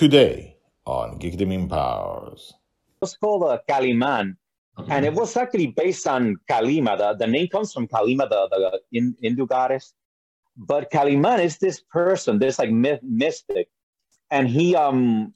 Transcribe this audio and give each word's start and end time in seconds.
Today 0.00 0.56
on 0.86 1.18
Geekdom 1.18 1.52
Empowers. 1.52 2.54
It 2.88 3.02
was 3.02 3.18
called 3.18 3.42
uh, 3.42 3.58
Kaliman, 3.68 4.34
Okay. 4.78 4.90
and 4.96 5.04
it 5.04 5.12
was 5.12 5.36
actually 5.36 5.66
based 5.66 6.06
on 6.08 6.36
Kalima. 6.48 6.96
The, 6.96 7.12
the 7.18 7.26
name 7.26 7.48
comes 7.48 7.74
from 7.74 7.86
Kalima, 7.86 8.26
the, 8.30 8.48
the 8.48 8.80
in, 8.96 9.14
Hindu 9.20 9.44
goddess. 9.46 9.92
But 10.56 10.90
Kaliman 10.90 11.44
is 11.44 11.58
this 11.58 11.82
person, 11.82 12.38
this 12.38 12.58
like 12.58 12.70
myth, 12.70 13.00
mystic, 13.02 13.68
and 14.30 14.48
he 14.48 14.74
um 14.74 15.34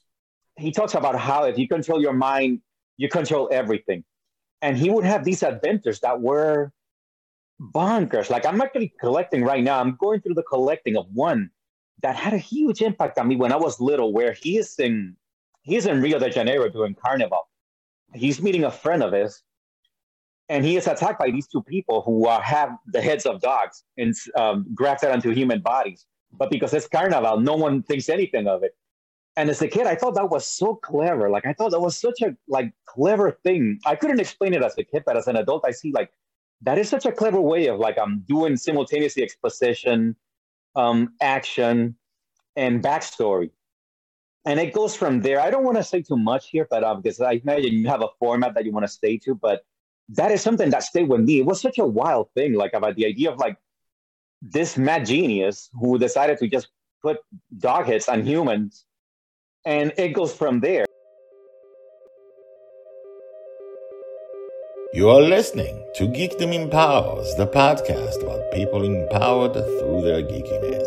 he 0.57 0.73
talks 0.73 0.95
about 0.95 1.19
how 1.21 1.45
if 1.45 1.59
you 1.59 1.69
control 1.69 2.01
your 2.01 2.15
mind, 2.15 2.63
you 2.97 3.11
control 3.11 3.51
everything. 3.53 4.03
And 4.63 4.79
he 4.79 4.89
would 4.89 5.05
have 5.05 5.25
these 5.25 5.43
adventures 5.43 6.01
that 6.01 6.23
were 6.23 6.73
bonkers. 7.61 8.31
Like 8.31 8.47
I'm 8.47 8.63
actually 8.63 8.95
collecting 8.99 9.45
right 9.45 9.63
now. 9.63 9.79
I'm 9.79 9.99
going 10.01 10.23
through 10.23 10.37
the 10.41 10.49
collecting 10.49 10.97
of 10.97 11.05
one 11.13 11.51
that 12.03 12.17
had 12.17 12.35
a 12.35 12.39
huge 12.39 12.83
impact 12.83 13.19
on 13.19 13.29
me 13.29 13.37
when 13.37 13.53
I 13.53 13.57
was 13.57 13.81
little, 13.81 14.13
where 14.13 14.33
he 14.33 14.59
is 14.59 14.79
in 14.79 15.17
he's 15.63 15.87
in 15.87 16.03
Rio 16.03 16.19
de 16.19 16.31
Janeiro 16.31 16.69
doing 16.69 16.95
carnival. 16.95 17.49
He's 18.13 18.41
meeting 18.43 18.65
a 18.65 18.71
friend 18.71 19.03
of 19.03 19.13
his, 19.13 19.43
and 20.49 20.65
he 20.65 20.77
is 20.77 20.87
attacked 20.87 21.19
by 21.19 21.31
these 21.31 21.47
two 21.47 21.63
people 21.63 22.03
who 22.03 22.27
uh, 22.27 22.41
have 22.41 22.71
the 22.87 23.01
heads 23.01 23.27
of 23.27 23.41
dogs 23.41 23.85
and 23.97 24.15
um, 24.37 24.67
grafted 24.75 25.11
onto 25.11 25.31
human 25.31 25.61
bodies. 25.61 26.07
But 26.33 26.51
because 26.51 26.75
it's 26.75 26.87
carnival, 26.87 27.41
no 27.41 27.55
one 27.55 27.83
thinks 27.83 28.09
anything 28.09 28.47
of 28.47 28.63
it. 28.63 28.77
And 29.37 29.51
as 29.51 29.63
a 29.63 29.69
kid, 29.69 29.87
I 29.87 29.97
thought 29.97 30.15
that 30.15 30.31
was 30.31 30.47
so 30.47 30.77
clever. 30.77 31.29
Like 31.29 31.47
I 31.47 31.53
thought 31.53 31.73
that 31.73 31.81
was 31.81 31.99
such 31.99 32.23
a 32.23 32.37
like 32.47 32.73
clever 32.87 33.33
thing. 33.43 33.81
I 33.85 33.97
couldn't 33.97 34.21
explain 34.21 34.55
it 34.55 34.63
as 34.63 34.77
a 34.79 34.85
kid, 34.85 35.03
but 35.07 35.17
as 35.17 35.27
an 35.27 35.37
adult, 35.37 35.65
I 35.67 35.73
see 35.73 35.91
like 35.93 36.11
that 36.63 36.79
is 36.79 36.89
such 36.89 37.05
a 37.07 37.13
clever 37.13 37.41
way 37.41 37.67
of 37.67 37.79
like 37.79 37.99
I'm 37.99 38.21
doing 38.29 38.57
simultaneously 38.57 39.23
exposition, 39.23 40.15
um, 40.75 41.15
action, 41.21 41.97
and 42.57 42.83
backstory. 42.83 43.51
And 44.45 44.61
it 44.61 44.75
goes 44.75 44.95
from 44.95 45.23
there. 45.23 45.41
I 45.41 45.51
don't 45.51 45.65
want 45.65 45.79
to 45.79 45.85
say 45.85 46.03
too 46.03 46.19
much 46.19 46.51
here, 46.51 46.67
but 46.69 46.85
um, 46.85 47.01
because 47.01 47.21
I 47.21 47.41
imagine 47.43 47.73
you 47.73 47.89
have 47.89 48.03
a 48.03 48.09
format 48.19 48.55
that 48.55 48.65
you 48.65 48.73
want 48.73 48.85
to 48.85 48.93
stay 48.93 49.17
to, 49.19 49.35
but 49.35 49.65
that 50.11 50.31
is 50.31 50.43
something 50.43 50.71
that 50.71 50.83
stayed 50.83 51.09
with 51.09 51.23
me. 51.23 51.39
It 51.39 51.47
was 51.47 51.61
such 51.61 51.79
a 51.79 51.87
wild 51.87 52.29
thing, 52.35 52.53
like 52.53 52.75
about 52.75 52.97
the 52.97 53.07
idea 53.07 53.33
of 53.33 53.39
like 53.39 53.57
this 54.43 54.77
mad 54.77 55.07
genius 55.07 55.71
who 55.73 55.99
decided 55.99 56.39
to 56.39 56.49
just 56.49 56.69
put 57.03 57.19
dog 57.59 57.87
heads 57.87 58.09
on 58.09 58.25
humans, 58.25 58.85
and 59.65 59.93
it 59.97 60.09
goes 60.09 60.35
from 60.35 60.61
there. 60.61 60.85
You 64.95 65.11
are 65.11 65.23
listening 65.23 65.85
to 65.97 66.05
Geekdom 66.05 66.55
Empowers, 66.55 67.35
the 67.35 67.49
podcast 67.49 68.23
about 68.23 68.53
people 68.53 68.85
empowered 68.85 69.55
through 69.55 70.03
their 70.03 70.23
geekiness. 70.23 70.87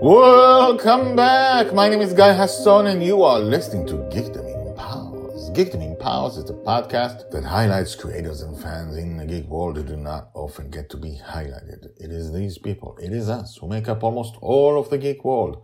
Welcome 0.00 1.14
back. 1.14 1.74
My 1.74 1.90
name 1.90 2.00
is 2.00 2.14
Guy 2.14 2.32
Hasson, 2.32 2.86
and 2.86 3.04
you 3.04 3.22
are 3.24 3.38
listening 3.38 3.86
to 3.88 3.96
Geekdom 4.08 4.48
Empowers. 4.68 5.50
Geekdom 5.50 5.82
Empowers 5.82 6.38
is 6.38 6.48
a 6.48 6.54
podcast 6.54 7.30
that 7.30 7.44
highlights 7.44 7.94
creators 7.94 8.40
and 8.40 8.58
fans 8.58 8.96
in 8.96 9.18
the 9.18 9.26
geek 9.26 9.48
world 9.48 9.76
who 9.76 9.84
do 9.84 9.98
not 9.98 10.30
often 10.32 10.70
get 10.70 10.88
to 10.88 10.96
be 10.96 11.20
highlighted. 11.22 11.90
It 11.98 12.10
is 12.10 12.32
these 12.32 12.56
people, 12.56 12.96
it 13.02 13.12
is 13.12 13.28
us, 13.28 13.58
who 13.58 13.68
make 13.68 13.90
up 13.90 14.02
almost 14.02 14.36
all 14.40 14.80
of 14.80 14.88
the 14.88 14.96
geek 14.96 15.26
world. 15.26 15.62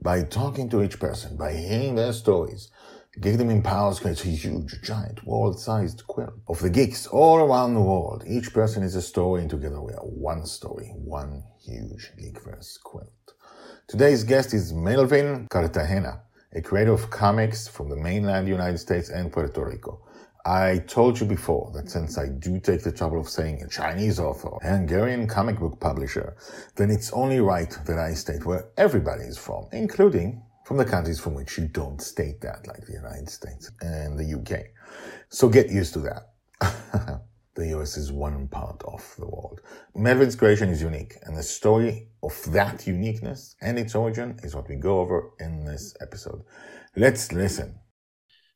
By 0.00 0.22
talking 0.22 0.70
to 0.70 0.82
each 0.82 0.98
person, 0.98 1.36
by 1.36 1.52
hearing 1.52 1.96
their 1.96 2.14
stories, 2.14 2.70
Geekdom 3.18 3.50
Empowers 3.50 3.98
creates 3.98 4.24
a 4.24 4.28
huge, 4.28 4.80
giant, 4.82 5.26
world-sized 5.26 6.06
quilt 6.06 6.32
of 6.46 6.60
the 6.60 6.70
geeks 6.70 7.08
all 7.08 7.38
around 7.38 7.74
the 7.74 7.80
world. 7.80 8.22
Each 8.24 8.52
person 8.54 8.84
is 8.84 8.94
a 8.94 9.02
story, 9.02 9.40
and 9.40 9.50
together 9.50 9.82
we 9.82 9.92
are 9.94 10.06
one 10.06 10.46
story, 10.46 10.92
one 10.94 11.42
huge 11.60 12.12
Geekverse 12.16 12.80
quilt. 12.80 13.10
Today's 13.88 14.22
guest 14.22 14.54
is 14.54 14.72
Melvin 14.72 15.48
Cartagena, 15.50 16.22
a 16.54 16.62
creator 16.62 16.92
of 16.92 17.10
comics 17.10 17.66
from 17.66 17.88
the 17.88 17.96
mainland 17.96 18.46
United 18.46 18.78
States 18.78 19.10
and 19.10 19.32
Puerto 19.32 19.64
Rico. 19.64 20.06
I 20.46 20.78
told 20.86 21.18
you 21.18 21.26
before 21.26 21.72
that 21.74 21.90
since 21.90 22.16
I 22.16 22.28
do 22.28 22.60
take 22.60 22.84
the 22.84 22.92
trouble 22.92 23.18
of 23.18 23.28
saying 23.28 23.60
a 23.60 23.68
Chinese 23.68 24.20
author, 24.20 24.56
a 24.62 24.68
Hungarian 24.68 25.26
comic 25.26 25.58
book 25.58 25.80
publisher, 25.80 26.36
then 26.76 26.90
it's 26.92 27.12
only 27.12 27.40
right 27.40 27.76
that 27.86 27.98
I 27.98 28.14
state 28.14 28.46
where 28.46 28.68
everybody 28.76 29.24
is 29.24 29.36
from, 29.36 29.66
including 29.72 30.42
from 30.70 30.76
the 30.76 30.84
countries 30.84 31.18
from 31.18 31.34
which 31.34 31.58
you 31.58 31.66
don't 31.66 32.00
state 32.00 32.40
that, 32.40 32.64
like 32.68 32.86
the 32.86 32.92
United 32.92 33.28
States 33.28 33.72
and 33.80 34.16
the 34.16 34.38
UK. 34.38 34.66
So 35.28 35.48
get 35.48 35.68
used 35.68 35.92
to 35.94 35.98
that. 35.98 36.22
the 37.56 37.66
US 37.76 37.96
is 37.96 38.12
one 38.12 38.46
part 38.46 38.80
of 38.84 39.02
the 39.18 39.26
world. 39.26 39.62
Melvin's 39.96 40.36
creation 40.36 40.68
is 40.68 40.80
unique, 40.80 41.14
and 41.24 41.36
the 41.36 41.42
story 41.42 42.10
of 42.22 42.40
that 42.52 42.86
uniqueness 42.86 43.56
and 43.60 43.80
its 43.80 43.96
origin 43.96 44.38
is 44.44 44.54
what 44.54 44.68
we 44.68 44.76
go 44.76 45.00
over 45.00 45.32
in 45.40 45.64
this 45.64 45.96
episode. 46.00 46.40
Let's 46.94 47.32
listen. 47.32 47.74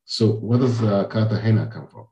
So, 0.04 0.34
where 0.34 0.60
does 0.60 0.80
uh, 0.84 1.08
Cartagena 1.08 1.66
come 1.66 1.88
from? 1.88 2.06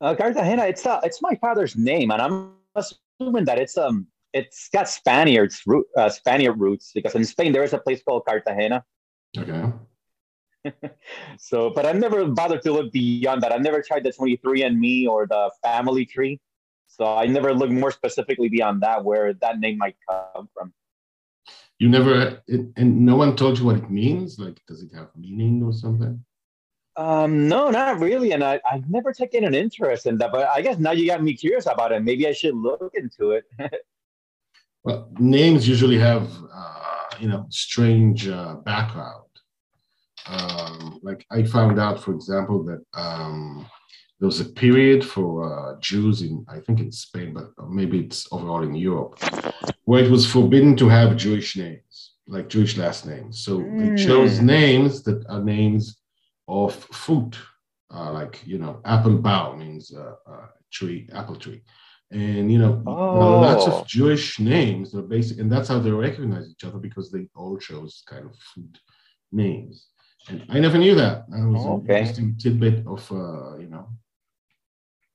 Uh, 0.00 0.14
Cartagena, 0.14 0.64
it's 0.64 0.86
uh, 0.86 1.00
it's 1.02 1.20
my 1.20 1.34
father's 1.34 1.76
name, 1.76 2.10
and 2.10 2.22
I'm 2.22 2.52
assuming 2.74 3.44
that 3.44 3.58
it's 3.58 3.76
um 3.76 4.06
it's 4.32 4.68
got 4.72 4.88
Spaniards 4.88 5.62
root 5.66 5.86
uh, 5.96 6.08
Spaniard 6.08 6.58
roots 6.60 6.92
because 6.94 7.14
in 7.14 7.24
Spain 7.24 7.52
there 7.52 7.64
is 7.64 7.72
a 7.72 7.78
place 7.78 8.02
called 8.02 8.24
Cartagena. 8.26 8.84
Okay. 9.36 9.72
So, 11.38 11.70
but 11.70 11.86
I've 11.86 11.96
never 11.96 12.26
bothered 12.26 12.62
to 12.62 12.72
look 12.72 12.92
beyond 12.92 13.42
that. 13.42 13.52
I've 13.52 13.62
never 13.62 13.80
tried 13.80 14.04
the 14.04 14.10
23andMe 14.10 15.06
or 15.06 15.26
the 15.26 15.50
family 15.62 16.04
tree. 16.04 16.40
So 16.88 17.06
I 17.06 17.26
never 17.26 17.54
looked 17.54 17.72
more 17.72 17.90
specifically 17.90 18.48
beyond 18.48 18.82
that 18.82 19.04
where 19.04 19.32
that 19.34 19.60
name 19.60 19.78
might 19.78 19.96
come 20.08 20.48
from. 20.52 20.74
You 21.78 21.88
never, 21.88 22.42
it, 22.48 22.66
and 22.76 23.00
no 23.06 23.16
one 23.16 23.36
told 23.36 23.58
you 23.58 23.66
what 23.66 23.76
it 23.76 23.90
means? 23.90 24.38
Like, 24.38 24.60
does 24.66 24.82
it 24.82 24.92
have 24.94 25.08
meaning 25.16 25.62
or 25.62 25.72
something? 25.72 26.22
Um, 26.96 27.48
no, 27.48 27.70
not 27.70 28.00
really. 28.00 28.32
And 28.32 28.42
I, 28.42 28.60
I've 28.68 28.90
never 28.90 29.12
taken 29.12 29.44
an 29.44 29.54
interest 29.54 30.06
in 30.06 30.18
that, 30.18 30.32
but 30.32 30.48
I 30.52 30.60
guess 30.60 30.78
now 30.78 30.90
you 30.90 31.06
got 31.06 31.22
me 31.22 31.34
curious 31.34 31.66
about 31.66 31.92
it. 31.92 32.02
Maybe 32.02 32.26
I 32.26 32.32
should 32.32 32.56
look 32.56 32.92
into 32.94 33.30
it. 33.30 33.44
Well, 34.88 35.06
names 35.18 35.68
usually 35.68 35.98
have, 35.98 36.26
uh, 36.50 37.04
you 37.20 37.28
know, 37.28 37.44
strange 37.50 38.26
uh, 38.26 38.54
background. 38.64 39.28
Um, 40.26 40.98
like 41.02 41.26
I 41.30 41.42
found 41.42 41.78
out, 41.78 42.02
for 42.02 42.12
example, 42.14 42.64
that 42.64 42.80
um, 42.94 43.66
there 44.18 44.26
was 44.26 44.40
a 44.40 44.46
period 44.46 45.04
for 45.04 45.28
uh, 45.44 45.78
Jews 45.80 46.22
in, 46.22 46.42
I 46.48 46.60
think 46.60 46.80
in 46.80 46.90
Spain, 46.90 47.34
but 47.34 47.50
maybe 47.68 47.98
it's 48.00 48.26
overall 48.32 48.62
in 48.62 48.74
Europe, 48.74 49.18
where 49.84 50.02
it 50.02 50.10
was 50.10 50.24
forbidden 50.24 50.74
to 50.76 50.88
have 50.88 51.18
Jewish 51.18 51.54
names, 51.54 52.14
like 52.26 52.48
Jewish 52.48 52.78
last 52.78 53.04
names. 53.04 53.40
So 53.44 53.52
they 53.78 53.90
chose 53.94 54.38
Mm. 54.40 54.44
names 54.44 55.02
that 55.02 55.22
are 55.28 55.44
names 55.44 55.98
of 56.60 56.72
fruit, 57.02 57.36
uh, 57.94 58.10
like 58.12 58.40
you 58.46 58.56
know, 58.56 58.80
apple 58.86 59.18
bough 59.18 59.54
means 59.54 59.92
uh, 59.94 60.14
uh, 60.32 60.46
tree, 60.72 61.06
apple 61.12 61.36
tree, 61.36 61.60
and 62.10 62.50
you 62.52 62.58
know, 62.58 62.82
are 62.86 63.40
lots 63.48 63.66
Oh. 63.66 63.80
of 63.80 63.86
Jewish 63.86 64.38
names 64.40 64.94
are 64.94 65.02
basic, 65.02 65.38
and 65.40 65.50
that's 65.52 65.68
how 65.68 65.78
they 65.78 65.90
recognize 65.90 66.48
each 66.50 66.64
other 66.64 66.78
because 66.78 67.10
they 67.10 67.28
all 67.34 67.56
chose 67.58 68.02
kind 68.06 68.24
of 68.26 68.34
fruit 68.36 68.78
names. 69.32 69.88
And 70.28 70.44
I 70.48 70.58
never 70.60 70.78
knew 70.78 70.94
that. 70.94 71.28
That 71.30 71.46
was 71.48 71.64
an 71.64 71.80
interesting 71.80 72.36
tidbit 72.38 72.86
of, 72.86 73.02
uh, 73.12 73.56
you 73.58 73.68
know, 73.68 73.86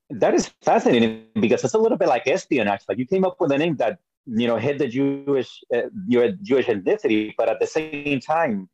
That 0.09 0.33
is 0.35 0.45
fascinating 0.61 1.25
because 1.45 1.63
it's 1.63 1.73
a 1.73 1.77
little 1.85 1.97
bit 1.97 2.07
like 2.15 2.27
espionage. 2.27 2.81
Like 2.87 2.97
you 3.01 3.07
came 3.07 3.25
up 3.25 3.37
with 3.41 3.51
a 3.51 3.57
name 3.57 3.75
that 3.77 3.99
you 4.25 4.47
know 4.47 4.57
hid 4.57 4.77
the 4.79 4.87
Jewish 4.87 5.49
uh, 5.75 5.83
your 6.07 6.25
Jewish 6.49 6.67
ethnicity, 6.67 7.33
but 7.39 7.49
at 7.49 7.59
the 7.59 7.67
same 7.67 8.19
time 8.19 8.69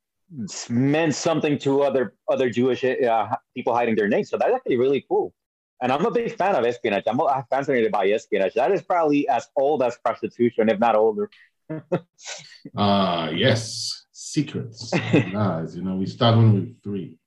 meant 0.70 1.16
something 1.16 1.58
to 1.66 1.82
other 1.88 2.14
other 2.34 2.50
Jewish 2.50 2.84
uh, 2.84 3.28
people 3.56 3.74
hiding 3.74 3.96
their 3.96 4.08
names. 4.08 4.30
So 4.30 4.38
that's 4.38 4.54
actually 4.58 4.78
really 4.78 5.02
cool. 5.10 5.34
And 5.82 5.92
I'm 5.92 6.06
a 6.06 6.12
big 6.12 6.36
fan 6.36 6.56
of 6.56 6.66
espionage. 6.66 7.06
I'm, 7.08 7.20
fascinated 7.50 7.92
by 7.92 8.10
espionage. 8.10 8.54
That 8.54 8.72
is 8.72 8.82
probably 8.82 9.28
as 9.30 9.48
old 9.56 9.82
as 9.84 9.98
prostitution, 9.98 10.70
if 10.70 10.80
not 10.80 10.96
older. 10.96 11.30
uh, 12.78 13.32
yes, 13.34 14.06
secrets, 14.12 14.92
lies. 15.34 15.76
You 15.76 15.84
know, 15.84 15.96
we 15.96 16.06
start 16.06 16.38
when 16.38 16.54
we 16.54 16.60
were 16.60 16.68
three. 16.84 17.18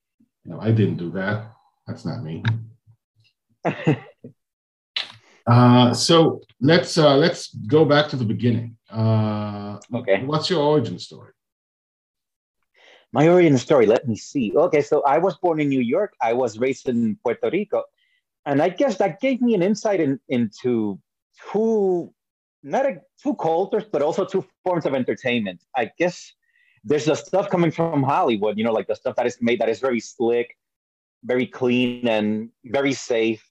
You 0.44 0.50
know, 0.50 0.60
I 0.60 0.70
didn't 0.72 0.96
do 0.96 1.10
that. 1.12 1.52
That's 1.86 2.04
not 2.04 2.22
me. 2.22 2.42
Uh, 5.44 5.92
so 5.92 6.40
let's 6.60 6.96
uh, 6.96 7.16
let's 7.16 7.52
go 7.66 7.84
back 7.84 8.08
to 8.08 8.14
the 8.14 8.24
beginning. 8.24 8.76
Uh, 8.88 9.62
Okay. 9.92 10.22
What's 10.24 10.48
your 10.48 10.62
origin 10.62 10.98
story? 10.98 11.32
My 13.12 13.28
origin 13.28 13.58
story, 13.58 13.86
let 13.86 14.08
me 14.08 14.16
see. 14.16 14.52
Okay, 14.56 14.80
so 14.80 15.02
I 15.02 15.18
was 15.18 15.36
born 15.36 15.60
in 15.60 15.68
New 15.68 15.80
York. 15.80 16.14
I 16.22 16.32
was 16.32 16.58
raised 16.58 16.88
in 16.88 17.16
Puerto 17.22 17.50
Rico. 17.50 17.84
And 18.46 18.60
I 18.60 18.68
guess 18.68 18.98
that 18.98 19.20
gave 19.20 19.40
me 19.40 19.54
an 19.54 19.62
insight 19.62 20.00
in, 20.00 20.18
into 20.28 20.98
two, 21.52 22.12
not 22.62 22.86
a, 22.86 23.00
two 23.22 23.34
cultures, 23.34 23.84
but 23.90 24.02
also 24.02 24.24
two 24.24 24.44
forms 24.64 24.86
of 24.86 24.94
entertainment. 24.94 25.62
I 25.76 25.90
guess 25.98 26.32
there's 26.84 27.04
the 27.04 27.14
stuff 27.14 27.48
coming 27.48 27.70
from 27.70 28.02
Hollywood, 28.02 28.58
you 28.58 28.64
know, 28.64 28.72
like 28.72 28.88
the 28.88 28.96
stuff 28.96 29.16
that 29.16 29.26
is 29.26 29.38
made 29.40 29.60
that 29.60 29.68
is 29.68 29.78
very 29.80 30.00
slick, 30.00 30.56
very 31.24 31.46
clean, 31.46 32.08
and 32.08 32.50
very 32.64 32.92
safe. 32.92 33.48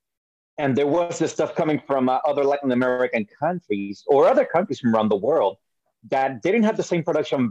And 0.57 0.75
there 0.75 0.87
was 0.87 1.19
this 1.19 1.31
stuff 1.31 1.55
coming 1.55 1.81
from 1.87 2.09
uh, 2.09 2.19
other 2.25 2.43
Latin 2.43 2.71
American 2.71 3.25
countries 3.25 4.03
or 4.07 4.27
other 4.27 4.45
countries 4.45 4.79
from 4.79 4.93
around 4.93 5.09
the 5.09 5.15
world 5.15 5.57
that 6.09 6.41
didn't 6.41 6.63
have 6.63 6.77
the 6.77 6.83
same 6.83 7.03
production 7.03 7.49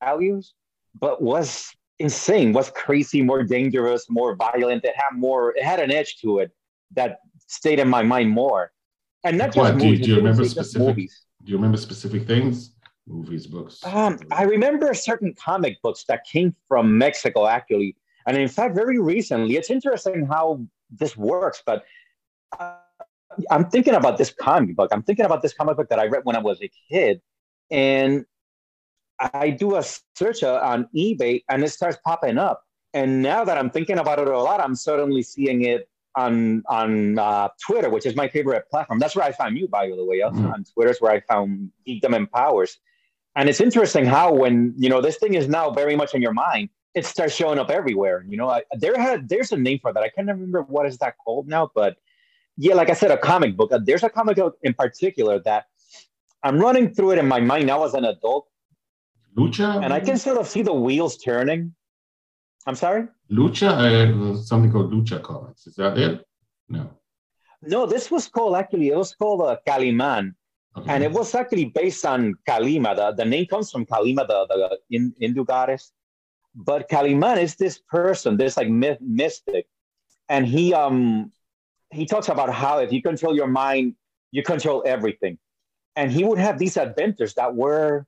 values, 0.00 0.54
but 0.98 1.20
was 1.20 1.74
insane, 1.98 2.52
was 2.52 2.70
crazy, 2.70 3.22
more 3.22 3.42
dangerous, 3.42 4.06
more 4.10 4.34
violent. 4.36 4.84
It 4.84 4.94
had 4.96 5.16
more, 5.16 5.54
it 5.56 5.62
had 5.62 5.80
an 5.80 5.90
edge 5.90 6.16
to 6.22 6.38
it 6.40 6.50
that 6.94 7.18
stayed 7.46 7.78
in 7.78 7.88
my 7.88 8.02
mind 8.02 8.30
more. 8.30 8.72
And 9.24 9.38
not 9.38 9.46
just 9.46 9.58
What, 9.58 9.78
do 9.78 9.84
you- 9.84 9.92
movies. 9.92 10.06
do 10.06 10.10
you 10.12 10.16
remember 10.16 10.44
specific- 10.44 10.86
movies. 10.86 11.20
Do 11.44 11.50
you 11.50 11.56
remember 11.56 11.76
specific 11.78 12.26
things? 12.26 12.74
Movies, 13.06 13.46
books. 13.46 13.84
Um, 13.84 14.18
I 14.32 14.44
remember 14.44 14.94
certain 14.94 15.34
comic 15.34 15.80
books 15.82 16.04
that 16.08 16.24
came 16.24 16.54
from 16.68 16.96
Mexico, 16.96 17.46
actually. 17.46 17.96
And 18.26 18.36
in 18.36 18.48
fact, 18.48 18.74
very 18.74 18.98
recently, 18.98 19.56
it's 19.56 19.68
interesting 19.70 20.26
how 20.26 20.64
this 20.90 21.14
works. 21.16 21.62
But 21.66 21.84
uh, 22.58 22.76
I'm 23.50 23.68
thinking 23.68 23.94
about 23.94 24.16
this 24.16 24.32
comic 24.40 24.74
book. 24.76 24.88
I'm 24.92 25.02
thinking 25.02 25.26
about 25.26 25.42
this 25.42 25.52
comic 25.52 25.76
book 25.76 25.88
that 25.90 25.98
I 25.98 26.06
read 26.06 26.24
when 26.24 26.34
I 26.34 26.38
was 26.38 26.62
a 26.62 26.70
kid. 26.90 27.20
And 27.70 28.24
I 29.20 29.50
do 29.50 29.76
a 29.76 29.84
search 30.16 30.42
uh, 30.42 30.60
on 30.62 30.88
eBay 30.96 31.44
and 31.48 31.62
it 31.64 31.70
starts 31.70 31.98
popping 32.04 32.38
up. 32.38 32.62
And 32.92 33.22
now 33.22 33.44
that 33.44 33.58
I'm 33.58 33.70
thinking 33.70 33.98
about 33.98 34.18
it 34.18 34.28
a 34.28 34.38
lot, 34.38 34.60
I'm 34.60 34.74
suddenly 34.74 35.22
seeing 35.22 35.62
it 35.64 35.88
on 36.16 36.62
on 36.68 37.18
uh, 37.18 37.48
Twitter, 37.66 37.90
which 37.90 38.06
is 38.06 38.14
my 38.14 38.28
favorite 38.28 38.68
platform. 38.70 38.98
That's 39.00 39.16
where 39.16 39.24
I 39.26 39.32
found 39.32 39.58
you, 39.58 39.66
by 39.68 39.88
the 39.88 40.04
way. 40.04 40.22
Also 40.22 40.46
Mhm. 40.46 40.52
on 40.54 40.64
Twitter 40.64 40.90
is 40.90 41.00
where 41.00 41.12
I 41.12 41.20
found 41.20 41.70
Geekdom 41.86 42.14
Empowers. 42.14 42.78
And 43.36 43.48
it's 43.48 43.60
interesting 43.60 44.04
how 44.04 44.32
when 44.32 44.74
you 44.76 44.88
know 44.88 45.00
this 45.00 45.16
thing 45.18 45.34
is 45.34 45.48
now 45.48 45.70
very 45.70 45.96
much 45.96 46.14
in 46.14 46.22
your 46.22 46.32
mind, 46.32 46.68
it 46.94 47.04
starts 47.04 47.34
showing 47.34 47.58
up 47.58 47.70
everywhere. 47.70 48.24
You 48.28 48.36
know, 48.36 48.48
I, 48.48 48.62
there 48.78 48.96
had 49.00 49.28
there's 49.28 49.50
a 49.50 49.56
name 49.56 49.80
for 49.80 49.92
that. 49.92 50.02
I 50.04 50.08
can't 50.08 50.28
remember 50.28 50.62
what 50.62 50.86
is 50.86 50.98
that 50.98 51.16
called 51.24 51.48
now, 51.48 51.70
but 51.74 51.96
yeah, 52.56 52.74
like 52.74 52.90
I 52.90 52.94
said, 52.94 53.10
a 53.10 53.18
comic 53.18 53.56
book. 53.56 53.72
Uh, 53.72 53.80
There's 53.82 54.04
a 54.04 54.08
comic 54.08 54.36
book 54.36 54.56
in 54.62 54.74
particular 54.74 55.40
that 55.40 55.64
I'm 56.44 56.58
running 56.58 56.94
through 56.94 57.12
it 57.12 57.18
in 57.18 57.26
my 57.26 57.40
mind 57.40 57.66
now 57.66 57.84
as 57.84 57.94
an 57.94 58.04
adult, 58.04 58.46
Lucha? 59.36 59.82
and 59.82 59.92
I 59.92 60.00
can 60.00 60.16
sort 60.16 60.38
of 60.38 60.46
see 60.48 60.62
the 60.62 60.72
wheels 60.72 61.16
turning. 61.18 61.74
I'm 62.66 62.74
sorry. 62.74 63.08
Lucha? 63.30 63.68
Uh, 63.68 64.36
something 64.36 64.70
called 64.72 64.92
Lucha 64.92 65.22
Comics. 65.22 65.66
Is 65.66 65.74
that 65.76 65.98
it? 65.98 66.24
No. 66.68 66.90
No, 67.62 67.86
this 67.86 68.10
was 68.10 68.28
called 68.28 68.56
actually. 68.56 68.88
It 68.88 68.96
was 68.96 69.14
called 69.14 69.40
uh, 69.42 69.56
Kaliman, 69.66 70.34
Okay. 70.76 70.90
and 70.92 71.04
it 71.04 71.12
was 71.12 71.34
actually 71.34 71.66
based 71.66 72.04
on 72.04 72.34
Kalima. 72.48 72.96
The, 72.96 73.12
the 73.12 73.24
name 73.24 73.46
comes 73.46 73.70
from 73.70 73.86
Kalima, 73.86 74.26
the, 74.26 74.46
the 74.48 74.78
in, 74.90 75.14
Hindu 75.18 75.44
goddess. 75.44 75.92
But 76.54 76.88
Kaliman 76.88 77.40
is 77.40 77.54
this 77.56 77.78
person, 77.78 78.36
this 78.36 78.56
like 78.56 78.68
myth, 78.68 78.98
mystic, 79.00 79.66
and 80.28 80.46
he 80.46 80.74
um 80.74 81.32
he 81.90 82.06
talks 82.06 82.28
about 82.28 82.52
how 82.52 82.78
if 82.78 82.92
you 82.92 83.02
control 83.02 83.34
your 83.36 83.46
mind, 83.46 83.94
you 84.30 84.42
control 84.42 84.82
everything. 84.86 85.38
And 85.96 86.10
he 86.10 86.24
would 86.24 86.38
have 86.38 86.58
these 86.58 86.76
adventures 86.76 87.34
that 87.34 87.54
were 87.54 88.04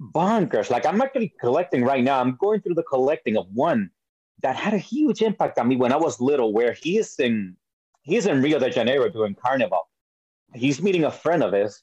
bonkers. 0.00 0.70
Like 0.70 0.86
I'm 0.86 1.00
actually 1.00 1.34
collecting 1.40 1.84
right 1.84 2.02
now. 2.02 2.20
I'm 2.20 2.36
going 2.40 2.60
through 2.60 2.74
the 2.74 2.82
collecting 2.82 3.36
of 3.36 3.46
one 3.52 3.90
that 4.42 4.56
had 4.56 4.74
a 4.74 4.78
huge 4.78 5.22
impact 5.22 5.58
on 5.58 5.68
me 5.68 5.76
when 5.76 5.92
I 5.92 5.96
was 5.96 6.20
little, 6.20 6.52
where 6.52 6.72
he 6.72 6.98
is 6.98 7.18
in 7.18 7.56
he 8.02 8.16
is 8.16 8.26
in 8.26 8.42
Rio 8.42 8.58
de 8.58 8.70
Janeiro 8.70 9.08
doing 9.08 9.34
carnival. 9.34 9.88
He's 10.54 10.82
meeting 10.82 11.04
a 11.04 11.10
friend 11.10 11.42
of 11.42 11.52
his, 11.52 11.82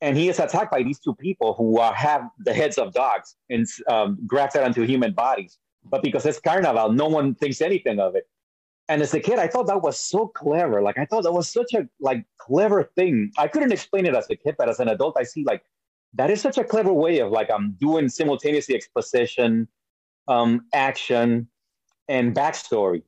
and 0.00 0.16
he 0.16 0.28
is 0.28 0.40
attacked 0.40 0.72
by 0.72 0.82
these 0.82 0.98
two 0.98 1.14
people 1.14 1.54
who 1.54 1.80
have 1.80 2.28
the 2.38 2.52
heads 2.52 2.78
of 2.78 2.92
dogs 2.92 3.36
and 3.50 3.66
um, 3.88 4.18
grafted 4.26 4.62
onto 4.62 4.82
human 4.82 5.12
bodies. 5.12 5.58
But 5.84 6.02
because 6.02 6.24
it's 6.26 6.40
carnival, 6.40 6.92
no 6.92 7.08
one 7.08 7.34
thinks 7.34 7.60
anything 7.60 8.00
of 8.00 8.14
it. 8.14 8.24
And 8.88 9.00
as 9.00 9.14
a 9.14 9.20
kid, 9.20 9.38
I 9.38 9.46
thought 9.46 9.66
that 9.68 9.82
was 9.82 9.98
so 9.98 10.26
clever. 10.28 10.82
Like 10.82 10.98
I 10.98 11.04
thought 11.04 11.22
that 11.22 11.32
was 11.32 11.48
such 11.48 11.72
a 11.74 11.88
like 12.00 12.24
clever 12.38 12.90
thing. 12.96 13.30
I 13.38 13.48
couldn't 13.48 13.72
explain 13.72 14.06
it 14.06 14.14
as 14.14 14.28
a 14.30 14.36
kid, 14.36 14.56
but 14.58 14.68
as 14.68 14.80
an 14.80 14.88
adult, 14.88 15.16
I 15.18 15.22
see 15.22 15.44
like 15.44 15.62
that 16.14 16.30
is 16.30 16.40
such 16.40 16.58
a 16.58 16.64
clever 16.64 16.92
way 16.92 17.18
of 17.20 17.30
like 17.30 17.50
I'm 17.50 17.72
doing 17.80 18.08
simultaneously 18.08 18.74
exposition, 18.74 19.68
um, 20.28 20.66
action, 20.72 21.48
and 22.08 22.34
backstory. 22.34 23.02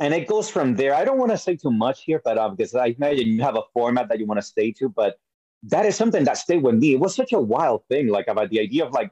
And 0.00 0.12
it 0.12 0.26
goes 0.26 0.50
from 0.50 0.74
there. 0.74 0.94
I 0.94 1.04
don't 1.04 1.18
want 1.18 1.30
to 1.30 1.38
say 1.38 1.56
too 1.56 1.70
much 1.70 2.02
here, 2.04 2.20
but 2.24 2.36
um, 2.36 2.56
because 2.56 2.74
I 2.74 2.94
imagine 2.98 3.28
you 3.28 3.42
have 3.42 3.56
a 3.56 3.62
format 3.72 4.08
that 4.08 4.18
you 4.18 4.26
want 4.26 4.38
to 4.38 4.46
stay 4.46 4.72
to, 4.72 4.88
but 4.88 5.18
that 5.64 5.86
is 5.86 5.96
something 5.96 6.24
that 6.24 6.36
stayed 6.36 6.62
with 6.62 6.74
me. 6.76 6.94
It 6.94 7.00
was 7.00 7.14
such 7.14 7.32
a 7.32 7.40
wild 7.40 7.84
thing, 7.88 8.08
like 8.08 8.28
about 8.28 8.50
the 8.50 8.60
idea 8.60 8.84
of 8.84 8.92
like 8.92 9.10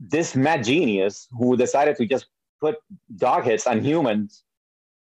this 0.00 0.34
mad 0.36 0.64
genius 0.64 1.28
who 1.36 1.56
decided 1.56 1.96
to 1.96 2.06
just 2.06 2.26
put 2.60 2.76
dog 3.16 3.44
hits 3.44 3.66
on 3.66 3.82
humans, 3.82 4.44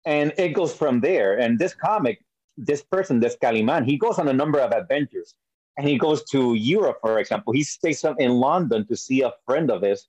and 0.06 0.32
it 0.38 0.54
goes 0.54 0.74
from 0.74 1.00
there. 1.00 1.38
And 1.38 1.58
this 1.58 1.74
comic, 1.74 2.24
this 2.56 2.82
person, 2.82 3.20
this 3.20 3.36
Kaliman, 3.36 3.84
he 3.84 3.96
goes 3.96 4.18
on 4.18 4.28
a 4.28 4.32
number 4.32 4.60
of 4.60 4.72
adventures, 4.72 5.34
and 5.76 5.88
he 5.88 5.98
goes 5.98 6.24
to 6.24 6.54
Europe, 6.54 6.98
for 7.00 7.18
example. 7.18 7.52
He 7.52 7.62
stays 7.62 8.04
in 8.18 8.32
London 8.32 8.86
to 8.86 8.96
see 8.96 9.22
a 9.22 9.32
friend 9.46 9.70
of 9.70 9.82
his, 9.82 10.08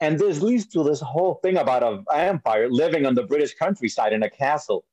and 0.00 0.18
this 0.18 0.40
leads 0.42 0.66
to 0.68 0.82
this 0.82 1.00
whole 1.00 1.34
thing 1.42 1.56
about 1.56 1.82
an 1.82 2.04
vampire 2.10 2.68
living 2.68 3.06
on 3.06 3.14
the 3.14 3.22
British 3.22 3.54
countryside 3.54 4.12
in 4.12 4.22
a 4.22 4.30
castle. 4.30 4.84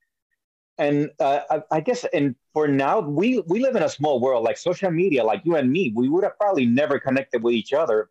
And 0.77 1.11
uh, 1.19 1.41
I, 1.50 1.61
I 1.71 1.79
guess, 1.81 2.05
and 2.13 2.35
for 2.53 2.67
now, 2.67 3.00
we 3.00 3.44
we 3.47 3.59
live 3.59 3.75
in 3.75 3.83
a 3.83 3.89
small 3.89 4.19
world. 4.19 4.44
Like 4.44 4.57
social 4.57 4.89
media, 4.89 5.23
like 5.23 5.41
you 5.45 5.55
and 5.55 5.71
me, 5.71 5.94
we 5.95 6.09
would 6.09 6.23
have 6.23 6.38
probably 6.38 6.65
never 6.65 7.00
connected 7.00 7.44
with 7.44 7.53
each 7.53 7.73
other 7.73 8.09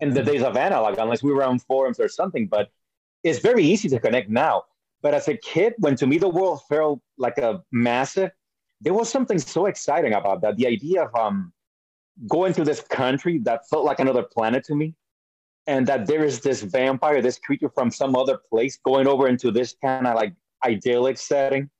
in 0.00 0.12
the 0.12 0.22
days 0.22 0.42
of 0.42 0.56
analog, 0.56 0.98
unless 0.98 1.22
we 1.22 1.32
were 1.32 1.44
on 1.44 1.58
forums 1.58 1.98
or 1.98 2.08
something. 2.08 2.48
But 2.48 2.70
it's 3.22 3.38
very 3.38 3.64
easy 3.64 3.88
to 3.88 4.00
connect 4.00 4.28
now. 4.28 4.64
But 5.00 5.14
as 5.14 5.28
a 5.28 5.36
kid, 5.36 5.74
when 5.78 5.96
to 5.96 6.06
me 6.06 6.18
the 6.18 6.28
world 6.28 6.62
felt 6.68 7.00
like 7.18 7.38
a 7.38 7.62
massive, 7.72 8.30
there 8.82 8.94
was 8.94 9.08
something 9.08 9.38
so 9.38 9.66
exciting 9.66 10.14
about 10.14 10.40
that. 10.42 10.56
The 10.56 10.66
idea 10.66 11.04
of 11.04 11.14
um, 11.14 11.52
going 12.28 12.52
to 12.54 12.64
this 12.64 12.80
country 12.80 13.38
that 13.38 13.68
felt 13.68 13.84
like 13.84 14.00
another 14.00 14.22
planet 14.22 14.64
to 14.64 14.74
me, 14.74 14.94
and 15.66 15.86
that 15.86 16.06
there 16.06 16.24
is 16.24 16.40
this 16.40 16.62
vampire, 16.62 17.22
this 17.22 17.38
creature 17.38 17.70
from 17.70 17.90
some 17.90 18.16
other 18.16 18.38
place 18.50 18.78
going 18.84 19.06
over 19.06 19.28
into 19.28 19.50
this 19.50 19.76
kind 19.80 20.06
of 20.06 20.14
like 20.16 20.34
idyllic 20.66 21.16
setting. 21.16 21.70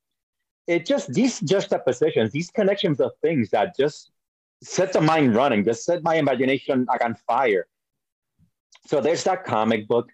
It 0.69 0.87
just 0.87 1.13
these 1.13 1.41
juxtapositions, 1.41 2.31
these 2.31 2.51
connections 2.51 3.01
of 3.01 3.11
things 3.21 3.51
that 3.51 3.77
just 3.77 4.13
set 4.63 4.93
the 4.93 5.01
mind 5.01 5.35
running, 5.35 5.65
just 5.65 5.85
set 5.85 6.05
my 6.05 6.15
imagination 6.15 6.87
like 6.89 7.05
on 7.05 7.17
fire. 7.27 7.67
So 8.87 9.01
there's 9.01 9.25
that 9.25 9.45
comic 9.45 9.89
book. 9.89 10.09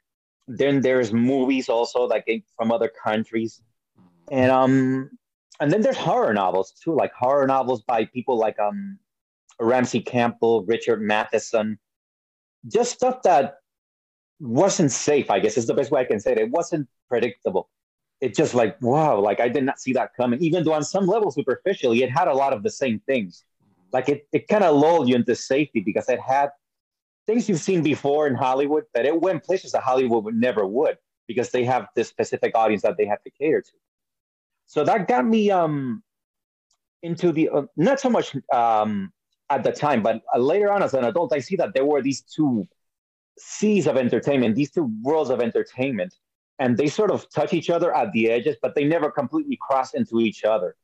Then 0.47 0.81
there's 0.81 1.13
movies 1.13 1.69
also 1.69 2.07
like 2.07 2.45
from 2.57 2.73
other 2.73 2.91
countries, 3.05 3.61
and 4.31 4.51
um, 4.51 5.18
and 5.61 5.73
then 5.73 5.81
there's 5.83 5.97
horror 5.97 6.33
novels 6.33 6.73
too, 6.73 6.95
like 6.95 7.13
horror 7.13 7.47
novels 7.47 7.83
by 7.83 8.05
people 8.05 8.39
like 8.39 8.59
um, 8.59 8.99
Ramsey 9.61 10.01
Campbell, 10.01 10.65
Richard 10.65 11.03
Matheson, 11.03 11.79
just 12.67 12.93
stuff 12.93 13.23
that 13.23 13.57
wasn't 14.41 14.93
safe. 14.93 15.31
I 15.31 15.41
guess 15.41 15.57
is 15.57 15.67
the 15.67 15.75
best 15.75 15.91
way 15.91 16.01
I 16.01 16.05
can 16.05 16.21
say 16.21 16.33
it. 16.33 16.39
It 16.39 16.51
wasn't 16.51 16.89
predictable. 17.09 17.69
It 18.21 18.35
just 18.35 18.55
like 18.55 18.81
wow, 18.83 19.21
like 19.21 19.41
I 19.41 19.49
did 19.49 19.65
not 19.65 19.81
see 19.81 19.93
that 19.95 20.15
coming. 20.17 20.41
Even 20.41 20.65
though 20.65 20.73
on 20.73 20.85
some 20.85 21.07
level, 21.07 21.31
superficially, 21.31 22.03
it 22.03 22.11
had 22.11 22.29
a 22.29 22.35
lot 22.35 22.53
of 22.53 22.63
the 22.63 22.71
same 22.71 23.01
things. 23.01 23.45
Like 23.93 24.09
it, 24.09 24.29
it 24.33 24.49
kind 24.49 24.65
of 24.65 24.77
lulled 24.77 25.09
you 25.09 25.15
into 25.17 25.35
safety 25.35 25.81
because 25.81 26.09
it 26.09 26.21
had 26.21 26.51
things 27.27 27.49
you've 27.49 27.61
seen 27.61 27.83
before 27.83 28.27
in 28.27 28.35
Hollywood 28.35 28.85
that 28.95 29.07
it 29.07 29.21
went 29.21 29.45
places 29.45 29.73
that 29.73 29.83
Hollywood 29.83 30.25
would 30.25 30.35
never 30.35 30.67
would 30.67 30.99
because 31.27 31.51
they 31.51 31.65
have 31.65 31.87
this 31.95 32.09
specific 32.09 32.55
audience 32.55 32.83
that 32.83 32.97
they 32.97 33.07
have 33.07 33.23
to 33.23 33.31
cater 33.31 33.61
to. 33.61 33.73
So 34.69 34.85
that 34.85 35.09
got 35.09 35.27
me 35.27 35.51
um 35.51 36.03
into 37.03 37.33
the 37.33 37.49
uh, 37.49 37.63
not 37.77 37.99
so 38.01 38.11
much 38.11 38.37
um 38.53 39.13
at 39.51 39.65
the 39.65 39.73
time, 39.73 40.03
but 40.03 40.23
uh, 40.35 40.39
later 40.39 40.71
on 40.71 40.83
as 40.83 40.95
an 40.95 41.05
adult, 41.05 41.33
I 41.33 41.41
see 41.41 41.57
that 41.57 41.73
there 41.75 41.85
were 41.85 42.03
these 42.03 42.21
two 42.21 42.67
seas 43.39 43.87
of 43.87 43.97
entertainment, 43.97 44.55
these 44.55 44.71
two 44.71 44.91
worlds 45.03 45.31
of 45.31 45.41
entertainment, 45.41 46.15
and 46.59 46.77
they 46.77 46.87
sort 46.87 47.11
of 47.11 47.29
touch 47.31 47.55
each 47.55 47.71
other 47.71 47.95
at 47.97 48.13
the 48.13 48.31
edges, 48.31 48.57
but 48.61 48.75
they 48.75 48.85
never 48.85 49.11
completely 49.11 49.59
cross 49.61 49.95
into 49.95 50.21
each 50.21 50.45
other. 50.45 50.77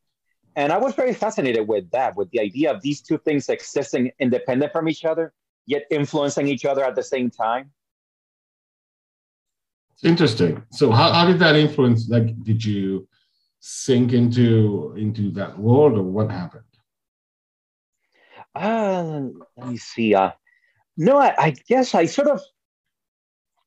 And 0.56 0.72
I 0.72 0.78
was 0.78 0.94
very 0.94 1.12
fascinated 1.12 1.66
with 1.68 1.90
that, 1.90 2.16
with 2.16 2.30
the 2.30 2.40
idea 2.40 2.72
of 2.72 2.80
these 2.80 3.02
two 3.02 3.18
things 3.18 3.48
existing 3.48 4.12
independent 4.18 4.72
from 4.72 4.88
each 4.88 5.04
other, 5.04 5.34
yet 5.66 5.82
influencing 5.90 6.46
each 6.48 6.64
other 6.64 6.84
at 6.84 6.94
the 6.94 7.02
same 7.02 7.28
time. 7.30 7.70
It's 9.92 10.04
interesting. 10.04 10.62
So 10.70 10.90
how, 10.90 11.12
how 11.12 11.26
did 11.26 11.38
that 11.40 11.56
influence? 11.56 12.08
Like, 12.08 12.42
did 12.44 12.64
you 12.64 13.06
sink 13.66 14.12
into 14.12 14.94
into 14.98 15.30
that 15.30 15.58
world, 15.58 15.96
or 15.96 16.02
what 16.02 16.30
happened? 16.30 16.64
Uh, 18.54 19.28
let 19.56 19.68
me 19.68 19.78
see. 19.78 20.14
Uh, 20.14 20.32
no, 20.98 21.16
I, 21.16 21.34
I 21.38 21.50
guess 21.66 21.94
I 21.94 22.04
sort 22.04 22.28
of, 22.28 22.42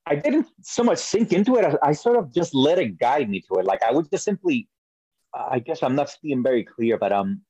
I 0.05 0.15
didn't 0.15 0.47
so 0.61 0.83
much 0.83 0.99
sink 0.99 1.33
into 1.33 1.55
it. 1.55 1.65
I, 1.65 1.89
I 1.89 1.93
sort 1.93 2.15
of 2.15 2.31
just 2.31 2.53
let 2.53 2.77
it 2.77 2.99
guide 2.99 3.27
me 3.27 3.41
to 3.47 3.55
it. 3.55 3.65
Like 3.65 3.81
I 3.81 3.91
would 3.91 4.07
just 4.11 4.23
simply, 4.23 4.69
I 5.33 5.57
guess 5.57 5.81
I'm 5.81 5.95
not 5.95 6.15
being 6.21 6.43
very 6.43 6.63
clear, 6.63 6.99
but 6.99 7.11
um, 7.11 7.41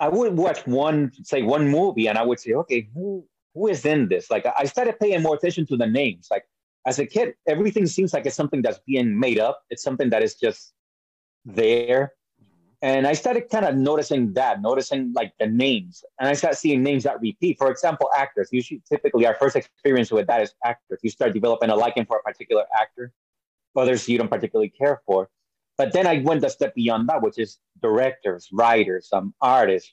I 0.00 0.08
would 0.08 0.36
watch 0.36 0.66
one, 0.66 1.12
say 1.22 1.42
one 1.42 1.68
movie, 1.68 2.08
and 2.08 2.18
I 2.18 2.24
would 2.24 2.40
say, 2.40 2.52
okay, 2.52 2.88
who 2.92 3.24
who 3.54 3.68
is 3.68 3.86
in 3.86 4.08
this? 4.08 4.28
Like 4.28 4.44
I 4.44 4.64
started 4.64 4.98
paying 4.98 5.22
more 5.22 5.36
attention 5.36 5.66
to 5.66 5.76
the 5.76 5.86
names. 5.86 6.26
Like 6.32 6.46
as 6.86 6.98
a 6.98 7.06
kid, 7.06 7.34
everything 7.46 7.86
seems 7.86 8.12
like 8.12 8.26
it's 8.26 8.36
something 8.36 8.62
that's 8.62 8.80
being 8.86 9.18
made 9.18 9.38
up. 9.38 9.62
It's 9.70 9.82
something 9.82 10.10
that 10.10 10.22
is 10.22 10.34
just 10.36 10.72
there. 11.44 12.12
And 12.80 13.06
I 13.08 13.12
started 13.12 13.50
kind 13.50 13.64
of 13.64 13.74
noticing 13.74 14.32
that, 14.34 14.62
noticing 14.62 15.12
like 15.12 15.32
the 15.40 15.46
names. 15.46 16.04
And 16.20 16.28
I 16.28 16.34
started 16.34 16.56
seeing 16.56 16.82
names 16.82 17.02
that 17.04 17.20
repeat. 17.20 17.58
For 17.58 17.70
example, 17.70 18.08
actors. 18.16 18.48
Usually, 18.52 18.80
typically, 18.88 19.26
our 19.26 19.34
first 19.34 19.56
experience 19.56 20.12
with 20.12 20.28
that 20.28 20.42
is 20.42 20.54
actors. 20.64 21.00
You 21.02 21.10
start 21.10 21.34
developing 21.34 21.70
a 21.70 21.74
liking 21.74 22.06
for 22.06 22.18
a 22.18 22.22
particular 22.22 22.64
actor, 22.80 23.12
others 23.76 24.08
you 24.08 24.16
don't 24.16 24.30
particularly 24.30 24.70
care 24.70 25.02
for. 25.06 25.28
But 25.76 25.92
then 25.92 26.06
I 26.06 26.18
went 26.18 26.44
a 26.44 26.50
step 26.50 26.74
beyond 26.74 27.08
that, 27.08 27.22
which 27.22 27.38
is 27.38 27.58
directors, 27.82 28.48
writers, 28.52 29.08
um, 29.12 29.34
artists. 29.40 29.92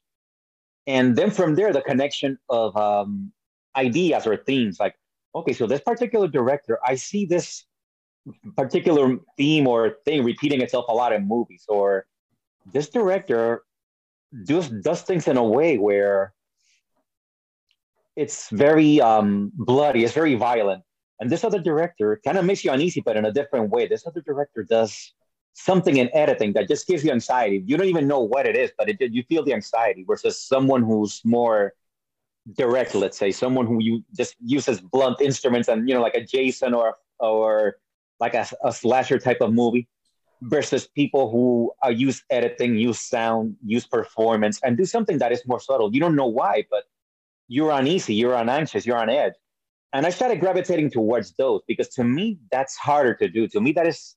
And 0.87 1.15
then 1.15 1.31
from 1.31 1.55
there, 1.55 1.73
the 1.73 1.81
connection 1.81 2.37
of 2.49 2.75
um, 2.77 3.31
ideas 3.75 4.27
or 4.27 4.37
themes 4.37 4.79
like, 4.79 4.95
okay, 5.35 5.53
so 5.53 5.67
this 5.67 5.81
particular 5.81 6.27
director, 6.27 6.79
I 6.85 6.95
see 6.95 7.25
this 7.25 7.65
particular 8.55 9.17
theme 9.37 9.67
or 9.67 9.97
thing 10.05 10.23
repeating 10.23 10.61
itself 10.61 10.85
a 10.87 10.93
lot 10.93 11.13
in 11.13 11.27
movies, 11.27 11.65
or 11.67 12.07
this 12.73 12.89
director 12.89 13.63
does, 14.45 14.69
does 14.69 15.01
things 15.01 15.27
in 15.27 15.37
a 15.37 15.43
way 15.43 15.77
where 15.77 16.33
it's 18.15 18.49
very 18.49 19.01
um, 19.01 19.51
bloody, 19.55 20.03
it's 20.03 20.13
very 20.13 20.35
violent. 20.35 20.83
And 21.19 21.29
this 21.29 21.43
other 21.43 21.59
director 21.59 22.19
kind 22.25 22.37
of 22.37 22.45
makes 22.45 22.63
you 22.63 22.71
uneasy, 22.71 23.01
but 23.01 23.15
in 23.15 23.25
a 23.25 23.31
different 23.31 23.69
way. 23.69 23.87
This 23.87 24.07
other 24.07 24.21
director 24.21 24.63
does 24.63 25.13
something 25.53 25.97
in 25.97 26.09
editing 26.13 26.53
that 26.53 26.67
just 26.67 26.87
gives 26.87 27.03
you 27.03 27.11
anxiety. 27.11 27.63
You 27.65 27.77
don't 27.77 27.87
even 27.87 28.07
know 28.07 28.19
what 28.19 28.45
it 28.45 28.57
is, 28.57 28.71
but 28.77 28.89
it, 28.89 28.97
you 28.99 29.23
feel 29.23 29.43
the 29.43 29.53
anxiety 29.53 30.03
versus 30.05 30.41
someone 30.41 30.83
who's 30.83 31.21
more 31.23 31.73
direct, 32.53 32.95
let's 32.95 33.17
say, 33.17 33.31
someone 33.31 33.65
who 33.65 33.81
you 33.81 34.03
just 34.15 34.35
uses 34.43 34.81
blunt 34.81 35.19
instruments 35.21 35.67
and, 35.67 35.87
you 35.89 35.95
know, 35.95 36.01
like 36.01 36.15
a 36.15 36.23
Jason 36.23 36.73
or, 36.73 36.95
or 37.19 37.77
like 38.19 38.33
a, 38.33 38.47
a 38.63 38.71
slasher 38.71 39.19
type 39.19 39.41
of 39.41 39.53
movie 39.53 39.87
versus 40.41 40.87
people 40.87 41.31
who 41.31 41.71
uh, 41.85 41.89
use 41.89 42.23
editing, 42.29 42.75
use 42.75 42.99
sound, 42.99 43.55
use 43.65 43.85
performance, 43.87 44.59
and 44.63 44.77
do 44.77 44.85
something 44.85 45.17
that 45.17 45.31
is 45.31 45.41
more 45.47 45.59
subtle. 45.59 45.93
You 45.93 45.99
don't 45.99 46.15
know 46.15 46.27
why, 46.27 46.65
but 46.69 46.83
you're 47.47 47.71
uneasy, 47.71 48.13
you're 48.13 48.35
on 48.35 48.49
anxious, 48.49 48.85
you're 48.85 48.97
on 48.97 49.09
edge. 49.09 49.33
And 49.93 50.05
I 50.05 50.09
started 50.09 50.39
gravitating 50.39 50.91
towards 50.91 51.33
those 51.33 51.61
because 51.67 51.87
to 51.89 52.03
me, 52.03 52.37
that's 52.51 52.75
harder 52.75 53.13
to 53.15 53.29
do. 53.29 53.47
To 53.47 53.61
me, 53.61 53.71
that 53.73 53.87
is 53.87 54.15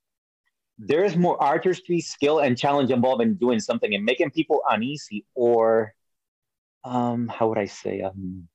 there 0.78 1.04
is 1.04 1.16
more 1.16 1.40
artistry, 1.42 2.00
skill, 2.00 2.38
and 2.38 2.56
challenge 2.56 2.90
involved 2.90 3.23
in 3.23 3.35
doing 3.35 3.58
something 3.61 3.94
and 3.94 4.04
making 4.04 4.30
people 4.30 4.62
uneasy 4.70 5.25
or 5.35 5.94
um, 6.85 7.28
how 7.28 7.49
would 7.49 7.58
I 7.58 7.66
say, 7.66 8.02
um, 8.02 8.49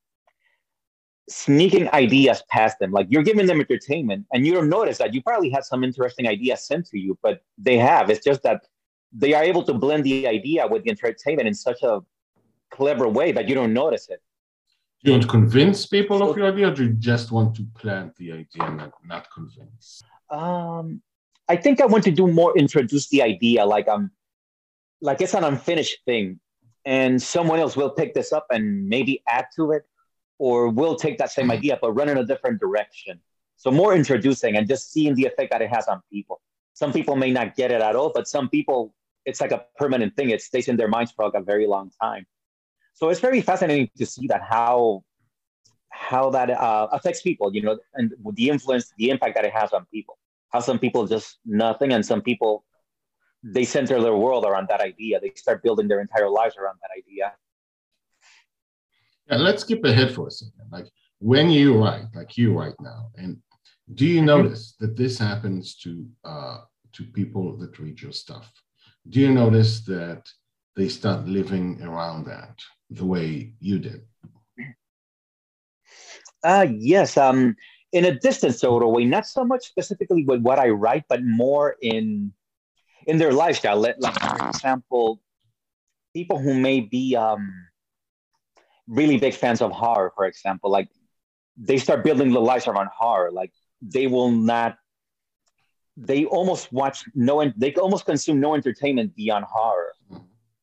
sneaking 1.29 1.89
ideas 1.93 2.43
past 2.49 2.79
them. 2.79 2.91
Like 2.91 3.07
you're 3.09 3.23
giving 3.23 3.47
them 3.47 3.59
entertainment 3.59 4.25
and 4.33 4.45
you 4.45 4.53
don't 4.53 4.69
notice 4.69 4.97
that 4.97 5.13
you 5.13 5.21
probably 5.21 5.49
had 5.49 5.63
some 5.63 5.83
interesting 5.83 6.27
ideas 6.27 6.65
sent 6.65 6.87
to 6.87 6.99
you, 6.99 7.17
but 7.21 7.41
they 7.57 7.77
have. 7.77 8.09
It's 8.09 8.23
just 8.23 8.43
that 8.43 8.67
they 9.11 9.33
are 9.33 9.43
able 9.43 9.63
to 9.63 9.73
blend 9.73 10.03
the 10.03 10.27
idea 10.27 10.67
with 10.67 10.83
the 10.83 10.89
entertainment 10.89 11.47
in 11.47 11.53
such 11.53 11.81
a 11.83 12.01
clever 12.71 13.07
way 13.07 13.31
that 13.31 13.47
you 13.47 13.55
don't 13.55 13.73
notice 13.73 14.09
it. 14.09 14.21
Do 15.03 15.11
you 15.11 15.13
want 15.13 15.23
to 15.23 15.29
convince 15.29 15.85
people 15.85 16.23
of 16.27 16.37
your 16.37 16.47
idea 16.47 16.69
or 16.69 16.71
do 16.73 16.85
you 16.85 16.93
just 16.93 17.31
want 17.31 17.55
to 17.55 17.65
plant 17.75 18.15
the 18.15 18.31
idea 18.31 18.63
and 18.63 18.77
not, 18.77 18.93
not 19.05 19.27
convince? 19.33 20.01
Um, 20.29 21.01
I 21.49 21.57
think 21.57 21.81
I 21.81 21.85
want 21.85 22.05
to 22.05 22.11
do 22.11 22.27
more 22.27 22.57
introduce 22.57 23.09
the 23.09 23.21
idea, 23.21 23.65
like 23.65 23.87
I'm 23.87 24.11
like 25.01 25.19
it's 25.19 25.33
an 25.33 25.43
unfinished 25.43 25.97
thing, 26.05 26.39
and 26.85 27.21
someone 27.21 27.59
else 27.59 27.75
will 27.75 27.89
pick 27.89 28.13
this 28.13 28.33
up 28.33 28.47
and 28.51 28.87
maybe 28.87 29.23
add 29.27 29.45
to 29.55 29.71
it, 29.71 29.83
or 30.37 30.69
will 30.69 30.95
take 30.95 31.17
that 31.17 31.31
same 31.31 31.51
idea 31.51 31.77
but 31.81 31.91
run 31.93 32.09
in 32.09 32.17
a 32.17 32.25
different 32.25 32.59
direction. 32.59 33.19
So 33.55 33.71
more 33.71 33.93
introducing 33.95 34.57
and 34.57 34.67
just 34.67 34.91
seeing 34.91 35.15
the 35.15 35.25
effect 35.25 35.51
that 35.51 35.61
it 35.61 35.69
has 35.69 35.87
on 35.87 36.01
people. 36.11 36.41
Some 36.73 36.91
people 36.91 37.15
may 37.15 37.31
not 37.31 37.55
get 37.55 37.71
it 37.71 37.81
at 37.81 37.95
all, 37.95 38.11
but 38.13 38.27
some 38.27 38.49
people 38.49 38.93
it's 39.25 39.39
like 39.39 39.51
a 39.51 39.63
permanent 39.77 40.15
thing. 40.17 40.31
It 40.31 40.41
stays 40.41 40.67
in 40.67 40.75
their 40.75 40.89
minds 40.89 41.11
for 41.11 41.23
like 41.25 41.35
a 41.35 41.41
very 41.41 41.65
long 41.65 41.91
time. 42.01 42.25
So 42.93 43.09
it's 43.09 43.21
very 43.21 43.39
fascinating 43.39 43.89
to 43.97 44.05
see 44.05 44.27
that 44.27 44.41
how 44.41 45.03
how 45.89 46.31
that 46.31 46.49
uh, 46.49 46.87
affects 46.91 47.21
people, 47.21 47.53
you 47.55 47.61
know, 47.61 47.77
and 47.93 48.11
the 48.33 48.49
influence, 48.49 48.91
the 48.97 49.11
impact 49.11 49.35
that 49.35 49.45
it 49.45 49.53
has 49.53 49.71
on 49.71 49.85
people 49.93 50.17
how 50.53 50.59
some 50.59 50.79
people 50.79 51.05
just 51.07 51.39
nothing 51.45 51.91
and 51.93 52.05
some 52.05 52.21
people 52.21 52.63
they 53.43 53.65
center 53.65 54.01
their 54.01 54.15
world 54.15 54.45
around 54.45 54.67
that 54.69 54.81
idea. 54.81 55.19
They 55.19 55.31
start 55.35 55.61
building 55.63 55.87
their 55.87 56.01
entire 56.01 56.29
lives 56.29 56.55
around 56.57 56.79
that 56.81 56.91
idea. 56.97 57.33
Yeah 59.29 59.37
let's 59.37 59.61
skip 59.61 59.83
ahead 59.83 60.13
for 60.13 60.27
a 60.27 60.31
second. 60.31 60.67
Like 60.71 60.87
when 61.19 61.49
you 61.49 61.81
write 61.81 62.07
like 62.13 62.37
you 62.37 62.57
right 62.57 62.75
now 62.79 63.09
and 63.15 63.37
do 63.93 64.05
you 64.05 64.21
notice 64.21 64.75
that 64.79 64.95
this 64.95 65.17
happens 65.17 65.75
to 65.75 66.05
uh, 66.23 66.59
to 66.93 67.03
people 67.03 67.57
that 67.57 67.77
read 67.79 68.01
your 68.01 68.13
stuff? 68.13 68.51
Do 69.09 69.19
you 69.19 69.31
notice 69.31 69.81
that 69.81 70.23
they 70.75 70.87
start 70.87 71.27
living 71.27 71.81
around 71.81 72.25
that 72.25 72.55
the 72.89 73.05
way 73.05 73.53
you 73.59 73.79
did? 73.79 74.01
Uh 76.43 76.67
yes 76.69 77.17
um 77.17 77.55
in 77.91 78.05
a 78.05 78.19
distant 78.19 78.55
sort 78.55 78.83
of 78.83 78.89
way, 78.89 79.05
not 79.05 79.27
so 79.27 79.45
much 79.45 79.67
specifically 79.67 80.23
with 80.25 80.41
what 80.41 80.57
I 80.57 80.69
write, 80.69 81.03
but 81.07 81.23
more 81.23 81.75
in 81.81 82.33
in 83.07 83.17
their 83.17 83.33
lifestyle. 83.33 83.77
Like, 83.79 84.19
for 84.21 84.39
example, 84.39 85.21
people 86.13 86.39
who 86.39 86.53
may 86.53 86.81
be 86.81 87.15
um, 87.15 87.51
really 88.87 89.17
big 89.17 89.33
fans 89.33 89.61
of 89.61 89.71
horror, 89.71 90.11
for 90.15 90.25
example, 90.25 90.69
like 90.71 90.89
they 91.57 91.77
start 91.77 92.03
building 92.03 92.31
the 92.31 92.39
lives 92.41 92.67
around 92.67 92.89
horror. 92.95 93.31
Like 93.31 93.51
they 93.81 94.07
will 94.07 94.31
not. 94.31 94.77
They 95.95 96.25
almost 96.25 96.71
watch 96.71 97.03
no. 97.13 97.51
They 97.55 97.73
almost 97.75 98.05
consume 98.05 98.39
no 98.39 98.55
entertainment 98.55 99.15
beyond 99.15 99.45
horror, 99.45 99.93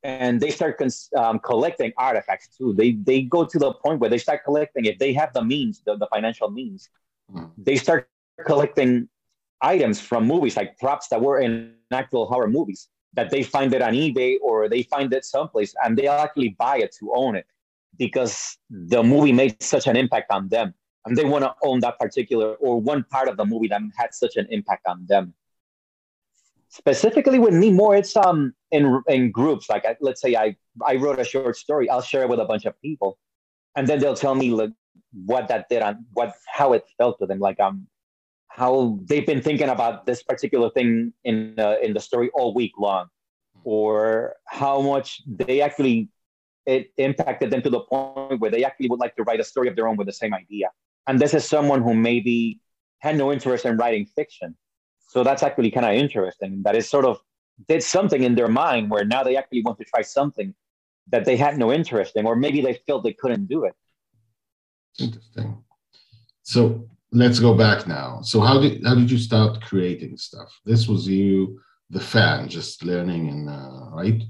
and 0.02 0.40
they 0.40 0.50
start 0.50 0.78
cons- 0.78 1.09
um, 1.16 1.38
collecting 1.38 1.92
artifacts 1.97 2.56
too. 2.56 2.73
They 2.75 2.92
they 2.92 3.23
go 3.23 3.44
to 3.44 3.59
the 3.59 3.73
point 3.75 4.00
where 4.00 4.11
they 4.11 4.18
start 4.18 4.42
collecting. 4.44 4.87
If 4.87 4.99
they 4.99 5.12
have 5.12 5.32
the 5.32 5.44
means, 5.44 5.82
the, 5.87 5.97
the 5.97 6.09
financial 6.12 6.50
means, 6.50 6.90
they 7.56 7.76
start 7.76 8.09
collecting 8.44 9.09
items 9.62 10.00
from 10.00 10.26
movies, 10.26 10.57
like 10.57 10.79
props 10.79 11.09
that 11.09 11.21
were 11.21 11.40
in 11.40 11.75
actual 11.93 12.26
horror 12.26 12.49
movies, 12.49 12.88
that 13.14 13.31
they 13.31 13.43
find 13.43 13.75
it 13.75 13.83
on 13.83 13.93
eBay 13.93 14.37
or 14.43 14.69
they 14.69 14.83
find 14.83 15.12
it 15.12 15.25
someplace 15.25 15.75
and 15.85 15.97
they 15.97 16.07
actually 16.07 16.50
buy 16.59 16.79
it 16.79 16.95
to 16.99 17.12
own 17.14 17.35
it 17.37 17.47
because 17.99 18.57
the 18.71 19.02
movie 19.02 19.33
made 19.33 19.61
such 19.62 19.87
an 19.87 19.97
impact 19.97 20.31
on 20.31 20.49
them. 20.49 20.75
And 21.07 21.17
they 21.17 21.25
want 21.25 21.45
to 21.45 21.55
own 21.62 21.81
that 21.81 21.99
particular 21.99 22.55
or 22.55 22.81
one 22.81 23.05
part 23.11 23.29
of 23.29 23.37
the 23.37 23.45
movie 23.45 23.69
that 23.69 23.81
had 23.97 24.14
such 24.14 24.37
an 24.37 24.47
impact 24.50 24.87
on 24.87 25.07
them. 25.09 25.35
Specifically 26.69 27.38
with 27.38 27.55
me 27.55 27.73
more 27.73 27.97
it's 27.97 28.17
um 28.17 28.55
in 28.71 29.02
in 29.09 29.33
groups. 29.33 29.69
Like 29.69 29.85
let's 30.00 30.21
say 30.21 30.37
i 30.37 30.55
i 30.87 30.95
wrote 30.97 31.19
a 31.19 31.25
short 31.25 31.57
story 31.57 31.90
i'll 31.90 32.02
share 32.02 32.23
it 32.23 32.29
with 32.29 32.38
a 32.38 32.45
bunch 32.45 32.64
of 32.64 32.81
people. 32.81 33.19
And 33.76 33.88
then 33.88 33.99
they'll 33.99 34.14
tell 34.14 34.35
me 34.35 34.50
like 34.50 34.71
what 35.26 35.49
that 35.49 35.69
did 35.69 35.83
and 35.83 35.99
what 36.12 36.35
how 36.47 36.75
it 36.75 36.85
felt 36.97 37.19
to 37.19 37.26
them. 37.26 37.40
Like 37.40 37.59
um 37.59 37.88
how 38.50 38.99
they've 39.04 39.26
been 39.26 39.40
thinking 39.40 39.69
about 39.69 40.07
this 40.07 40.23
particular 40.23 40.71
thing 40.71 41.12
in 41.25 41.54
uh, 41.59 41.76
in 41.83 41.95
the 41.95 42.00
story 42.00 42.30
all 42.35 42.52
week 42.52 42.73
long 42.78 43.07
or 43.64 44.35
how 44.47 44.80
much 44.80 45.23
they 45.26 45.61
actually 45.61 46.09
it 46.66 46.92
impacted 46.99 47.50
them 47.50 47.62
to 47.62 47.71
the 47.71 47.80
point 47.80 48.40
where 48.40 48.50
they 48.50 48.64
actually 48.64 48.88
would 48.88 49.00
like 49.00 49.14
to 49.16 49.23
write 49.23 49.40
a 49.40 49.45
story 49.45 49.69
of 49.69 49.76
their 49.76 49.88
own 49.88 49.97
with 49.97 50.07
the 50.07 50.12
same 50.12 50.35
idea. 50.35 50.71
And 51.07 51.19
this 51.19 51.33
is 51.33 51.45
someone 51.45 51.83
who 51.83 51.95
maybe 51.95 52.61
had 52.99 53.16
no 53.16 53.33
interest 53.33 53.64
in 53.64 53.76
writing 53.76 54.04
fiction. 54.04 54.57
So 55.09 55.25
that's 55.25 55.42
actually 55.42 55.71
kind 55.71 55.87
of 55.87 55.92
interesting. 55.92 56.62
That 56.64 56.76
is 56.76 56.88
sort 56.88 57.04
of 57.04 57.19
did 57.69 57.83
something 57.83 58.23
in 58.23 58.35
their 58.35 58.49
mind 58.49 58.90
where 58.90 59.04
now 59.04 59.23
they 59.23 59.37
actually 59.37 59.62
want 59.62 59.78
to 59.78 59.85
try 59.85 60.02
something 60.02 60.54
that 61.09 61.25
they 61.25 61.37
had 61.37 61.59
no 61.59 61.73
interest 61.73 62.16
in 62.16 62.26
or 62.26 62.37
maybe 62.37 62.61
they 62.61 62.75
felt 62.87 63.04
they 63.04 63.12
couldn't 63.12 63.47
do 63.47 63.64
it. 63.64 63.75
Interesting. 64.99 65.62
So 66.42 66.88
let's 67.12 67.40
go 67.40 67.55
back 67.55 67.87
now. 67.87 68.21
So 68.23 68.40
how 68.40 68.61
did 68.61 68.85
how 68.85 68.95
did 68.95 69.11
you 69.11 69.19
start 69.19 69.61
creating 69.62 70.17
stuff? 70.17 70.50
This 70.64 70.88
was 70.88 71.09
you, 71.09 71.61
the 71.90 72.00
fan, 72.00 72.49
just 72.49 72.85
learning 72.85 73.29
and 73.29 73.49
uh, 73.49 73.90
right, 73.93 74.23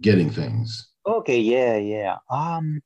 getting 0.00 0.30
things. 0.30 0.90
Okay, 1.06 1.40
yeah, 1.40 1.76
yeah. 1.76 2.16
Um, 2.30 2.82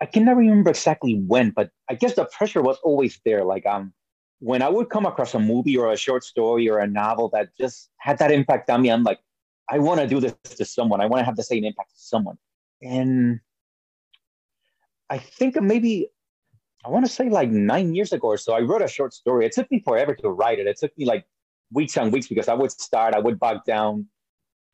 I 0.00 0.06
can 0.06 0.24
never 0.24 0.40
remember 0.40 0.70
exactly 0.70 1.14
when, 1.26 1.50
but 1.50 1.70
I 1.90 1.94
guess 1.94 2.14
the 2.14 2.26
pressure 2.26 2.62
was 2.62 2.78
always 2.84 3.20
there. 3.24 3.44
Like 3.44 3.66
um, 3.66 3.92
when 4.38 4.62
I 4.62 4.68
would 4.68 4.88
come 4.88 5.06
across 5.06 5.34
a 5.34 5.40
movie 5.40 5.76
or 5.76 5.92
a 5.92 5.96
short 5.96 6.22
story 6.22 6.68
or 6.68 6.78
a 6.78 6.86
novel 6.86 7.28
that 7.30 7.48
just 7.58 7.90
had 7.98 8.18
that 8.18 8.30
impact 8.30 8.70
on 8.70 8.82
me, 8.82 8.90
I'm 8.90 9.02
like, 9.02 9.18
I 9.68 9.80
want 9.80 10.00
to 10.00 10.06
do 10.06 10.20
this 10.20 10.34
to 10.56 10.64
someone. 10.64 11.00
I 11.00 11.06
want 11.06 11.20
to 11.20 11.24
have 11.24 11.36
the 11.36 11.42
same 11.42 11.64
impact 11.64 11.90
to 11.90 12.00
someone. 12.00 12.38
And 12.80 13.40
I 15.10 15.18
think 15.18 15.60
maybe 15.60 16.08
I 16.84 16.90
want 16.90 17.04
to 17.06 17.10
say 17.10 17.28
like 17.28 17.50
nine 17.50 17.94
years 17.94 18.12
ago 18.12 18.28
or 18.28 18.36
so, 18.36 18.54
I 18.54 18.60
wrote 18.60 18.82
a 18.82 18.88
short 18.88 19.12
story. 19.12 19.46
It 19.46 19.52
took 19.52 19.70
me 19.70 19.80
forever 19.80 20.14
to 20.14 20.30
write 20.30 20.58
it. 20.58 20.66
It 20.66 20.78
took 20.78 20.96
me 20.96 21.06
like 21.06 21.26
weeks 21.72 21.96
and 21.96 22.12
weeks 22.12 22.28
because 22.28 22.48
I 22.48 22.54
would 22.54 22.70
start, 22.70 23.14
I 23.14 23.18
would 23.18 23.38
bog 23.38 23.64
down, 23.66 24.06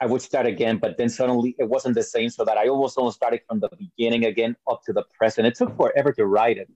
I 0.00 0.06
would 0.06 0.20
start 0.20 0.46
again, 0.46 0.78
but 0.78 0.98
then 0.98 1.08
suddenly 1.08 1.56
it 1.58 1.68
wasn't 1.68 1.94
the 1.94 2.02
same. 2.02 2.28
So 2.28 2.44
that 2.44 2.58
I 2.58 2.68
almost 2.68 2.98
almost 2.98 3.16
started 3.16 3.40
from 3.48 3.60
the 3.60 3.70
beginning 3.78 4.24
again 4.26 4.56
up 4.70 4.82
to 4.84 4.92
the 4.92 5.04
present. 5.16 5.46
It 5.46 5.54
took 5.54 5.74
forever 5.76 6.12
to 6.12 6.26
write 6.26 6.58
it. 6.58 6.70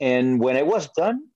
And 0.00 0.40
when 0.40 0.56
it 0.56 0.66
was 0.66 0.88
done, 0.90 1.28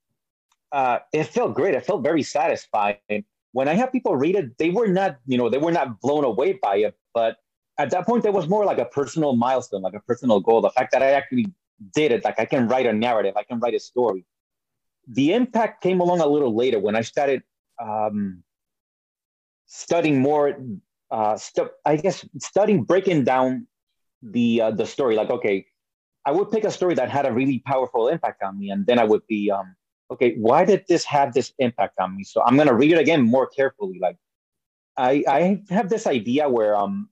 uh, 0.73 0.99
it 1.13 1.25
felt 1.25 1.55
great. 1.55 1.75
It 1.75 1.87
felt 1.87 2.03
very 2.03 2.23
satisfying. 2.23 3.25
When 3.53 3.69
I 3.69 3.75
have 3.75 3.93
people 3.93 4.17
read 4.17 4.35
it, 4.35 4.59
they 4.59 4.71
were 4.71 4.89
not, 4.89 5.19
you 5.27 5.39
know, 5.39 5.49
they 5.49 5.59
were 5.59 5.71
not 5.71 6.01
blown 6.01 6.25
away 6.25 6.59
by 6.61 6.79
it, 6.79 6.97
But 7.13 7.37
at 7.79 7.91
that 7.91 8.07
point, 8.07 8.25
there 8.25 8.33
was 8.33 8.49
more 8.49 8.65
like 8.65 8.79
a 8.79 8.85
personal 8.85 9.37
milestone, 9.37 9.83
like 9.83 9.95
a 9.95 10.01
personal 10.01 10.41
goal. 10.41 10.61
The 10.61 10.71
fact 10.71 10.91
that 10.93 11.03
I 11.03 11.13
actually 11.13 11.47
did 11.95 12.13
it, 12.13 12.25
like 12.25 12.39
I 12.39 12.45
can 12.45 12.69
write 12.69 12.87
a 12.87 12.93
narrative, 12.93 13.35
I 13.37 13.43
can 13.43 13.59
write 13.61 13.75
a 13.75 13.81
story. 13.81 14.25
The 15.09 15.35
impact 15.35 15.83
came 15.83 16.01
along 16.01 16.21
a 16.21 16.27
little 16.27 16.55
later 16.55 16.79
when 16.79 16.97
I 16.97 17.03
started 17.03 17.43
um, 17.83 18.43
studying 19.67 20.21
more. 20.21 20.57
Uh, 21.11 21.37
st- 21.37 21.69
I 21.85 21.97
guess 21.97 22.27
studying 22.39 22.83
breaking 22.83 23.25
down 23.25 23.67
the 24.23 24.63
uh, 24.63 24.71
the 24.71 24.87
story. 24.87 25.15
Like, 25.15 25.31
okay, 25.31 25.67
I 26.25 26.33
would 26.33 26.51
pick 26.51 26.65
a 26.65 26.71
story 26.71 26.95
that 26.95 27.11
had 27.11 27.27
a 27.27 27.33
really 27.33 27.61
powerful 27.67 28.09
impact 28.09 28.43
on 28.43 28.59
me, 28.59 28.71
and 28.71 28.87
then 28.87 28.99
I 28.99 29.05
would 29.05 29.27
be, 29.27 29.51
um, 29.51 29.77
okay, 30.11 30.35
why 30.37 30.65
did 30.65 30.85
this 30.89 31.05
have 31.05 31.35
this 31.35 31.53
impact 31.59 32.01
on 32.01 32.17
me? 32.17 32.25
So 32.25 32.43
I'm 32.43 32.57
gonna 32.57 32.75
read 32.75 32.93
it 32.93 32.99
again 32.99 33.23
more 33.23 33.47
carefully. 33.47 33.99
Like, 34.01 34.17
I 34.97 35.25
I 35.29 35.63
have 35.71 35.89
this 35.91 36.07
idea 36.07 36.49
where 36.49 36.75
um 36.77 37.11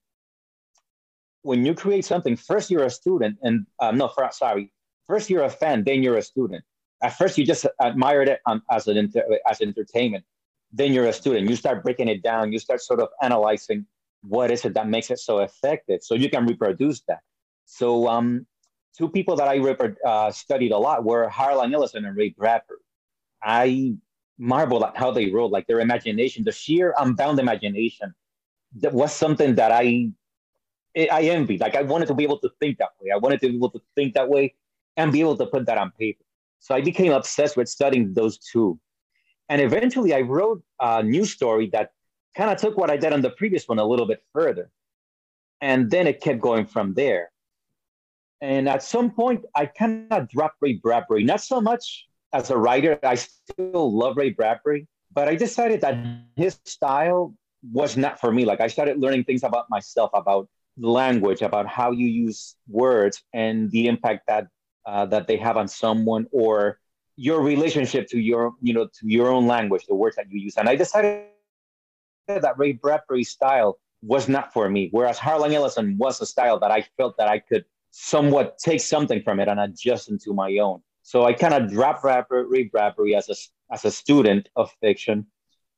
when 1.43 1.67
you 1.67 1.75
create 1.75 2.05
something, 2.05 2.37
first 2.37 2.71
you're 2.71 2.85
a 2.85 2.91
student, 2.91 3.39
and 3.43 3.67
um, 3.81 3.99
no, 3.99 4.09
for, 4.09 4.29
sorry, 4.33 4.73
first 5.07 5.29
you're 5.29 5.45
a 5.45 5.51
fan, 5.51 5.85
then 5.85 6.03
you're 6.03 6.17
a 6.17 6.23
student. 6.23 6.65
At 7.03 7.19
first 7.19 7.37
you 7.37 7.45
just 7.45 7.67
admired 7.81 8.29
it 8.29 8.41
um, 8.47 8.63
as 8.71 8.87
an 8.87 8.97
inter- 8.97 9.27
as 9.51 9.61
entertainment, 9.61 10.25
then 10.73 10.93
you're 10.93 11.07
a 11.07 11.13
student. 11.13 11.49
You 11.51 11.57
start 11.57 11.83
breaking 11.83 12.09
it 12.09 12.23
down. 12.23 12.53
You 12.53 12.59
start 12.59 12.81
sort 12.81 13.01
of 13.01 13.09
analyzing 13.21 13.87
what 14.23 14.53
is 14.53 14.65
it 14.65 14.75
that 14.75 14.89
makes 14.89 15.11
it 15.11 15.19
so 15.19 15.41
effective, 15.41 16.03
so 16.03 16.15
you 16.15 16.31
can 16.31 16.47
reproduce 16.47 17.01
that. 17.09 17.21
So 17.65 18.07
um, 18.09 18.47
two 18.97 19.09
people 19.09 19.35
that 19.37 19.49
I 19.49 19.59
uh, 19.59 20.31
studied 20.31 20.71
a 20.71 20.79
lot 20.79 21.05
were 21.05 21.29
Harlan 21.29 21.75
Ellison 21.75 22.05
and 22.05 22.17
Ray 22.17 22.31
Bradbury. 22.31 22.79
I 23.43 23.95
marveled 24.39 24.85
at 24.85 24.97
how 24.97 25.11
they 25.11 25.31
wrote, 25.31 25.51
like 25.51 25.67
their 25.67 25.81
imagination, 25.81 26.45
the 26.45 26.53
sheer 26.53 26.95
unbound 26.99 27.41
imagination. 27.41 28.15
That 28.77 28.93
was 28.93 29.13
something 29.13 29.57
that 29.57 29.73
I 29.73 30.11
I 30.97 31.23
envied. 31.23 31.61
Like 31.61 31.75
I 31.75 31.83
wanted 31.83 32.07
to 32.07 32.15
be 32.15 32.25
able 32.25 32.39
to 32.41 32.51
think 32.61 32.79
that 32.79 32.91
way. 33.01 33.11
I 33.11 33.17
wanted 33.17 33.41
to 33.41 33.49
be 33.49 33.57
able 33.57 33.71
to 33.71 33.81
think 33.95 34.15
that 34.15 34.29
way 34.29 34.55
and 34.97 35.11
be 35.13 35.21
able 35.21 35.37
to 35.37 35.47
put 35.47 35.67
that 35.67 35.79
on 35.79 35.91
paper. 35.99 36.25
So 36.61 36.75
I 36.75 36.81
became 36.81 37.13
obsessed 37.13 37.57
with 37.57 37.69
studying 37.69 38.15
those 38.15 38.39
two. 38.39 38.79
And 39.49 39.61
eventually 39.61 40.15
I 40.15 40.21
wrote 40.21 40.63
a 40.81 41.03
new 41.03 41.25
story 41.25 41.69
that 41.73 41.93
kind 42.37 42.51
of 42.51 42.59
took 42.59 42.77
what 42.77 42.91
I 42.91 42.97
did 42.97 43.13
on 43.13 43.21
the 43.21 43.31
previous 43.31 43.69
one 43.69 43.79
a 43.79 43.85
little 43.85 44.07
bit 44.07 44.23
further. 44.33 44.71
And 45.61 45.91
then 45.91 46.07
it 46.07 46.21
kept 46.21 46.41
going 46.41 46.67
from 46.67 46.95
there. 46.95 47.31
And 48.41 48.69
at 48.69 48.83
some 48.83 49.11
point, 49.11 49.45
I 49.55 49.67
kind 49.67 50.09
of 50.11 50.29
dropped 50.29 50.57
Ray 50.61 50.75
Bradbury, 50.75 51.23
not 51.23 51.41
so 51.41 51.61
much 51.61 52.07
as 52.33 52.51
a 52.51 52.57
writer. 52.57 52.99
I 53.03 53.15
still 53.15 53.97
love 53.97 54.17
Ray 54.17 54.31
Bradbury, 54.31 54.89
but 55.13 55.29
I 55.29 55.37
decided 55.37 55.81
that 55.83 55.97
his 56.37 56.59
style 56.65 57.35
was 57.73 57.97
not 57.97 58.21
for 58.21 58.33
me. 58.33 58.45
Like 58.45 58.61
I 58.61 58.67
started 58.67 58.99
learning 58.99 59.25
things 59.25 59.45
about 59.45 59.67
myself, 59.71 60.11
about 60.15 60.49
language, 60.79 61.43
about 61.43 61.67
how 61.67 61.91
you 61.91 62.07
use 62.07 62.57
words 62.69 63.23
and 63.33 63.71
the 63.71 63.87
impact 63.87 64.27
that 64.29 64.47
uh, 64.87 65.07
that 65.07 65.27
they 65.27 65.37
have 65.37 65.57
on 65.57 65.69
someone 65.69 66.27
or 66.33 66.79
your 67.17 67.41
relationship 67.41 68.09
to 68.09 68.19
your 68.19 68.53
you 68.63 68.73
know 68.73 68.87
to 68.87 69.03
your 69.05 69.29
own 69.29 69.47
language, 69.47 69.87
the 69.87 69.95
words 69.95 70.17
that 70.17 70.27
you 70.31 70.41
use. 70.41 70.57
And 70.57 70.69
I 70.69 70.77
decided 70.77 71.27
that 72.29 72.59
Ray 72.59 72.73
Bradbury 72.73 73.25
style 73.25 73.79
was 74.03 74.29
not 74.29 74.53
for 74.53 74.69
me, 74.69 74.89
whereas 74.91 75.19
Harlan 75.19 75.53
Ellison 75.53 75.97
was 75.99 76.21
a 76.21 76.27
style 76.27 76.59
that 76.61 76.71
I 76.71 76.85
felt 76.97 77.17
that 77.19 77.29
I 77.29 77.39
could 77.39 77.65
somewhat 77.91 78.59
take 78.59 78.81
something 78.81 79.23
from 79.23 79.39
it 79.39 79.49
and 79.49 79.61
adjust 79.61 80.11
into 80.11 80.33
my 80.33 80.57
own. 80.59 80.83
So 81.03 81.25
I 81.25 81.33
kind 81.33 81.55
of 81.55 81.71
dropped 81.71 82.05
Ray 82.05 82.65
Bradbury 82.65 83.15
as 83.15 83.29
a 83.29 83.35
as 83.73 83.85
a 83.85 83.91
student 83.91 84.49
of 84.57 84.71
fiction 84.81 85.27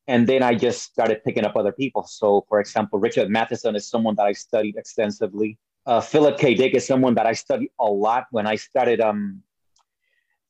and 0.07 0.27
then 0.27 0.43
I 0.43 0.53
just 0.53 0.83
started 0.83 1.23
picking 1.23 1.45
up 1.45 1.55
other 1.55 1.71
people. 1.71 2.03
So, 2.03 2.45
for 2.47 2.59
example, 2.59 2.99
Richard 2.99 3.29
Matheson 3.29 3.75
is 3.75 3.87
someone 3.87 4.15
that 4.15 4.25
I 4.25 4.33
studied 4.33 4.75
extensively. 4.75 5.57
Uh, 5.85 6.01
Philip 6.01 6.37
K. 6.37 6.53
Dick 6.53 6.75
is 6.75 6.85
someone 6.85 7.15
that 7.15 7.25
I 7.25 7.33
studied 7.33 7.71
a 7.79 7.85
lot 7.85 8.25
when 8.31 8.45
I 8.45 8.55
started. 8.55 9.01
Um, 9.01 9.41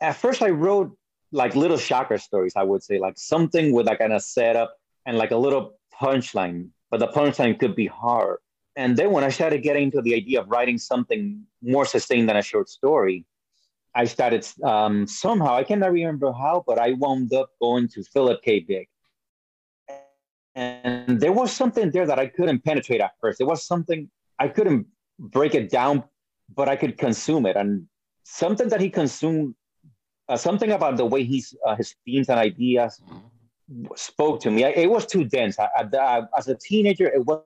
at 0.01 0.15
first, 0.15 0.41
I 0.41 0.49
wrote 0.49 0.97
like 1.31 1.55
little 1.55 1.77
shocker 1.77 2.17
stories. 2.17 2.53
I 2.55 2.63
would 2.63 2.83
say 2.83 2.99
like 2.99 3.17
something 3.17 3.71
with 3.71 3.87
like 3.87 3.99
kind 3.99 4.13
of 4.13 4.21
setup 4.21 4.75
and 5.05 5.17
like 5.17 5.31
a 5.31 5.37
little 5.37 5.77
punchline, 6.01 6.69
but 6.91 6.99
the 6.99 7.07
punchline 7.07 7.57
could 7.57 7.75
be 7.75 7.87
hard. 7.87 8.39
And 8.75 8.97
then 8.97 9.11
when 9.11 9.23
I 9.23 9.29
started 9.29 9.63
getting 9.63 9.83
into 9.83 10.01
the 10.01 10.15
idea 10.15 10.41
of 10.41 10.49
writing 10.49 10.77
something 10.77 11.41
more 11.61 11.85
sustained 11.85 12.27
than 12.27 12.35
a 12.35 12.41
short 12.41 12.67
story, 12.67 13.25
I 13.93 14.03
started 14.03 14.45
um, 14.63 15.07
somehow 15.07 15.55
I 15.55 15.63
cannot 15.63 15.93
remember 15.93 16.33
how, 16.33 16.65
but 16.67 16.77
I 16.77 16.91
wound 16.93 17.33
up 17.33 17.51
going 17.61 17.87
to 17.89 18.03
Philip 18.03 18.41
K. 18.43 18.59
Dick 18.59 18.89
and 20.55 21.19
there 21.19 21.33
was 21.33 21.51
something 21.51 21.91
there 21.91 22.07
that 22.07 22.17
I 22.17 22.27
couldn't 22.27 22.63
penetrate 22.63 23.01
at 23.01 23.11
first. 23.19 23.37
There 23.37 23.47
was 23.47 23.65
something 23.65 24.09
I 24.39 24.47
couldn't 24.47 24.87
break 25.19 25.53
it 25.53 25.69
down, 25.69 26.03
but 26.53 26.69
I 26.69 26.75
could 26.75 26.97
consume 26.97 27.45
it. 27.45 27.57
And 27.57 27.87
something 28.23 28.69
that 28.69 28.79
he 28.79 28.89
consumed, 28.89 29.55
uh, 30.29 30.37
something 30.37 30.71
about 30.71 30.97
the 30.97 31.05
way 31.05 31.23
he's 31.23 31.53
uh, 31.65 31.75
his 31.75 31.95
themes 32.05 32.29
and 32.29 32.39
ideas 32.39 33.01
spoke 33.95 34.39
to 34.41 34.51
me. 34.51 34.63
I, 34.63 34.69
it 34.69 34.89
was 34.89 35.05
too 35.05 35.25
dense. 35.25 35.59
I, 35.59 35.67
I, 35.77 36.21
as 36.37 36.47
a 36.47 36.55
teenager, 36.55 37.07
it 37.07 37.25
was 37.25 37.41